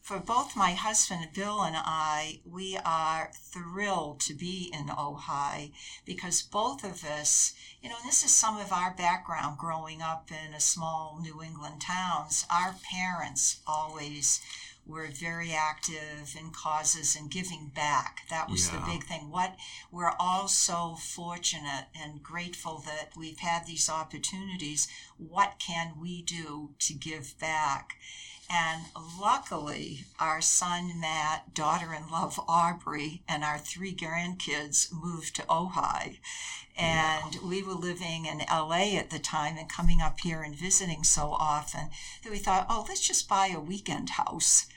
for 0.03 0.19
both 0.19 0.53
my 0.53 0.71
husband 0.71 1.29
Bill 1.33 1.61
and 1.61 1.77
I, 1.77 2.41
we 2.45 2.77
are 2.85 3.31
thrilled 3.33 4.19
to 4.21 4.33
be 4.33 4.69
in 4.73 4.87
Ojai 4.87 5.71
because 6.05 6.41
both 6.41 6.83
of 6.83 7.05
us, 7.05 7.53
you 7.81 7.87
know, 7.87 7.95
and 8.01 8.07
this 8.09 8.21
is 8.21 8.31
some 8.31 8.57
of 8.57 8.73
our 8.73 8.93
background 8.93 9.57
growing 9.57 10.01
up 10.01 10.29
in 10.29 10.53
a 10.53 10.59
small 10.59 11.19
New 11.21 11.41
England 11.41 11.79
towns. 11.79 12.45
Our 12.51 12.75
parents 12.91 13.61
always 13.65 14.41
were 14.85 15.07
very 15.07 15.53
active 15.53 16.35
in 16.37 16.51
causes 16.51 17.15
and 17.15 17.31
giving 17.31 17.71
back. 17.73 18.23
That 18.29 18.49
was 18.49 18.69
the 18.69 18.83
big 18.85 19.05
thing. 19.05 19.31
What 19.31 19.55
we're 19.89 20.11
all 20.19 20.49
so 20.49 20.95
fortunate 20.99 21.85
and 21.95 22.21
grateful 22.21 22.83
that 22.85 23.11
we've 23.15 23.39
had 23.39 23.65
these 23.65 23.89
opportunities. 23.89 24.89
What 25.17 25.53
can 25.65 25.93
we 26.01 26.21
do 26.21 26.71
to 26.79 26.93
give 26.93 27.39
back? 27.39 27.95
And 28.55 28.83
luckily, 29.19 30.05
our 30.19 30.39
son 30.39 30.99
Matt, 30.99 31.55
daughter 31.55 31.91
in 31.91 32.11
love 32.11 32.39
Aubrey, 32.47 33.23
and 33.27 33.43
our 33.43 33.57
three 33.57 33.95
grandkids 33.95 34.93
moved 34.93 35.35
to 35.37 35.41
Ojai. 35.43 36.19
And 36.77 37.37
we 37.43 37.63
were 37.63 37.73
living 37.73 38.25
in 38.27 38.43
LA 38.51 38.95
at 38.95 39.09
the 39.09 39.17
time 39.17 39.57
and 39.57 39.67
coming 39.67 40.01
up 40.01 40.19
here 40.19 40.43
and 40.43 40.55
visiting 40.55 41.03
so 41.03 41.31
often 41.31 41.89
that 42.23 42.31
we 42.31 42.37
thought, 42.37 42.67
oh, 42.69 42.85
let's 42.87 43.07
just 43.07 43.27
buy 43.27 43.47
a 43.47 43.59
weekend 43.59 44.11
house. 44.11 44.67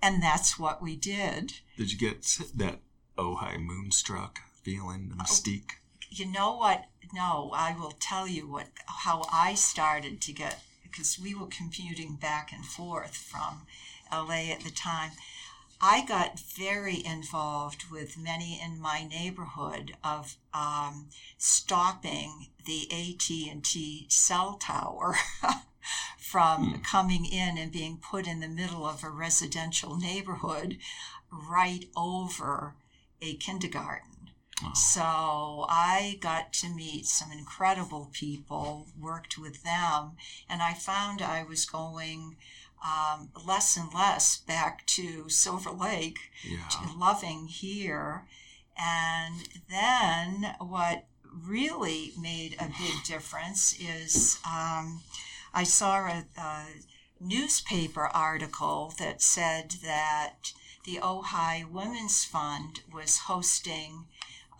And 0.00 0.22
that's 0.22 0.56
what 0.56 0.80
we 0.80 0.94
did. 0.94 1.54
Did 1.76 1.90
you 1.90 1.98
get 1.98 2.22
that 2.54 2.78
Ojai 3.18 3.58
moonstruck 3.58 4.38
feeling, 4.62 5.10
Oh. 5.12 5.16
the 5.16 5.24
mystique? 5.24 5.70
You 6.10 6.26
know 6.30 6.56
what? 6.56 6.84
No, 7.12 7.50
I 7.54 7.76
will 7.76 7.92
tell 7.98 8.28
you 8.28 8.48
what 8.48 8.68
how 8.86 9.26
I 9.32 9.54
started 9.54 10.20
to 10.22 10.32
get 10.32 10.62
because 10.96 11.18
we 11.18 11.34
were 11.34 11.46
commuting 11.46 12.14
back 12.14 12.50
and 12.52 12.64
forth 12.64 13.14
from 13.14 13.66
LA 14.10 14.50
at 14.50 14.60
the 14.60 14.70
time. 14.70 15.10
I 15.78 16.06
got 16.06 16.40
very 16.40 17.04
involved 17.04 17.90
with 17.90 18.16
many 18.16 18.58
in 18.64 18.80
my 18.80 19.06
neighborhood 19.06 19.94
of 20.02 20.36
um, 20.54 21.08
stopping 21.36 22.48
the 22.64 22.88
AT 22.90 23.28
and 23.52 23.62
T 23.62 24.06
cell 24.08 24.54
tower 24.54 25.16
from 26.18 26.80
coming 26.80 27.26
in 27.26 27.58
and 27.58 27.70
being 27.70 27.98
put 27.98 28.26
in 28.26 28.40
the 28.40 28.48
middle 28.48 28.86
of 28.86 29.04
a 29.04 29.10
residential 29.10 29.98
neighborhood 29.98 30.78
right 31.30 31.84
over 31.94 32.74
a 33.20 33.34
kindergarten. 33.34 34.15
So 34.74 35.66
I 35.68 36.18
got 36.20 36.52
to 36.54 36.68
meet 36.68 37.06
some 37.06 37.30
incredible 37.30 38.08
people, 38.12 38.86
worked 38.98 39.36
with 39.38 39.62
them, 39.62 40.12
and 40.48 40.62
I 40.62 40.72
found 40.72 41.20
I 41.20 41.42
was 41.44 41.66
going 41.66 42.36
um, 42.84 43.30
less 43.46 43.76
and 43.76 43.92
less 43.92 44.36
back 44.38 44.86
to 44.86 45.28
Silver 45.28 45.70
Lake, 45.70 46.18
Yeah. 46.42 46.68
to 46.68 46.98
loving 46.98 47.48
here. 47.48 48.26
And 48.78 49.48
then 49.68 50.54
what 50.58 51.06
really 51.44 52.12
made 52.18 52.54
a 52.58 52.68
big 52.78 53.02
difference 53.04 53.74
is 53.78 54.38
um, 54.46 55.02
I 55.52 55.64
saw 55.64 56.06
a, 56.06 56.24
a 56.38 56.64
newspaper 57.20 58.06
article 58.06 58.92
that 58.98 59.20
said 59.22 59.72
that 59.82 60.52
the 60.84 60.98
Ojai 61.02 61.68
Women's 61.70 62.24
Fund 62.24 62.80
was 62.92 63.18
hosting 63.20 64.06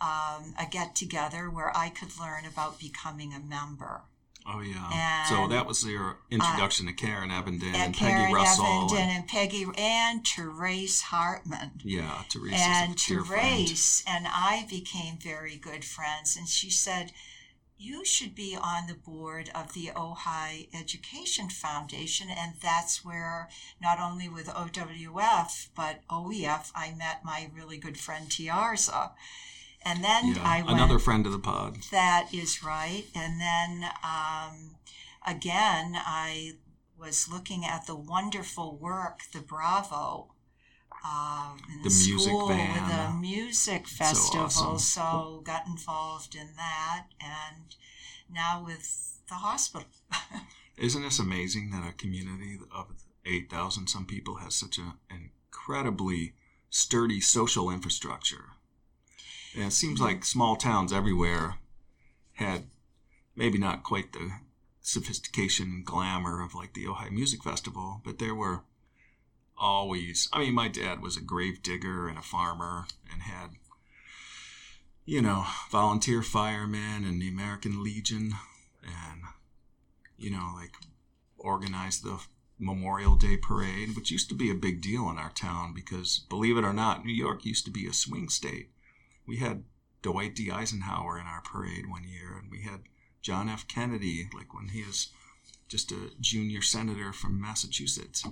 um, 0.01 0.53
a 0.59 0.65
get 0.69 0.95
together 0.95 1.49
where 1.49 1.75
I 1.75 1.89
could 1.89 2.19
learn 2.19 2.45
about 2.45 2.79
becoming 2.79 3.33
a 3.33 3.39
member. 3.39 4.01
Oh, 4.49 4.61
yeah. 4.61 5.25
so 5.25 5.47
that 5.49 5.65
was 5.67 5.83
your 5.85 6.19
introduction 6.31 6.85
to 6.85 6.93
Karen 6.93 7.29
Evenden 7.31 7.63
And 7.63 7.75
and 7.75 7.93
Karen 7.93 8.15
Peggy 8.27 8.33
Russell. 8.33 8.63
Evenden 8.65 8.97
and- 8.99 9.11
and 9.11 9.27
Peggy 9.27 9.65
and 9.77 10.25
Therese 10.25 11.01
Hartman. 11.01 11.81
yeah, 11.83 12.23
Teresa. 12.29 12.55
and 12.55 12.95
dear 12.95 13.25
friend. 13.25 13.67
Therese 13.67 14.03
and 14.07 14.25
I 14.25 14.65
became 14.69 15.17
very 15.17 15.57
good 15.57 15.83
friends. 15.83 16.37
And 16.37 16.47
she 16.47 16.69
said, 16.69 17.11
you 17.77 18.05
should 18.05 18.33
be 18.35 18.55
on 18.59 18.87
the 18.87 18.93
board 18.95 19.51
of 19.53 19.73
the 19.73 19.91
Ojai 19.93 20.69
Education 20.73 21.49
Foundation. 21.49 22.29
And 22.29 22.53
that's 22.61 23.03
where, 23.03 23.49
not 23.81 23.99
only 23.99 24.29
with 24.29 24.47
OWF, 24.47 25.67
but 25.75 26.01
OEF, 26.09 26.71
I 26.73 26.91
met 26.97 27.23
my 27.25 27.51
really 27.53 27.77
good 27.77 27.97
friend 27.99 28.29
Tiarza. 28.29 29.11
And 29.89 30.03
then 30.03 30.35
Yeah, 30.35 30.43
I 30.43 30.57
went. 30.63 30.71
another 30.77 30.99
friend 30.99 31.25
of 31.25 31.31
the 31.31 31.39
pod. 31.39 31.77
That 31.91 32.27
is 32.33 32.63
right. 32.63 33.05
And 33.15 33.39
then 33.39 33.89
um, 34.03 34.75
again, 35.25 35.93
I 35.95 36.53
was 36.99 37.29
looking 37.31 37.63
at 37.63 37.85
the 37.87 37.95
wonderful 37.95 38.75
work, 38.77 39.21
the 39.33 39.39
Bravo. 39.39 40.33
Um, 41.05 41.59
in 41.71 41.83
the, 41.83 41.89
The 41.89 41.95
music 41.95 42.19
school 42.27 42.47
with 42.47 42.57
van. 42.57 42.89
the 42.89 43.13
music 43.19 43.87
So 43.87 44.03
festival, 44.03 44.41
awesome. 44.45 44.79
so 44.79 45.41
got 45.45 45.67
involved 45.67 46.33
in 46.35 46.49
that, 46.57 47.05
and 47.21 47.75
now 48.29 48.63
with 48.65 49.19
the 49.29 49.35
hospital. 49.35 49.87
Isn't 50.77 51.03
this 51.03 51.19
amazing 51.19 51.69
that 51.71 51.87
a 51.87 51.93
community 51.93 52.57
of 52.75 52.87
8,000 53.25 53.87
some 53.87 54.05
people 54.05 54.35
has 54.37 54.55
such 54.55 54.77
an 54.79 54.93
incredibly 55.09 56.33
sturdy 56.69 57.21
social 57.21 57.69
infrastructure? 57.69 58.45
And 59.57 59.65
it 59.65 59.73
seems 59.73 59.99
like 59.99 60.23
small 60.23 60.55
towns 60.55 60.93
everywhere 60.93 61.55
had 62.33 62.67
maybe 63.35 63.57
not 63.57 63.81
quite 63.81 64.13
the 64.13 64.29
sophistication 64.81 65.65
and 65.67 65.85
glamour 65.85 66.43
of 66.43 66.53
like 66.53 66.75
the 66.75 66.85
Ojai 66.85 67.09
Music 67.09 67.43
Festival, 67.43 67.99
but 68.05 68.19
there 68.19 68.35
were 68.35 68.61
always, 69.57 70.29
I 70.31 70.41
mean, 70.41 70.53
my 70.53 70.67
dad 70.67 71.01
was 71.01 71.17
a 71.17 71.21
grave 71.21 71.63
digger 71.63 72.07
and 72.07 72.19
a 72.19 72.21
farmer 72.21 72.85
and 73.11 73.23
had, 73.23 73.49
you 75.05 75.23
know, 75.23 75.45
volunteer 75.71 76.21
firemen 76.21 77.03
and 77.03 77.19
the 77.19 77.27
American 77.27 77.83
Legion 77.83 78.33
and 78.83 79.23
you 80.17 80.29
know, 80.29 80.51
like 80.55 80.75
organized 81.37 82.03
the 82.03 82.19
Memorial 82.59 83.15
Day 83.15 83.37
parade, 83.37 83.95
which 83.95 84.11
used 84.11 84.29
to 84.29 84.35
be 84.35 84.51
a 84.51 84.55
big 84.55 84.81
deal 84.81 85.09
in 85.09 85.17
our 85.17 85.31
town 85.31 85.73
because, 85.73 86.25
believe 86.29 86.57
it 86.57 86.63
or 86.63 86.73
not, 86.73 87.05
New 87.05 87.13
York 87.13 87.43
used 87.43 87.65
to 87.65 87.71
be 87.71 87.87
a 87.87 87.93
swing 87.93 88.29
state. 88.29 88.69
We 89.27 89.37
had 89.37 89.63
Dwight 90.01 90.35
D. 90.35 90.49
Eisenhower 90.49 91.19
in 91.19 91.27
our 91.27 91.41
parade 91.41 91.89
one 91.89 92.07
year, 92.07 92.37
and 92.37 92.49
we 92.49 92.61
had 92.61 92.83
John 93.21 93.49
F. 93.49 93.67
Kennedy, 93.67 94.29
like 94.33 94.53
when 94.53 94.69
he 94.69 94.83
was 94.83 95.09
just 95.67 95.91
a 95.91 96.11
junior 96.19 96.61
senator 96.61 97.11
from 97.11 97.41
Massachusetts. 97.41 98.25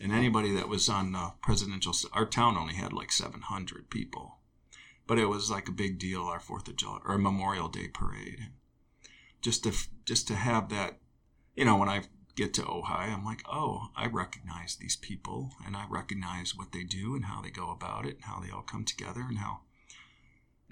And 0.00 0.10
anybody 0.10 0.52
that 0.52 0.68
was 0.68 0.88
on 0.88 1.12
the 1.12 1.32
presidential, 1.42 1.94
our 2.12 2.26
town 2.26 2.56
only 2.56 2.74
had 2.74 2.92
like 2.92 3.12
700 3.12 3.88
people. 3.88 4.38
But 5.06 5.18
it 5.18 5.26
was 5.26 5.50
like 5.50 5.68
a 5.68 5.72
big 5.72 5.98
deal, 5.98 6.22
our 6.22 6.40
Fourth 6.40 6.66
of 6.66 6.76
July 6.76 7.00
or 7.04 7.18
Memorial 7.18 7.68
Day 7.68 7.88
parade. 7.88 8.48
Just 9.40 9.64
to 9.64 9.72
just 10.04 10.26
to 10.28 10.34
have 10.34 10.70
that 10.70 10.98
you 11.54 11.64
know, 11.64 11.76
when 11.76 11.88
I 11.88 12.02
get 12.34 12.54
to 12.54 12.62
Ojai, 12.62 13.12
I'm 13.12 13.24
like, 13.24 13.42
oh, 13.50 13.88
I 13.96 14.06
recognize 14.06 14.76
these 14.76 14.96
people 14.96 15.50
and 15.66 15.76
I 15.76 15.84
recognize 15.88 16.56
what 16.56 16.72
they 16.72 16.82
do 16.82 17.14
and 17.14 17.26
how 17.26 17.42
they 17.42 17.50
go 17.50 17.70
about 17.70 18.06
it 18.06 18.14
and 18.14 18.24
how 18.24 18.40
they 18.40 18.50
all 18.50 18.62
come 18.62 18.84
together 18.84 19.20
and 19.28 19.38
how 19.38 19.60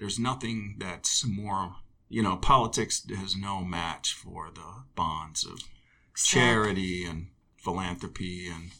there's 0.01 0.17
nothing 0.17 0.77
that's 0.79 1.23
more, 1.27 1.75
you 2.09 2.23
know, 2.23 2.35
politics 2.35 3.05
has 3.15 3.35
no 3.35 3.63
match 3.63 4.13
for 4.13 4.49
the 4.51 4.83
bonds 4.95 5.45
of 5.45 5.59
charity 6.15 7.05
and 7.05 7.27
philanthropy 7.55 8.47
and 8.47 8.71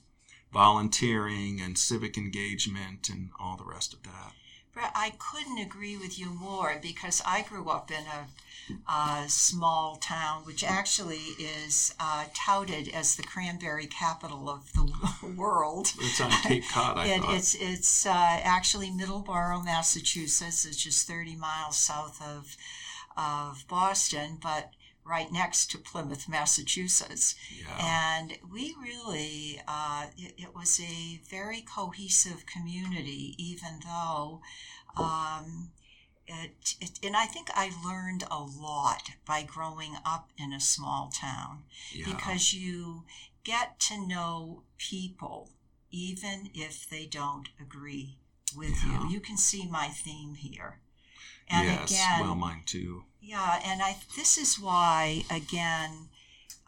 volunteering 0.51 1.61
and 1.61 1.77
civic 1.77 2.17
engagement 2.17 3.07
and 3.07 3.29
all 3.39 3.55
the 3.55 3.63
rest 3.63 3.93
of 3.93 4.01
that. 4.01 4.33
Brett, 4.73 4.91
I 4.95 5.13
couldn't 5.17 5.57
agree 5.57 5.97
with 5.97 6.17
you 6.17 6.27
more 6.29 6.79
because 6.81 7.21
I 7.25 7.41
grew 7.41 7.69
up 7.69 7.91
in 7.91 8.05
a 8.05 8.27
uh, 8.87 9.27
small 9.27 9.97
town, 9.97 10.43
which 10.45 10.63
actually 10.63 11.35
is 11.39 11.93
uh, 11.99 12.25
touted 12.33 12.87
as 12.87 13.15
the 13.15 13.23
cranberry 13.23 13.85
capital 13.87 14.49
of 14.49 14.71
the 14.73 14.93
world. 15.35 15.91
It's 15.99 16.21
on 16.21 16.31
Cape 16.43 16.63
Cod, 16.71 16.97
I 16.97 17.07
It, 17.07 17.21
thought. 17.21 17.35
it's 17.35 17.55
it's 17.55 18.05
uh, 18.05 18.09
actually 18.13 18.89
Middleborough, 18.89 19.65
Massachusetts. 19.65 20.63
It's 20.65 20.77
just 20.77 21.05
30 21.07 21.35
miles 21.35 21.75
south 21.77 22.21
of 22.21 22.55
of 23.17 23.65
Boston, 23.67 24.37
but 24.41 24.71
right 25.05 25.31
next 25.31 25.71
to 25.71 25.77
Plymouth, 25.77 26.29
Massachusetts. 26.29 27.35
yeah. 27.57 28.17
And 28.19 28.37
we 28.51 28.75
really, 28.81 29.61
uh, 29.67 30.05
it, 30.17 30.33
it 30.37 30.55
was 30.55 30.79
a 30.79 31.21
very 31.29 31.61
cohesive 31.61 32.45
community, 32.45 33.35
even 33.37 33.79
though 33.83 34.41
um, 34.97 35.71
it, 36.27 36.75
it, 36.79 36.99
and 37.03 37.15
I 37.15 37.25
think 37.25 37.49
I 37.53 37.71
learned 37.83 38.23
a 38.29 38.39
lot 38.41 39.11
by 39.25 39.43
growing 39.43 39.95
up 40.05 40.29
in 40.37 40.53
a 40.53 40.59
small 40.59 41.11
town 41.13 41.63
yeah. 41.91 42.05
because 42.05 42.53
you 42.53 43.03
get 43.43 43.79
to 43.81 44.05
know 44.07 44.63
people 44.77 45.49
even 45.89 46.49
if 46.53 46.89
they 46.89 47.05
don't 47.05 47.49
agree 47.59 48.17
with 48.55 48.75
Yeah. 48.85 49.03
you. 49.03 49.09
You 49.09 49.19
can 49.19 49.37
see 49.37 49.67
my 49.67 49.87
theme 49.87 50.35
here. 50.35 50.79
And 51.51 51.65
yes, 51.67 51.91
again, 51.91 52.19
well, 52.21 52.35
mine 52.35 52.63
too. 52.65 53.03
yeah, 53.21 53.59
and 53.65 53.81
I 53.81 53.97
this 54.15 54.37
is 54.37 54.59
why 54.59 55.23
again, 55.29 56.09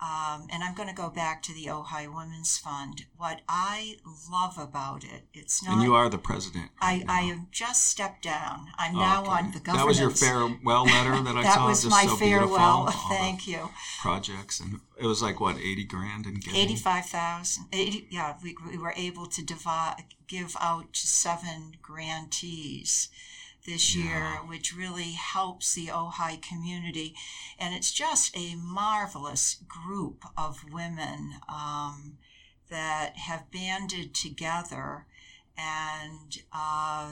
um, 0.01 0.47
and 0.51 0.61
I'm 0.63 0.75
going 0.75 0.89
to 0.89 0.95
go 0.95 1.09
back 1.09 1.41
to 1.43 1.53
the 1.53 1.65
Ojai 1.67 2.13
Women's 2.13 2.57
Fund. 2.57 3.05
What 3.15 3.41
I 3.47 3.95
love 4.29 4.57
about 4.57 5.03
it, 5.05 5.23
it's 5.33 5.63
not. 5.63 5.75
And 5.75 5.83
you 5.83 5.93
are 5.95 6.09
the 6.09 6.17
president. 6.17 6.71
I, 6.81 6.95
right 6.97 7.05
I 7.07 7.21
now. 7.21 7.27
have 7.35 7.51
just 7.51 7.87
stepped 7.87 8.23
down. 8.23 8.67
I'm 8.77 8.95
Oh, 8.95 8.99
now 8.99 9.21
okay. 9.21 9.31
on 9.31 9.51
the 9.53 9.59
governance. 9.59 9.77
That 9.77 9.87
was 9.87 9.99
your 9.99 10.09
farewell 10.09 10.83
letter 10.85 11.21
that 11.23 11.35
I 11.39 11.43
that 11.43 11.55
saw. 11.55 11.67
was 11.69 11.83
just 11.83 11.91
my 11.91 12.05
so 12.05 12.15
farewell. 12.17 12.47
Beautiful. 12.47 12.57
All 12.59 12.85
the 12.87 12.91
Thank 13.15 13.47
you. 13.47 13.69
projects, 14.01 14.59
and 14.59 14.81
it 14.99 15.05
was 15.05 15.21
like 15.21 15.39
what 15.39 15.57
eighty 15.57 15.85
grand 15.85 16.25
in 16.25 16.35
giving. 16.35 16.59
Eighty-five 16.59 17.05
thousand. 17.05 17.67
Yeah, 18.09 18.35
we, 18.43 18.55
we 18.69 18.77
were 18.77 18.93
able 18.97 19.27
to 19.27 19.41
divide, 19.41 20.03
give 20.27 20.57
out 20.59 20.91
to 20.93 21.07
seven 21.07 21.77
grantees 21.81 23.07
this 23.65 23.95
year, 23.95 24.39
which 24.45 24.75
really 24.75 25.11
helps 25.13 25.73
the 25.73 25.87
Ojai 25.87 26.41
community, 26.41 27.15
and 27.57 27.73
it's 27.73 27.91
just 27.91 28.35
a 28.35 28.55
marvelous 28.55 29.57
group 29.67 30.25
of 30.37 30.65
women 30.71 31.35
um, 31.47 32.17
that 32.69 33.15
have 33.17 33.51
banded 33.51 34.13
together 34.13 35.05
and 35.57 36.39
uh, 36.51 37.11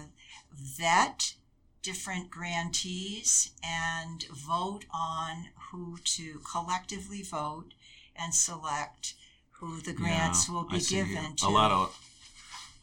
vet 0.54 1.36
different 1.84 2.30
grantees 2.30 3.52
and 3.64 4.26
vote 4.26 4.86
on 4.94 5.48
who 5.72 5.98
to 6.04 6.40
collectively 6.50 7.22
vote 7.24 7.74
and 8.16 8.34
select 8.36 9.14
who 9.60 9.80
the 9.82 9.94
grants 9.94 10.48
Yeah, 10.48 10.54
will 10.56 10.64
be 10.64 10.80
given 10.80 11.36
to. 11.38 11.48
a 11.48 11.50
lot 11.50 11.72
of 11.72 11.98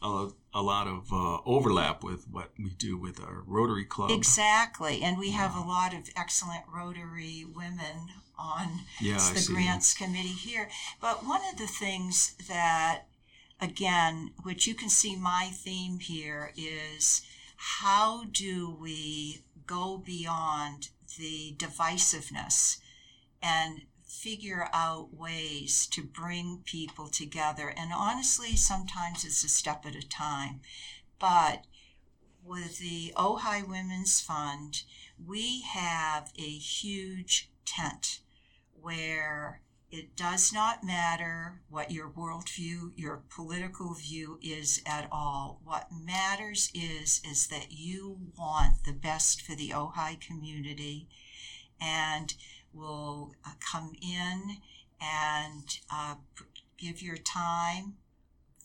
a, 0.01 0.29
a 0.53 0.61
lot 0.61 0.87
of 0.87 1.11
uh, 1.11 1.39
overlap 1.45 2.03
with 2.03 2.27
what 2.29 2.51
we 2.57 2.69
do 2.71 2.97
with 2.97 3.19
our 3.21 3.43
Rotary 3.45 3.85
Club. 3.85 4.11
Exactly, 4.11 5.01
and 5.01 5.17
we 5.17 5.31
have 5.31 5.55
a 5.55 5.61
lot 5.61 5.93
of 5.93 6.09
excellent 6.15 6.63
Rotary 6.73 7.45
women 7.45 8.09
on 8.37 8.81
Yeah, 9.01 9.15
the 9.15 9.39
see. 9.39 9.53
grants 9.53 9.93
committee 9.93 10.29
here. 10.29 10.69
But 11.01 11.25
one 11.25 11.41
of 11.51 11.57
the 11.57 11.67
things 11.67 12.35
that, 12.47 13.03
again, 13.59 14.31
which 14.43 14.65
you 14.67 14.73
can 14.75 14.89
see 14.89 15.15
my 15.15 15.49
theme 15.53 15.99
here 15.99 16.53
is 16.55 17.21
how 17.57 18.23
do 18.31 18.69
we 18.79 19.41
go 19.67 19.97
beyond 19.97 20.89
the 21.17 21.53
divisiveness 21.57 22.77
and 23.41 23.81
figure 24.09 24.67
out 24.73 25.13
ways 25.13 25.87
to 25.91 26.01
bring 26.01 26.63
people 26.65 27.07
together. 27.07 27.73
And 27.77 27.91
honestly, 27.93 28.55
sometimes 28.55 29.23
it's 29.23 29.43
a 29.43 29.49
step 29.49 29.85
at 29.85 29.95
a 29.95 30.07
time. 30.07 30.61
But 31.19 31.65
with 32.43 32.79
the 32.79 33.13
Ojai 33.15 33.67
Women's 33.67 34.19
Fund, 34.19 34.83
we 35.23 35.61
have 35.61 36.31
a 36.37 36.49
huge 36.49 37.51
tent 37.65 38.21
where 38.81 39.61
it 39.91 40.15
does 40.15 40.53
not 40.53 40.83
matter 40.83 41.61
what 41.69 41.91
your 41.91 42.09
worldview, 42.09 42.91
your 42.95 43.23
political 43.29 43.93
view 43.95 44.39
is 44.41 44.81
at 44.85 45.07
all. 45.11 45.61
What 45.63 45.89
matters 45.91 46.71
is 46.73 47.21
is 47.23 47.47
that 47.47 47.71
you 47.71 48.17
want 48.37 48.83
the 48.85 48.93
best 48.93 49.41
for 49.41 49.55
the 49.55 49.69
Ojai 49.69 50.19
community, 50.19 51.07
and 51.81 52.33
will 52.73 53.33
uh, 53.45 53.51
come 53.71 53.93
in 54.01 54.57
and 55.01 55.79
uh, 55.93 56.15
give 56.77 57.01
your 57.01 57.17
time, 57.17 57.93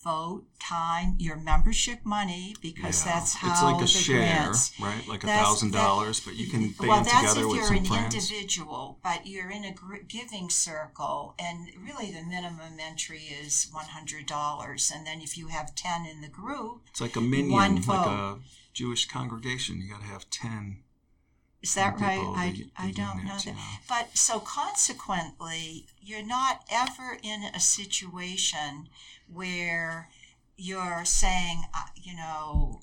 vote, 0.03 0.45
time, 0.61 1.15
your 1.19 1.37
membership 1.37 2.01
money 2.05 2.55
because 2.61 3.07
Yeah. 3.07 3.13
that's 3.13 3.35
how 3.35 3.51
it's 3.53 3.63
like 3.63 3.83
a 3.83 3.87
share, 3.87 4.19
grants. 4.19 4.73
right? 4.81 5.07
Like 5.09 5.25
a 5.25 5.29
thousand 5.29 5.73
dollars, 5.73 6.21
but 6.21 6.35
you 6.35 6.47
can 6.49 6.71
band 6.73 6.89
well, 6.89 7.05
that's 7.05 7.33
together 7.35 7.47
if 7.49 7.55
you're 7.55 7.73
an 7.73 8.05
individual, 8.05 8.99
but 9.03 9.27
you're 9.27 9.51
in 9.51 9.65
a 9.65 9.73
gr- 9.73 10.03
giving 10.07 10.51
circle, 10.51 11.35
and 11.39 11.69
really 11.81 12.11
the 12.11 12.23
minimum 12.23 12.79
entry 12.81 13.23
is 13.23 13.69
one 13.73 13.87
hundred 13.87 14.27
dollars, 14.27 14.93
and 14.95 15.07
then 15.07 15.21
if 15.23 15.39
you 15.39 15.49
have 15.49 15.75
ten 15.75 16.05
in 16.05 16.21
the 16.21 16.29
group, 16.29 16.83
It's 16.91 17.01
like 17.01 17.17
a 17.17 17.21
minyan, 17.23 17.53
One 17.53 17.83
like 17.83 18.07
a 18.07 18.39
Jewish 18.75 19.07
congregation. 19.07 19.81
You 19.81 19.89
got 19.91 20.01
to 20.01 20.07
have 20.07 20.29
ten 20.29 20.83
Is 21.65 21.73
that 21.77 21.99
right? 21.99 22.21
I, 22.21 22.67
I 22.77 22.91
don't 22.91 23.25
know 23.25 23.39
that. 23.39 23.57
But 23.89 24.19
so 24.19 24.39
consequently, 24.39 25.87
you're 25.99 26.23
not 26.23 26.63
ever 26.71 27.17
in 27.23 27.43
a 27.43 27.59
situation 27.59 28.91
where 29.33 30.11
you're 30.59 31.07
saying, 31.07 31.63
uh, 31.73 31.87
you 31.97 32.15
know, 32.15 32.83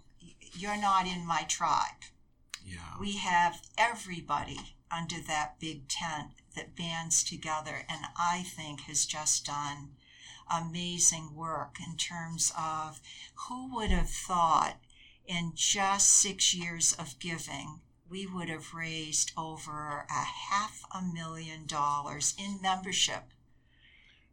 you're 0.57 0.81
not 0.81 1.05
in 1.05 1.27
my 1.27 1.43
tribe. 1.43 2.01
Yeah. 2.65 2.97
We 2.99 3.17
have 3.17 3.61
everybody 3.77 4.75
under 4.89 5.21
that 5.27 5.59
big 5.59 5.87
tent 5.87 6.29
that 6.55 6.75
bands 6.75 7.23
together, 7.23 7.85
and 7.87 8.05
I 8.17 8.41
think 8.41 8.81
has 8.81 9.05
just 9.05 9.45
done 9.45 9.91
amazing 10.51 11.35
work 11.35 11.77
in 11.87 11.97
terms 11.97 12.51
of 12.57 12.99
who 13.47 13.75
would 13.75 13.91
have 13.91 14.09
thought 14.09 14.77
in 15.27 15.51
just 15.53 16.07
six 16.07 16.55
years 16.55 16.93
of 16.93 17.19
giving 17.19 17.81
we 18.11 18.27
would 18.27 18.49
have 18.49 18.73
raised 18.73 19.31
over 19.37 20.05
a 20.09 20.23
half 20.23 20.83
a 20.93 21.01
million 21.01 21.65
dollars 21.65 22.35
in 22.37 22.59
membership 22.61 23.23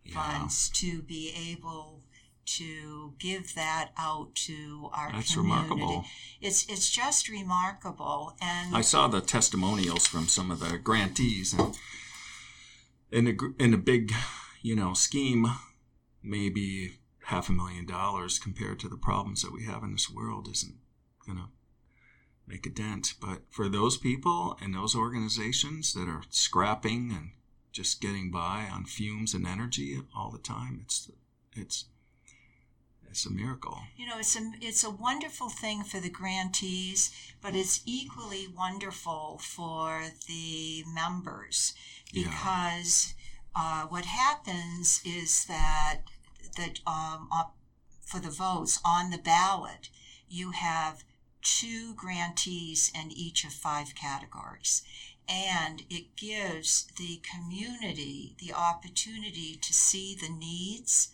yeah. 0.04 0.14
funds 0.14 0.68
to 0.70 1.00
be 1.00 1.32
able 1.52 2.02
to 2.44 3.12
give 3.18 3.54
that 3.54 3.90
out 3.96 4.34
to 4.34 4.90
our 4.92 5.12
That's 5.12 5.34
community. 5.34 5.68
remarkable. 5.68 6.04
It's 6.40 6.66
it's 6.68 6.90
just 6.90 7.28
remarkable, 7.28 8.34
and 8.40 8.74
I 8.74 8.80
saw 8.80 9.06
the 9.06 9.20
testimonials 9.20 10.06
from 10.06 10.28
some 10.28 10.50
of 10.50 10.60
the 10.60 10.78
grantees, 10.78 11.52
and 11.52 11.78
in 13.12 13.26
a 13.28 13.62
in 13.62 13.74
a 13.74 13.78
big, 13.78 14.12
you 14.62 14.74
know, 14.74 14.94
scheme, 14.94 15.46
maybe 16.22 16.98
half 17.26 17.50
a 17.50 17.52
million 17.52 17.84
dollars 17.84 18.38
compared 18.38 18.80
to 18.80 18.88
the 18.88 18.96
problems 18.96 19.42
that 19.42 19.52
we 19.52 19.64
have 19.64 19.82
in 19.82 19.92
this 19.92 20.10
world 20.10 20.48
isn't 20.50 20.76
gonna 21.26 21.50
make 22.49 22.66
a 22.66 22.70
dent. 22.70 23.14
But 23.20 23.42
for 23.51 23.68
those 23.68 23.96
people 23.96 24.57
and 24.61 24.74
those 24.74 24.94
organizations 24.96 25.92
that 25.94 26.09
are 26.09 26.22
scrapping 26.30 27.12
and 27.12 27.30
just 27.72 28.01
getting 28.01 28.30
by 28.30 28.66
on 28.72 28.84
fumes 28.84 29.34
and 29.34 29.46
energy 29.46 30.01
all 30.16 30.30
the 30.30 30.38
time, 30.38 30.80
it's 30.82 31.11
it's 31.55 31.84
it's 33.11 33.24
a 33.26 33.30
miracle. 33.32 33.78
you 33.96 34.07
know 34.07 34.18
it's 34.18 34.36
a 34.36 34.42
it's 34.61 34.84
a 34.84 34.90
wonderful 34.90 35.49
thing 35.49 35.82
for 35.82 35.99
the 36.01 36.11
grantees, 36.11 37.11
but 37.42 37.55
it's 37.55 37.80
equally 37.86 38.46
wonderful 38.49 39.38
for 39.42 40.03
the 40.26 40.84
members 40.92 41.72
Yeah. 42.12 42.24
because 42.30 43.14
uh, 43.55 43.82
what 43.86 44.05
happens 44.05 45.01
is 45.05 45.44
that 45.46 46.01
that 46.57 46.80
um, 46.86 47.28
uh, 47.32 47.44
for 48.05 48.20
the 48.20 48.30
votes 48.30 48.80
on 48.84 49.11
the 49.11 49.18
ballot, 49.18 49.88
you 50.28 50.51
have 50.53 51.05
two 51.43 51.95
grantees 51.95 52.91
in 52.95 53.11
each 53.12 53.45
of 53.45 53.53
five 53.53 53.95
categories. 53.95 54.82
And 55.28 55.82
it 55.91 56.16
gives 56.16 56.86
the 56.97 57.20
community 57.22 58.34
the 58.39 58.53
opportunity 58.55 59.57
to 59.61 59.72
see 59.74 60.14
the 60.14 60.30
needs 60.30 61.09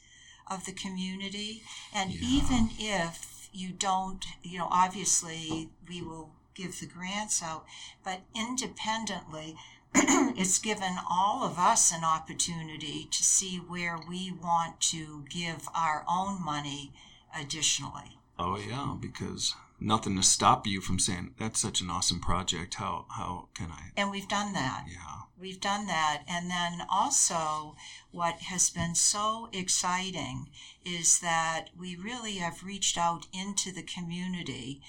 of 0.47 0.67
the 0.67 0.73
community. 0.73 1.63
And 1.93 2.13
Yeah. 2.13 2.21
even 2.29 2.71
if 2.79 3.49
you 3.53 3.71
don't, 3.71 4.25
you 4.43 4.59
know, 4.59 4.69
obviously 4.71 5.71
we 5.89 6.01
will 6.03 6.31
give 6.55 6.79
the 6.79 6.87
grants 6.87 7.43
out, 7.43 7.67
but 8.05 8.21
independently, 8.35 9.57
it's 9.95 10.59
given 10.59 10.97
all 11.09 11.43
of 11.45 11.59
us 11.59 11.93
an 11.93 12.05
opportunity 12.05 13.09
to 13.11 13.23
see 13.25 13.57
where 13.59 13.99
we 14.09 14.31
want 14.31 14.81
to 14.81 15.25
give 15.29 15.69
our 15.75 16.05
own 16.09 16.43
money 16.45 16.93
additionally. 17.37 18.19
Oh 18.39 18.57
yeah, 18.59 18.97
because 18.99 19.55
nothing 19.81 20.17
to 20.17 20.23
stop 20.23 20.67
you 20.67 20.81
from 20.81 20.99
saying 20.99 21.35
that's 21.39 21.61
such 21.61 21.81
an 21.81 21.91
awesome 21.91 22.21
project. 22.21 22.75
How 22.75 23.07
how 23.11 23.49
can 23.55 23.71
I? 23.71 23.93
And 23.97 24.11
we've 24.11 24.29
done 24.29 24.53
that. 24.53 24.85
Yeah, 24.89 25.25
We've 25.37 25.61
done 25.61 25.89
that. 25.89 26.23
And 26.29 26.49
then 26.49 26.87
also, 26.89 27.77
what 28.13 28.41
has 28.43 28.71
been 28.71 28.95
so 28.95 29.49
exciting 29.53 30.49
is 30.85 31.19
that 31.21 31.71
we 31.77 31.97
really 31.97 32.37
have 32.37 32.63
reached 32.63 32.97
out 32.97 33.27
into 33.33 33.73
the 33.73 33.83
community 33.83 34.81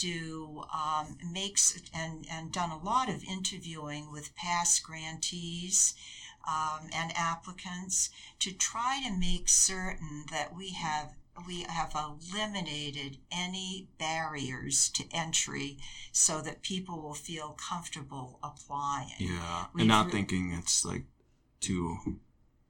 to 0.00 0.64
um, 0.72 1.18
make 1.32 1.58
and, 1.92 2.26
and 2.30 2.52
done 2.52 2.70
a 2.70 2.78
lot 2.82 3.08
of 3.08 3.24
interviewing 3.24 4.12
with 4.12 4.36
past 4.36 4.82
grantees 4.82 5.94
um, 6.46 6.88
and 6.92 7.12
applicants 7.16 8.10
to 8.38 8.52
try 8.52 9.02
to 9.02 9.12
make 9.12 9.48
certain 9.48 10.26
that 10.30 10.54
we 10.54 10.70
have 10.70 11.12
we 11.46 11.62
have 11.68 11.94
eliminated 11.94 13.18
any 13.30 13.88
barriers 13.98 14.88
to 14.90 15.04
entry 15.12 15.78
so 16.12 16.40
that 16.40 16.62
people 16.62 17.00
will 17.02 17.14
feel 17.14 17.56
comfortable 17.68 18.38
applying. 18.42 19.14
yeah, 19.18 19.66
We've 19.72 19.82
and 19.82 19.88
not 19.88 20.06
re- 20.06 20.12
thinking 20.12 20.52
it's 20.52 20.84
like 20.84 21.04
too 21.60 22.18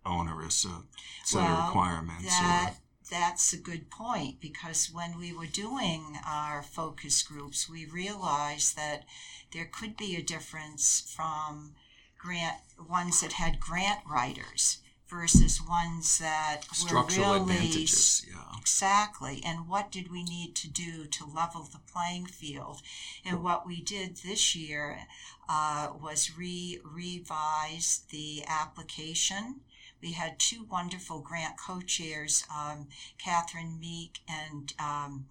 onerous 0.04 0.64
a 0.64 0.82
set 1.24 1.40
of 1.42 1.44
Well, 1.48 1.66
requirements. 1.66 2.24
That 2.38 2.74
or, 2.74 2.82
that's 3.10 3.52
a 3.52 3.58
good 3.58 3.90
point 3.90 4.40
because 4.40 4.90
when 4.92 5.18
we 5.18 5.32
were 5.32 5.46
doing 5.46 6.18
our 6.26 6.62
focus 6.62 7.22
groups, 7.22 7.68
we 7.68 7.86
realized 7.86 8.76
that 8.76 9.04
there 9.52 9.64
could 9.70 9.96
be 9.96 10.16
a 10.16 10.22
difference 10.22 11.12
from 11.14 11.74
grant 12.18 12.58
ones 12.88 13.20
that 13.20 13.34
had 13.34 13.60
grant 13.60 14.00
writers 14.06 14.78
versus 15.08 15.60
ones 15.62 16.18
that 16.18 16.62
structural 16.72 17.40
were 17.40 17.46
really 17.46 17.56
advantages. 17.56 18.26
Yeah, 18.28 18.58
Exactly. 18.60 19.42
And 19.44 19.66
what 19.66 19.90
did 19.90 20.10
we 20.10 20.22
need 20.22 20.54
to 20.56 20.68
do 20.68 21.06
to 21.06 21.24
level 21.24 21.62
the 21.62 21.80
playing 21.90 22.26
field? 22.26 22.82
And 23.24 23.42
what 23.42 23.66
we 23.66 23.80
did 23.80 24.18
this 24.18 24.54
year 24.54 25.00
uh, 25.48 25.88
was 26.00 26.36
re 26.36 26.78
revise 26.84 28.02
the 28.10 28.44
application. 28.46 29.60
We 30.00 30.12
had 30.12 30.38
two 30.38 30.64
wonderful 30.64 31.20
grant 31.20 31.56
co 31.56 31.80
chairs, 31.80 32.44
um, 32.54 32.88
Catherine 33.18 33.80
Meek 33.80 34.20
and 34.28 34.72
um, 34.78 35.26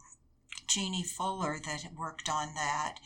Jeannie 0.67 1.03
Fuller, 1.03 1.59
that 1.59 1.93
worked 1.95 2.27
on 2.27 2.53
that 2.55 2.99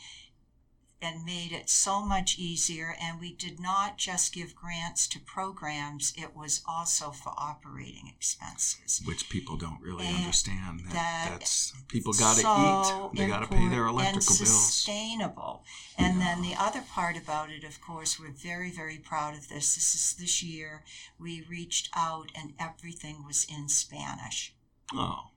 and 1.02 1.24
made 1.24 1.52
it 1.52 1.68
so 1.68 2.04
much 2.04 2.38
easier. 2.38 2.94
And 3.00 3.20
we 3.20 3.32
did 3.34 3.58
not 3.60 3.98
just 3.98 4.32
give 4.32 4.54
grants 4.54 5.06
to 5.08 5.18
programs, 5.20 6.12
it 6.16 6.36
was 6.36 6.62
also 6.66 7.10
for 7.10 7.32
operating 7.36 8.06
expenses. 8.14 9.02
which 9.04 9.28
people 9.28 9.56
don't 9.56 9.80
really 9.82 10.06
And 10.06 10.16
understand. 10.18 10.80
That, 10.86 10.92
that- 10.94 11.28
that's 11.40 11.72
people 11.88 12.12
got 12.12 12.36
to 12.36 12.40
so 12.42 13.10
eat. 13.12 13.18
They 13.18 13.26
got 13.26 13.40
to 13.42 13.48
pay 13.48 13.68
their 13.68 13.86
electrical 13.86 14.18
and 14.32 14.38
bills. 14.38 14.38
sustainable. 14.72 15.64
And 15.98 16.20
then 16.20 16.42
the 16.42 16.54
other 16.58 16.80
part 16.82 17.16
about 17.16 17.50
it, 17.50 17.64
of 17.64 17.80
course, 17.80 18.18
we're 18.18 18.30
very, 18.30 18.70
very 18.70 18.98
proud 18.98 19.34
of 19.34 19.48
this. 19.48 19.74
This 19.74 19.94
is 19.94 20.14
this 20.18 20.42
year 20.42 20.84
we 21.18 21.42
reached 21.48 21.88
out 21.94 22.30
and 22.34 22.54
everything 22.58 23.24
was 23.26 23.44
in 23.48 23.68
Spanish. 23.68 24.54
Oh, 24.94 25.30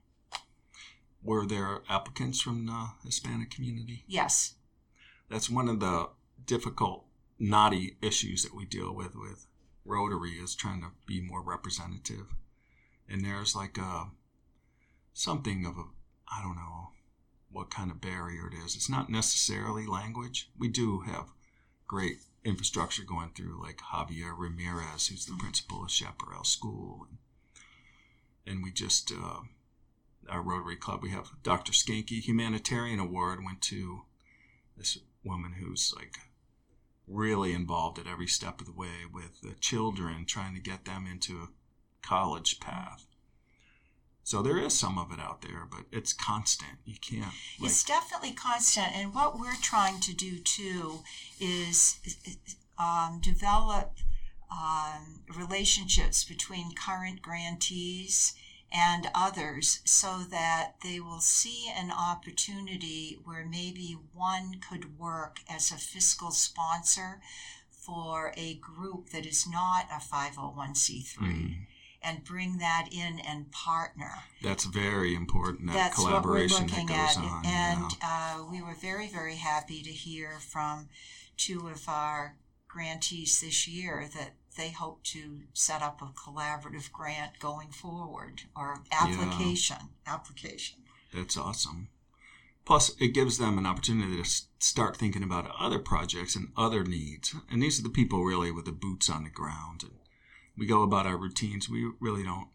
were 1.22 1.46
there 1.46 1.82
applicants 1.88 2.40
from 2.40 2.66
the 2.66 2.88
Hispanic 3.04 3.50
community? 3.50 4.04
Yes, 4.06 4.54
that's 5.28 5.50
one 5.50 5.68
of 5.68 5.80
the 5.80 6.08
difficult 6.44 7.04
knotty 7.38 7.96
issues 8.00 8.42
that 8.42 8.54
we 8.54 8.64
deal 8.64 8.94
with 8.94 9.14
with 9.14 9.46
rotary 9.84 10.32
is 10.32 10.54
trying 10.54 10.80
to 10.80 10.88
be 11.06 11.20
more 11.20 11.42
representative. 11.42 12.26
And 13.08 13.24
there's 13.24 13.54
like 13.54 13.78
a 13.78 14.10
something 15.12 15.64
of 15.64 15.78
a 15.78 15.84
i 16.30 16.42
don't 16.42 16.56
know 16.56 16.90
what 17.50 17.70
kind 17.70 17.90
of 17.90 18.00
barrier 18.00 18.48
it 18.48 18.54
is. 18.54 18.74
It's 18.74 18.90
not 18.90 19.08
necessarily 19.08 19.86
language. 19.86 20.50
We 20.58 20.68
do 20.68 21.00
have 21.00 21.32
great 21.86 22.18
infrastructure 22.44 23.02
going 23.02 23.30
through 23.34 23.62
like 23.62 23.78
javier 23.78 24.36
ramirez 24.36 25.06
who's 25.06 25.26
the 25.26 25.36
principal 25.38 25.84
of 25.84 25.90
chaparral 25.90 26.44
school. 26.44 27.06
And, 28.46 28.62
we 28.62 28.70
just 28.70 29.12
uh, 29.12 29.40
our 30.28 30.42
rotary 30.42 30.76
club 30.76 31.02
we 31.02 31.10
have 31.10 31.30
dr 31.42 31.70
skanky 31.72 32.20
humanitarian 32.20 32.98
award 32.98 33.44
went 33.44 33.62
to 33.62 34.02
this 34.76 34.98
woman 35.26 35.54
who's 35.60 35.92
like 35.96 36.18
really 37.06 37.52
involved 37.52 37.98
at 37.98 38.06
every 38.06 38.26
step 38.26 38.60
of 38.60 38.66
the 38.66 38.72
way 38.72 39.04
with 39.12 39.40
the 39.42 39.54
children 39.60 40.24
trying 40.24 40.54
to 40.54 40.60
get 40.60 40.84
them 40.84 41.06
into 41.10 41.38
a 41.38 41.48
college 42.02 42.60
path 42.60 43.06
so 44.22 44.42
there 44.42 44.58
is 44.58 44.76
some 44.76 44.98
of 44.98 45.12
it 45.12 45.20
out 45.20 45.42
there 45.42 45.66
but 45.70 45.84
it's 45.92 46.12
constant 46.12 46.78
you 46.84 46.96
can't 47.00 47.32
like 47.60 47.70
it's 47.70 47.84
definitely 47.84 48.32
constant. 48.32 48.88
And 48.94 49.14
what 49.14 49.38
we're 49.38 49.54
trying 49.62 50.00
to 50.00 50.14
do 50.14 50.38
too 50.38 51.00
is 51.40 51.98
um, 52.78 53.20
develop 53.22 53.98
um, 54.50 55.22
relationships 55.36 56.24
between 56.24 56.74
current 56.74 57.22
grantees 57.22 58.34
and 58.72 59.08
others 59.14 59.80
so 59.84 60.18
that 60.30 60.74
they 60.82 61.00
will 61.00 61.20
see 61.20 61.70
an 61.74 61.90
opportunity 61.90 63.18
where 63.24 63.46
maybe 63.46 63.96
one 64.12 64.60
could 64.68 64.98
work 64.98 65.38
as 65.48 65.70
a 65.70 65.76
fiscal 65.76 66.30
sponsor 66.30 67.20
for 67.70 68.32
a 68.36 68.54
group 68.54 69.10
that 69.10 69.24
is 69.24 69.46
not 69.46 69.86
a 69.90 70.00
501c3 70.00 71.16
mm, 71.18 71.54
and 72.02 72.24
bring 72.24 72.58
that 72.58 72.88
in 72.90 73.20
and 73.20 73.50
partner. 73.52 74.10
That's 74.42 74.64
very 74.64 75.14
important. 75.14 75.68
That 75.68 75.74
That's 75.74 75.94
collaboration 75.94 76.66
that 76.66 76.86
goes 76.86 77.16
at. 77.16 77.18
on. 77.18 77.46
and 77.46 77.92
yeah. 78.00 78.34
uh, 78.40 78.44
we 78.50 78.60
were 78.60 78.74
very, 78.74 79.08
very 79.08 79.36
happy 79.36 79.82
to 79.82 79.90
hear 79.90 80.38
from 80.40 80.88
two 81.36 81.68
of 81.68 81.88
our 81.88 82.36
grantees 82.68 83.40
this 83.40 83.66
year 83.68 84.08
that 84.14 84.32
they 84.56 84.70
hope 84.70 85.02
to 85.04 85.40
set 85.52 85.82
up 85.82 86.00
a 86.02 86.06
collaborative 86.06 86.90
grant 86.92 87.38
going 87.38 87.68
forward 87.68 88.42
or 88.56 88.82
application. 88.90 89.76
Application. 90.06 90.78
That's 91.14 91.36
awesome. 91.36 91.88
Plus, 92.64 92.90
it 93.00 93.14
gives 93.14 93.38
them 93.38 93.58
an 93.58 93.66
opportunity 93.66 94.20
to 94.20 94.28
start 94.58 94.96
thinking 94.96 95.22
about 95.22 95.50
other 95.58 95.78
projects 95.78 96.34
and 96.34 96.48
other 96.56 96.82
needs. 96.82 97.34
And 97.48 97.62
these 97.62 97.78
are 97.78 97.84
the 97.84 97.88
people 97.88 98.24
really 98.24 98.50
with 98.50 98.64
the 98.64 98.72
boots 98.72 99.08
on 99.08 99.22
the 99.22 99.30
ground. 99.30 99.84
And 99.84 99.92
we 100.58 100.66
go 100.66 100.82
about 100.82 101.06
our 101.06 101.16
routines. 101.16 101.68
We 101.68 101.92
really 102.00 102.24
don't 102.24 102.48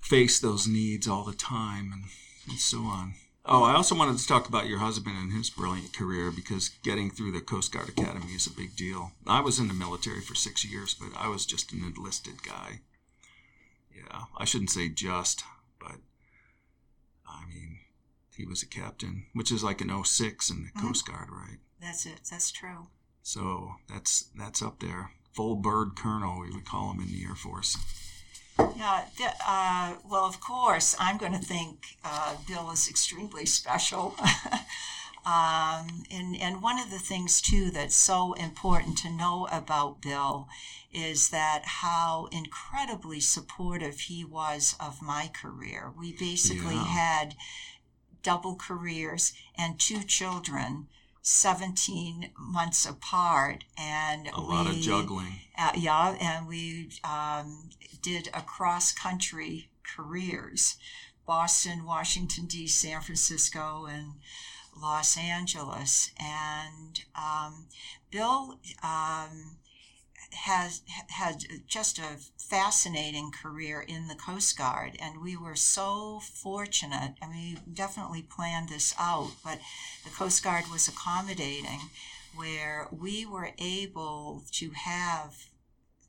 face 0.00 0.40
those 0.40 0.66
needs 0.66 1.06
all 1.06 1.24
the 1.24 1.34
time 1.34 1.92
and, 1.92 2.04
and 2.48 2.58
so 2.58 2.78
on. 2.78 3.14
Oh, 3.52 3.64
I 3.64 3.74
also 3.74 3.96
wanted 3.96 4.16
to 4.18 4.26
talk 4.28 4.48
about 4.48 4.68
your 4.68 4.78
husband 4.78 5.16
and 5.18 5.32
his 5.32 5.50
brilliant 5.50 5.92
career 5.92 6.30
because 6.30 6.68
getting 6.84 7.10
through 7.10 7.32
the 7.32 7.40
Coast 7.40 7.72
Guard 7.72 7.88
Academy 7.88 8.32
is 8.32 8.46
a 8.46 8.52
big 8.52 8.76
deal. 8.76 9.10
I 9.26 9.40
was 9.40 9.58
in 9.58 9.66
the 9.66 9.74
military 9.74 10.20
for 10.20 10.36
six 10.36 10.64
years, 10.64 10.94
but 10.94 11.08
I 11.18 11.26
was 11.26 11.46
just 11.46 11.72
an 11.72 11.82
enlisted 11.82 12.44
guy. 12.44 12.82
Yeah, 13.92 14.22
I 14.38 14.44
shouldn't 14.44 14.70
say 14.70 14.88
just, 14.88 15.42
but 15.80 15.96
I 17.28 17.44
mean, 17.48 17.80
he 18.36 18.46
was 18.46 18.62
a 18.62 18.66
captain, 18.68 19.26
which 19.32 19.50
is 19.50 19.64
like 19.64 19.80
an 19.80 19.90
06 19.90 20.48
in 20.48 20.62
the 20.62 20.70
Mhm. 20.80 20.82
Coast 20.82 21.06
Guard, 21.06 21.28
right? 21.32 21.58
That's 21.80 22.06
it. 22.06 22.20
That's 22.30 22.52
true. 22.52 22.86
So 23.22 23.74
that's 23.88 24.26
that's 24.36 24.62
up 24.62 24.78
there. 24.78 25.10
Full 25.34 25.56
bird 25.56 25.96
colonel, 25.96 26.38
we 26.40 26.50
would 26.52 26.64
call 26.64 26.92
him 26.92 27.00
in 27.00 27.08
the 27.08 27.24
Air 27.24 27.34
Force. 27.34 27.76
Yeah. 28.76 29.04
th- 29.16 29.30
Uh, 29.46 29.94
well, 30.04 30.24
of 30.24 30.40
course, 30.40 30.94
I'm 30.98 31.16
going 31.18 31.32
to 31.32 31.38
think 31.38 31.96
uh, 32.04 32.36
Bill 32.46 32.70
is 32.70 32.88
extremely 32.88 33.46
special. 33.46 34.14
um, 35.26 36.04
and, 36.10 36.36
and 36.40 36.62
one 36.62 36.78
of 36.78 36.90
the 36.90 36.98
things, 36.98 37.40
too, 37.40 37.70
that's 37.70 37.96
so 37.96 38.32
important 38.34 38.96
to 38.98 39.10
know 39.10 39.46
about 39.52 40.00
Bill 40.02 40.48
is 40.92 41.28
that 41.30 41.62
how 41.82 42.28
incredibly 42.32 43.20
supportive 43.20 44.00
he 44.00 44.24
was 44.24 44.74
of 44.80 45.02
my 45.02 45.28
career. 45.28 45.92
We 45.96 46.12
basically 46.12 46.74
Yeah. 46.74 46.84
had 46.84 47.36
double 48.22 48.56
careers 48.56 49.32
and 49.56 49.78
two 49.78 50.02
children. 50.02 50.88
17 51.22 52.30
months 52.38 52.86
apart 52.86 53.64
and 53.76 54.28
A 54.28 54.40
lot 54.40 54.66
of 54.66 54.76
juggling. 54.76 55.40
uh, 55.58 55.72
yeah, 55.76 56.16
and 56.20 56.46
we 56.48 56.90
um, 57.04 57.70
did 58.02 58.28
across 58.28 58.92
country 58.92 59.68
careers 59.82 60.76
Boston, 61.26 61.84
Washington, 61.84 62.46
D.C., 62.46 62.88
San 62.88 63.00
Francisco, 63.02 63.86
and 63.86 64.14
Los 64.76 65.16
Angeles. 65.16 66.10
And 66.18 67.04
um, 67.14 67.66
Bill 68.10 68.58
um, 68.82 69.58
has 70.32 70.82
had 71.08 71.44
just 71.66 71.98
a 71.98 72.18
fascinating 72.38 73.30
career 73.30 73.80
in 73.80 74.08
the 74.08 74.14
Coast 74.14 74.56
Guard, 74.56 74.96
and 75.00 75.22
we 75.22 75.36
were 75.36 75.56
so 75.56 76.20
fortunate. 76.20 77.14
I 77.22 77.28
mean, 77.28 77.60
we 77.66 77.72
definitely 77.72 78.22
planned 78.22 78.68
this 78.68 78.94
out, 78.98 79.32
but 79.44 79.60
the 80.04 80.10
Coast 80.10 80.42
Guard 80.42 80.64
was 80.70 80.88
accommodating 80.88 81.80
where 82.34 82.88
we 82.90 83.26
were 83.26 83.50
able 83.58 84.44
to 84.52 84.70
have 84.70 85.50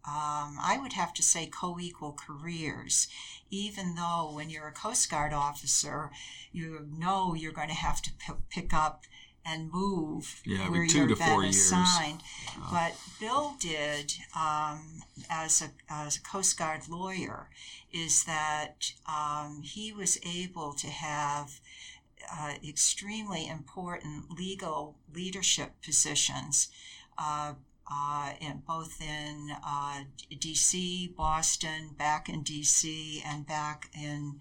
um, 0.03 0.57
I 0.59 0.79
would 0.81 0.93
have 0.93 1.13
to 1.13 1.21
say 1.23 1.45
co 1.45 1.79
equal 1.79 2.13
careers, 2.13 3.07
even 3.51 3.93
though 3.93 4.31
when 4.33 4.49
you're 4.49 4.67
a 4.67 4.71
Coast 4.71 5.11
Guard 5.11 5.31
officer, 5.31 6.09
you 6.51 6.87
know 6.97 7.35
you're 7.35 7.51
going 7.51 7.67
to 7.67 7.75
have 7.75 8.01
to 8.01 8.11
p- 8.13 8.33
pick 8.49 8.73
up 8.73 9.03
and 9.45 9.71
move 9.71 10.41
Yeah, 10.45 10.69
where 10.69 10.87
two 10.87 10.99
you're 10.99 11.07
to 11.09 11.15
four 11.15 11.43
years. 11.43 11.55
assigned. 11.55 12.21
Yeah. 12.57 12.67
But 12.71 12.97
Bill 13.19 13.55
did, 13.59 14.13
um, 14.35 15.01
as, 15.29 15.61
a, 15.61 15.71
as 15.89 16.17
a 16.17 16.21
Coast 16.21 16.57
Guard 16.57 16.87
lawyer, 16.89 17.49
is 17.91 18.23
that 18.25 18.93
um, 19.07 19.61
he 19.63 19.91
was 19.91 20.19
able 20.25 20.73
to 20.73 20.87
have 20.87 21.59
uh, 22.31 22.53
extremely 22.67 23.47
important 23.47 24.31
legal 24.37 24.95
leadership 25.13 25.71
positions, 25.83 26.69
uh, 27.17 27.53
uh, 27.91 28.33
in 28.39 28.61
both 28.65 29.01
in 29.01 29.49
uh, 29.65 30.01
D.C., 30.39 31.13
Boston, 31.17 31.89
back 31.97 32.29
in 32.29 32.41
D.C., 32.43 33.21
and 33.25 33.45
back 33.45 33.89
in 33.93 34.39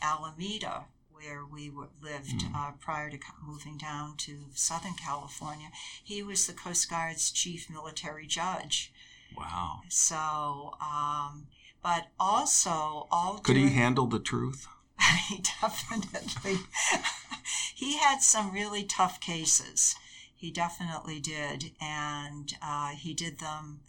Alameda, 0.00 0.84
where 1.22 1.44
we 1.44 1.68
w- 1.68 1.88
lived 2.00 2.40
Mm. 2.40 2.54
uh, 2.54 2.72
prior 2.72 3.10
to 3.10 3.18
moving 3.42 3.76
down 3.78 4.16
to 4.18 4.46
Southern 4.54 4.94
California. 4.94 5.70
He 6.02 6.22
was 6.22 6.46
the 6.46 6.52
Coast 6.52 6.88
Guard's 6.90 7.30
chief 7.30 7.70
military 7.70 8.26
judge. 8.26 8.92
Wow. 9.36 9.82
So, 9.88 10.74
um, 10.80 11.46
but 11.82 12.08
also 12.18 13.06
all 13.10 13.38
Could 13.38 13.56
he 13.56 13.70
handle 13.70 14.06
the 14.06 14.18
truth? 14.20 14.66
he 15.28 15.42
definitely 15.60 16.58
he 17.74 17.96
had 17.98 18.22
some 18.22 18.52
really 18.52 18.84
tough 18.84 19.20
cases 19.20 19.96
he 20.34 20.50
definitely 20.50 21.18
did 21.18 21.72
and 21.80 22.54
uh, 22.62 22.90
he 22.90 23.12
did 23.14 23.38
them 23.40 23.80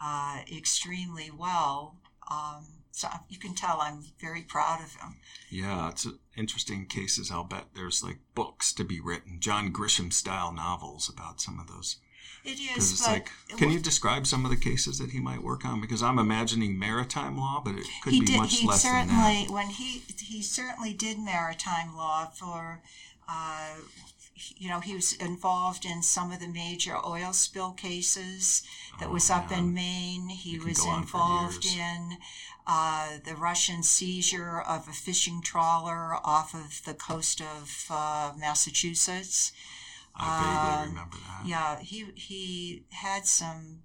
uh, 0.00 0.40
extremely 0.52 1.30
well 1.30 1.96
um, 2.30 2.75
so 2.98 3.08
you 3.28 3.38
can 3.38 3.54
tell 3.54 3.78
i'm 3.86 3.98
very 4.26 4.42
proud 4.42 4.80
of 4.86 4.92
him 5.00 5.10
Yeah, 5.50 5.90
it's 5.90 6.06
interesting 6.36 6.86
cases. 6.86 7.30
I'll 7.30 7.44
bet 7.54 7.66
there's 7.74 8.02
like 8.02 8.18
books 8.34 8.72
to 8.74 8.84
be 8.84 8.98
written, 9.08 9.38
John 9.46 9.72
Grisham 9.72 10.12
style 10.12 10.52
novels 10.52 11.08
about 11.14 11.40
some 11.40 11.58
of 11.60 11.66
those. 11.72 11.96
it 12.44 12.58
Because 12.58 12.92
it's 12.92 13.06
like, 13.06 13.30
can 13.60 13.70
you 13.70 13.80
describe 13.80 14.26
some 14.26 14.44
of 14.44 14.50
the 14.50 14.56
cases 14.70 14.98
that 14.98 15.10
he 15.14 15.20
might 15.20 15.42
work 15.50 15.64
on? 15.64 15.80
Because 15.80 16.02
I'm 16.02 16.18
imagining 16.18 16.78
maritime 16.78 17.36
law, 17.44 17.62
but 17.64 17.74
it 17.76 17.86
could 18.02 18.10
be 18.12 18.26
did 18.32 18.38
much 18.42 18.62
less 18.64 18.82
than 18.82 19.06
that. 19.08 19.14
certainly 19.14 19.54
when 19.56 19.68
he 19.80 19.90
he 20.32 20.42
certainly 20.42 20.92
did 21.06 21.16
maritime 21.18 21.90
law 21.96 22.26
for 22.40 22.82
uh, 23.28 23.74
you 24.56 24.68
know 24.68 24.80
he 24.80 24.94
was 24.94 25.12
involved 25.14 25.84
in 25.92 26.02
some 26.02 26.32
of 26.32 26.40
the 26.40 26.48
major 26.48 26.96
oil 27.14 27.32
spill 27.32 27.72
cases 27.72 28.62
that 29.00 29.08
Oh, 29.08 29.12
was 29.12 29.30
up 29.30 29.50
yeah. 29.50 29.58
in 29.58 29.72
Maine. 29.72 30.28
He 30.28 30.58
was 30.58 30.80
go 30.80 30.88
on 30.90 31.04
for 31.06 31.16
involved 31.18 31.64
in 31.66 32.18
uh, 32.66 33.18
the 33.24 33.36
Russian 33.36 33.82
seizure 33.82 34.60
of 34.60 34.88
a 34.88 34.92
fishing 34.92 35.40
trawler 35.42 36.14
off 36.24 36.54
of 36.54 36.82
the 36.84 36.94
coast 36.94 37.40
of 37.40 37.86
uh, 37.90 38.32
Massachusetts. 38.36 39.52
I 40.16 40.42
vaguely 40.42 40.82
um, 40.82 40.88
remember 40.90 41.16
that. 41.16 41.46
Yeah, 41.46 41.78
he 41.80 42.06
he 42.14 42.84
had 42.90 43.26
some, 43.26 43.82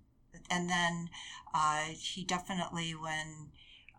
and 0.50 0.70
then 0.70 1.10
uh, 1.54 1.86
he 1.98 2.24
definitely 2.24 2.92
when. 2.92 3.52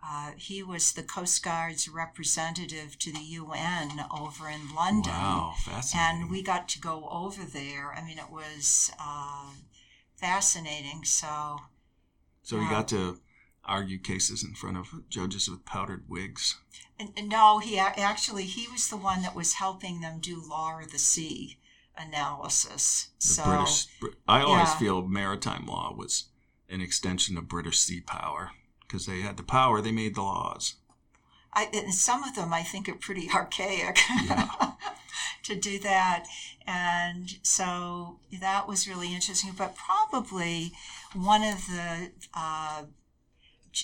Uh, 0.05 0.33
he 0.37 0.64
was 0.64 0.95
the 0.95 1.03
Coast 1.05 1.45
Guard's 1.45 1.89
representative 1.89 2.99
to 2.99 3.12
the 3.12 3.20
UN 3.20 4.05
over 4.11 4.49
in 4.49 4.74
London 4.74 5.12
Wow, 5.12 5.55
fascinating. 5.57 6.22
and 6.22 6.28
we 6.28 6.43
got 6.43 6.68
to 6.70 6.80
go 6.80 7.07
over 7.09 7.45
there. 7.45 7.93
I 7.95 8.05
mean, 8.05 8.18
it 8.18 8.28
was 8.28 8.91
uh, 8.99 9.51
fascinating. 10.16 11.05
So, 11.05 11.61
so 12.43 12.57
he 12.57 12.64
yeah. 12.64 12.70
got 12.70 12.89
to 12.89 13.20
argue 13.64 13.98
cases 13.98 14.44
in 14.44 14.54
front 14.54 14.76
of 14.76 15.08
judges 15.08 15.48
with 15.48 15.64
powdered 15.64 16.08
wigs. 16.08 16.58
and, 16.98 17.10
and 17.16 17.28
no, 17.28 17.58
he 17.58 17.78
actually 17.78 18.44
he 18.44 18.66
was 18.70 18.88
the 18.88 18.96
one 18.96 19.22
that 19.22 19.34
was 19.34 19.54
helping 19.54 20.00
them 20.00 20.18
do 20.20 20.42
law 20.48 20.78
of 20.80 20.92
the 20.92 20.98
sea 20.98 21.58
analysis. 21.96 23.08
The 23.20 23.26
so, 23.26 23.44
British. 23.44 23.86
I 24.26 24.42
always 24.42 24.68
yeah. 24.68 24.78
feel 24.78 25.02
maritime 25.02 25.66
law 25.66 25.94
was 25.96 26.24
an 26.68 26.80
extension 26.80 27.36
of 27.36 27.48
British 27.48 27.78
sea 27.78 28.00
power 28.00 28.50
because 28.80 29.06
they 29.06 29.20
had 29.20 29.36
the 29.36 29.42
power, 29.42 29.80
they 29.80 29.92
made 29.92 30.14
the 30.14 30.22
laws. 30.22 30.74
I, 31.54 31.68
and 31.72 31.94
some 31.94 32.24
of 32.24 32.34
them 32.34 32.52
I 32.52 32.62
think 32.62 32.88
are 32.88 32.94
pretty 32.94 33.28
archaic 33.32 33.98
Yeah. 34.24 34.48
to 35.42 35.54
do 35.54 35.78
that. 35.80 36.26
And 36.66 37.38
so 37.42 38.20
that 38.40 38.68
was 38.68 38.88
really 38.88 39.12
interesting. 39.12 39.52
But 39.56 39.74
probably 39.74 40.72
one 41.14 41.42
of 41.42 41.66
the 41.66 42.12
uh, 42.34 42.84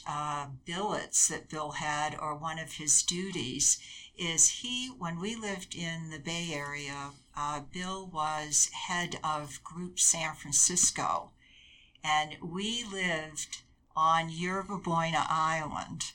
uh, 0.06 0.46
billets 0.64 1.28
that 1.28 1.48
Bill 1.48 1.72
had, 1.72 2.16
or 2.18 2.34
one 2.34 2.58
of 2.58 2.74
his 2.74 3.02
duties, 3.02 3.78
is 4.16 4.48
he, 4.60 4.88
when 4.88 5.20
we 5.20 5.34
lived 5.36 5.74
in 5.74 6.10
the 6.10 6.18
Bay 6.18 6.50
Area, 6.52 7.10
uh, 7.36 7.60
Bill 7.72 8.06
was 8.06 8.68
head 8.88 9.18
of 9.22 9.62
Group 9.62 9.98
San 10.00 10.34
Francisco. 10.34 11.30
And 12.02 12.36
we 12.42 12.84
lived 12.84 13.62
on 13.96 14.28
Yerba 14.30 14.78
Buena 14.78 15.26
Island 15.28 16.12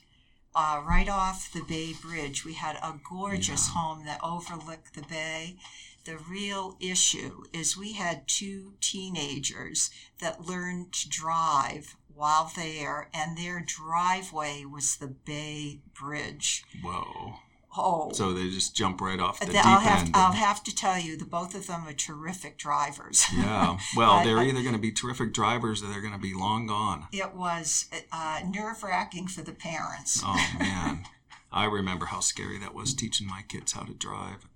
uh, 0.54 0.82
right 0.86 1.08
off 1.08 1.52
the 1.52 1.62
Bay 1.62 1.92
Bridge. 1.92 2.44
We 2.44 2.54
had 2.54 2.76
a 2.76 2.98
gorgeous 3.08 3.68
Yeah. 3.68 3.74
home 3.74 4.04
that 4.04 4.20
overlooked 4.22 4.94
the 4.94 5.02
bay. 5.02 5.56
The 6.04 6.18
real 6.18 6.76
issue 6.80 7.44
is 7.52 7.76
we 7.76 7.94
had 7.94 8.28
two 8.28 8.74
teenagers 8.80 9.90
that 10.20 10.44
learned 10.46 10.92
to 10.92 11.08
drive 11.08 11.96
while 12.14 12.50
there, 12.56 13.08
and 13.14 13.36
their 13.36 13.64
driveway 13.66 14.64
was 14.64 14.96
the 14.96 15.08
Bay 15.08 15.80
Bridge. 15.98 16.64
Whoa. 16.82 17.34
Oh, 17.76 18.12
So 18.12 18.32
they 18.32 18.50
just 18.50 18.76
jump 18.76 19.00
right 19.00 19.18
off 19.18 19.40
the 19.40 19.46
th- 19.46 19.56
deep 19.56 19.66
I'll 19.66 19.80
have 19.80 20.02
end. 20.02 20.10
I'll 20.14 20.30
have 20.32 20.62
to 20.62 20.72
tell 20.74 20.96
you, 20.96 21.16
the 21.16 21.24
both 21.24 21.56
of 21.56 21.66
them 21.66 21.88
are 21.88 21.92
terrific 21.92 22.56
drivers. 22.56 23.24
yeah. 23.36 23.78
Well, 23.96 24.12
I- 24.12 24.24
they're 24.24 24.40
either 24.42 24.62
going 24.62 24.74
to 24.74 24.80
be 24.80 24.92
terrific 24.92 25.32
drivers 25.32 25.82
or 25.82 25.88
they're 25.88 26.00
going 26.00 26.12
to 26.12 26.18
be 26.20 26.34
long 26.34 26.68
gone. 26.68 27.08
It 27.10 27.34
was 27.34 27.86
uh, 28.12 28.42
nerve 28.48 28.84
wracking 28.84 29.26
for 29.26 29.42
the 29.42 29.52
parents. 29.52 30.22
Oh 30.24 30.36
man, 30.60 31.04
I 31.50 31.64
remember 31.64 32.06
how 32.06 32.20
scary 32.20 32.58
that 32.60 32.74
was 32.74 32.94
teaching 32.94 33.26
my 33.26 33.42
kids 33.48 33.72
how 33.72 33.82
to 33.82 33.94
drive. 33.94 34.46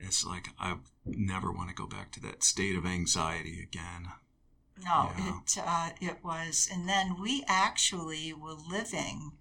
It's 0.00 0.24
like 0.24 0.48
I 0.58 0.76
never 1.04 1.52
want 1.52 1.68
to 1.68 1.74
go 1.74 1.86
back 1.86 2.10
to 2.12 2.20
that 2.20 2.42
state 2.42 2.76
of 2.76 2.86
anxiety 2.86 3.60
again. 3.62 4.08
No, 4.84 5.12
Yeah. 5.18 5.38
it 5.40 5.58
uh, 5.64 5.90
it 6.00 6.24
was, 6.24 6.68
and 6.72 6.88
then 6.88 7.20
we 7.20 7.44
actually 7.48 8.32
were 8.32 8.54
living 8.54 9.32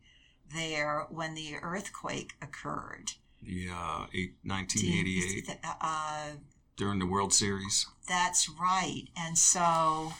there 0.53 1.05
when 1.09 1.35
the 1.35 1.55
earthquake 1.61 2.33
occurred. 2.41 3.13
Yeah, 3.41 3.77
uh, 3.77 4.07
eight, 4.13 4.35
1988 4.43 5.59
Uh, 5.63 6.31
during 6.75 6.99
the 6.99 7.05
World 7.05 7.33
Series. 7.33 7.85
that's 8.07 8.49
right, 8.49 9.07
and 9.15 9.37
so 9.37 10.13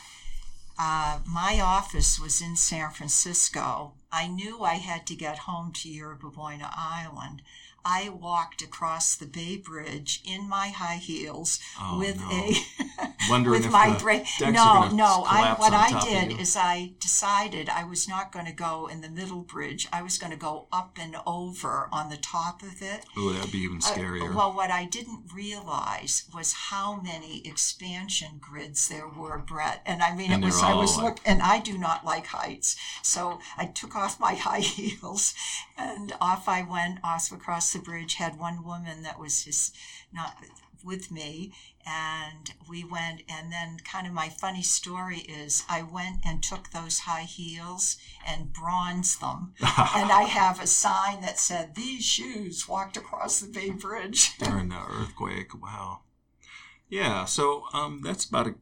uh, 0.79 1.19
my 1.25 1.59
office 1.59 2.19
was 2.19 2.41
in 2.41 2.55
San 2.55 2.91
Francisco. 2.91 3.93
I 4.11 4.27
knew 4.27 4.61
I 4.63 4.75
had 4.75 5.07
to 5.07 5.15
get 5.15 5.39
home 5.39 5.71
to 5.73 5.89
Yerba 5.89 6.29
Buena 6.29 6.71
Island. 6.75 7.41
I 7.89 8.09
walked 8.09 8.61
across 8.61 9.15
the 9.15 9.25
Bay 9.25 9.55
Bridge 9.55 10.21
in 10.25 10.49
my 10.49 10.67
high 10.69 10.97
heels 10.97 11.59
Oh, 11.79 11.97
with 11.99 12.19
no. 12.19 12.29
a 12.31 12.55
Wondering 13.29 13.57
with 13.59 13.65
if 13.67 13.71
my 13.71 13.97
decks 13.97 14.39
No, 14.41 14.89
no. 14.89 15.23
I 15.27 15.55
what 15.57 15.73
I 15.73 15.99
did 16.03 16.39
is 16.39 16.55
I 16.57 16.93
decided 16.99 17.69
I 17.69 17.83
was 17.85 18.07
not 18.09 18.31
going 18.33 18.45
to 18.45 18.51
go 18.51 18.87
in 18.87 19.01
the 19.01 19.09
middle 19.09 19.41
bridge. 19.41 19.87
I 19.93 20.01
was 20.01 20.17
going 20.17 20.31
to 20.31 20.37
go 20.37 20.67
up 20.71 20.97
and 20.99 21.15
over 21.25 21.87
on 21.91 22.09
the 22.09 22.17
top 22.17 22.61
of 22.61 22.81
it. 22.81 23.05
Ooh, 23.17 23.33
that'd 23.33 23.51
be 23.51 23.59
even 23.59 23.77
Uh, 23.77 23.81
scarier. 23.87 24.33
well, 24.35 24.51
what 24.53 24.69
I 24.71 24.83
didn't 24.85 25.31
realize 25.33 26.23
was 26.33 26.53
how 26.71 26.99
many 27.01 27.41
expansion 27.47 28.37
grids 28.41 28.87
there 28.89 29.07
were, 29.07 29.37
Brett. 29.37 29.81
And 29.85 30.01
I 30.03 30.13
mean, 30.15 30.31
And 30.31 30.43
it 30.43 30.47
was 30.47 30.61
I 30.61 30.73
was 30.73 30.95
like- 30.97 31.03
look, 31.05 31.19
and 31.25 31.41
I 31.41 31.59
do 31.59 31.77
not 31.77 32.05
like 32.05 32.27
heights, 32.27 32.75
so 33.01 33.39
I 33.57 33.65
took 33.65 33.95
off 33.95 34.19
my 34.19 34.35
high 34.47 34.59
heels, 34.61 35.33
and 35.77 36.13
off 36.19 36.47
I 36.49 36.63
went 36.63 36.99
off 37.03 37.31
across 37.31 37.73
the 37.73 37.76
bridge. 37.79 38.15
Had 38.15 38.39
one 38.39 38.63
woman 38.63 39.03
that 39.03 39.19
was 39.19 39.43
just 39.43 39.75
not 40.13 40.37
with 40.83 41.11
me 41.11 41.51
and 41.85 42.53
we 42.69 42.83
went 42.83 43.23
and 43.27 43.51
then 43.51 43.77
kind 43.83 44.05
of 44.05 44.13
my 44.13 44.29
funny 44.29 44.61
story 44.61 45.17
is 45.21 45.63
i 45.67 45.81
went 45.81 46.17
and 46.23 46.43
took 46.43 46.69
those 46.69 46.99
high 46.99 47.23
heels 47.23 47.97
and 48.25 48.53
bronzed 48.53 49.19
them 49.19 49.53
and 49.59 50.11
i 50.11 50.21
have 50.21 50.61
a 50.61 50.67
sign 50.67 51.19
that 51.19 51.39
said 51.39 51.73
these 51.73 52.05
shoes 52.05 52.67
walked 52.67 52.95
across 52.95 53.39
the 53.39 53.47
bay 53.47 53.71
bridge 53.71 54.37
during 54.39 54.69
the 54.69 54.81
earthquake. 54.89 55.59
Wow. 55.61 56.01
Yeah, 56.89 57.25
so 57.25 57.65
um, 57.73 58.01
that's 58.03 58.25
about 58.25 58.47
a. 58.47 58.55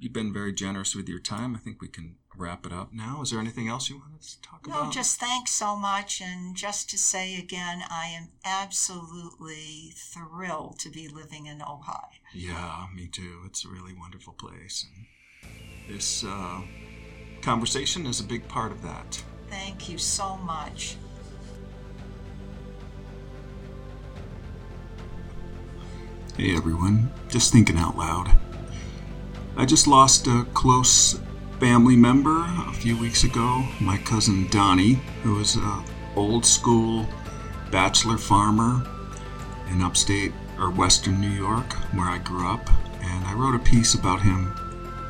You've 0.00 0.12
been 0.12 0.32
very 0.32 0.52
generous 0.52 0.94
with 0.94 1.08
your 1.08 1.18
time. 1.18 1.54
I 1.54 1.58
think 1.58 1.80
we 1.80 1.88
can 1.88 2.16
wrap 2.38 2.64
it 2.66 2.72
up 2.72 2.92
now. 2.92 3.20
Is 3.22 3.30
there 3.30 3.40
anything 3.40 3.68
else 3.68 3.88
you 3.90 3.96
want 3.98 4.20
to 4.22 4.40
talk 4.42 4.64
about? 4.66 4.74
no 4.74 4.80
about? 4.82 4.92
just 4.92 5.18
thanks 5.20 5.50
so 5.50 5.76
much 5.76 6.20
and 6.20 6.54
just 6.56 6.88
to 6.90 6.98
say 6.98 7.36
again 7.36 7.82
i 7.90 8.06
am 8.06 8.28
absolutely 8.44 9.92
thrilled 9.96 10.78
to 10.78 10.88
be 10.90 11.08
living 11.08 11.46
in 11.46 11.58
ojai 11.60 12.08
Yeah, 12.34 12.86
me 12.94 13.06
too. 13.08 13.42
It's 13.46 13.64
a 13.64 13.68
really 13.68 13.92
wonderful 13.94 14.34
place. 14.34 14.86
And 14.88 15.96
this 15.96 16.24
uh, 16.24 16.60
conversation 17.42 18.06
is 18.06 18.20
a 18.20 18.24
big 18.24 18.46
part 18.48 18.72
of 18.72 18.82
that. 18.82 19.22
thank 19.48 19.88
you 19.88 19.98
so 19.98 20.36
much 20.36 20.96
Hey 26.36 26.54
everyone, 26.54 27.10
just 27.28 27.52
thinking 27.52 27.76
out 27.76 27.96
loud. 27.96 28.30
I 29.56 29.64
just 29.64 29.88
lost 29.88 30.28
a 30.28 30.46
close 30.54 31.18
family 31.58 31.96
member 31.96 32.44
a 32.68 32.72
few 32.72 32.96
weeks 32.96 33.24
ago, 33.24 33.64
my 33.80 33.96
cousin 33.98 34.46
Donnie, 34.48 35.00
who 35.24 35.34
was 35.34 35.56
a 35.56 35.84
old 36.14 36.46
school 36.46 37.06
bachelor 37.72 38.16
farmer 38.16 38.86
in 39.70 39.82
upstate 39.82 40.32
or 40.58 40.70
western 40.70 41.20
New 41.20 41.30
York, 41.30 41.72
where 41.94 42.06
I 42.06 42.18
grew 42.18 42.48
up, 42.48 42.68
and 43.02 43.24
I 43.24 43.34
wrote 43.34 43.56
a 43.56 43.58
piece 43.58 43.94
about 43.94 44.22
him 44.22 44.46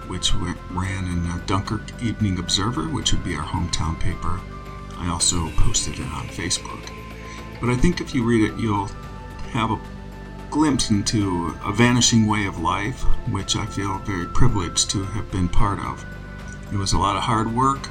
which 0.08 0.32
ran 0.34 1.04
in 1.04 1.22
the 1.22 1.42
Dunkirk 1.44 1.82
Evening 2.02 2.38
Observer, 2.38 2.84
which 2.84 3.12
would 3.12 3.24
be 3.24 3.34
our 3.34 3.44
hometown 3.44 4.00
paper. 4.00 4.40
I 4.96 5.10
also 5.10 5.50
posted 5.50 5.98
it 5.98 6.06
on 6.06 6.28
Facebook. 6.28 6.80
But 7.60 7.68
I 7.68 7.76
think 7.76 8.00
if 8.00 8.14
you 8.14 8.24
read 8.24 8.50
it, 8.50 8.58
you'll 8.58 8.88
have 9.50 9.70
a 9.70 9.80
glimpse 10.50 10.88
into 10.88 11.54
a 11.62 11.72
vanishing 11.72 12.26
way 12.26 12.46
of 12.46 12.58
life, 12.58 13.02
which 13.30 13.54
I 13.54 13.66
feel 13.66 13.98
very 13.98 14.26
privileged 14.26 14.88
to 14.90 15.04
have 15.04 15.30
been 15.30 15.48
part 15.48 15.78
of. 15.80 16.06
It 16.72 16.76
was 16.76 16.92
a 16.92 16.98
lot 16.98 17.16
of 17.16 17.22
hard 17.22 17.54
work, 17.54 17.88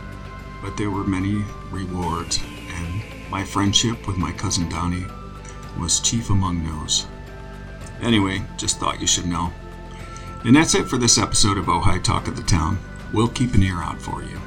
but 0.62 0.78
there 0.78 0.92
were 0.92 1.04
many 1.04 1.44
rewards, 1.72 2.40
and 2.70 3.02
my 3.30 3.44
friendship 3.44 4.08
with 4.08 4.18
my 4.18 4.32
cousin 4.32 4.70
Donnie 4.70 5.06
was 5.80 6.00
chief 6.00 6.30
among 6.30 6.64
those. 6.64 7.08
Anyway, 8.02 8.44
just 8.58 8.80
thought 8.80 9.02
you 9.02 9.08
should 9.08 9.26
know. 9.26 9.52
And 10.44 10.56
that's 10.56 10.76
it 10.76 10.88
for 10.88 10.98
this 10.98 11.18
episode 11.18 11.58
of 11.58 11.66
Ojai 11.66 12.04
Talk 12.04 12.28
of 12.28 12.36
the 12.36 12.44
Town. 12.44 12.78
We'll 13.14 13.28
keep 13.28 13.54
an 13.56 13.64
ear 13.64 13.82
out 13.82 14.00
for 14.00 14.24
you. 14.24 14.40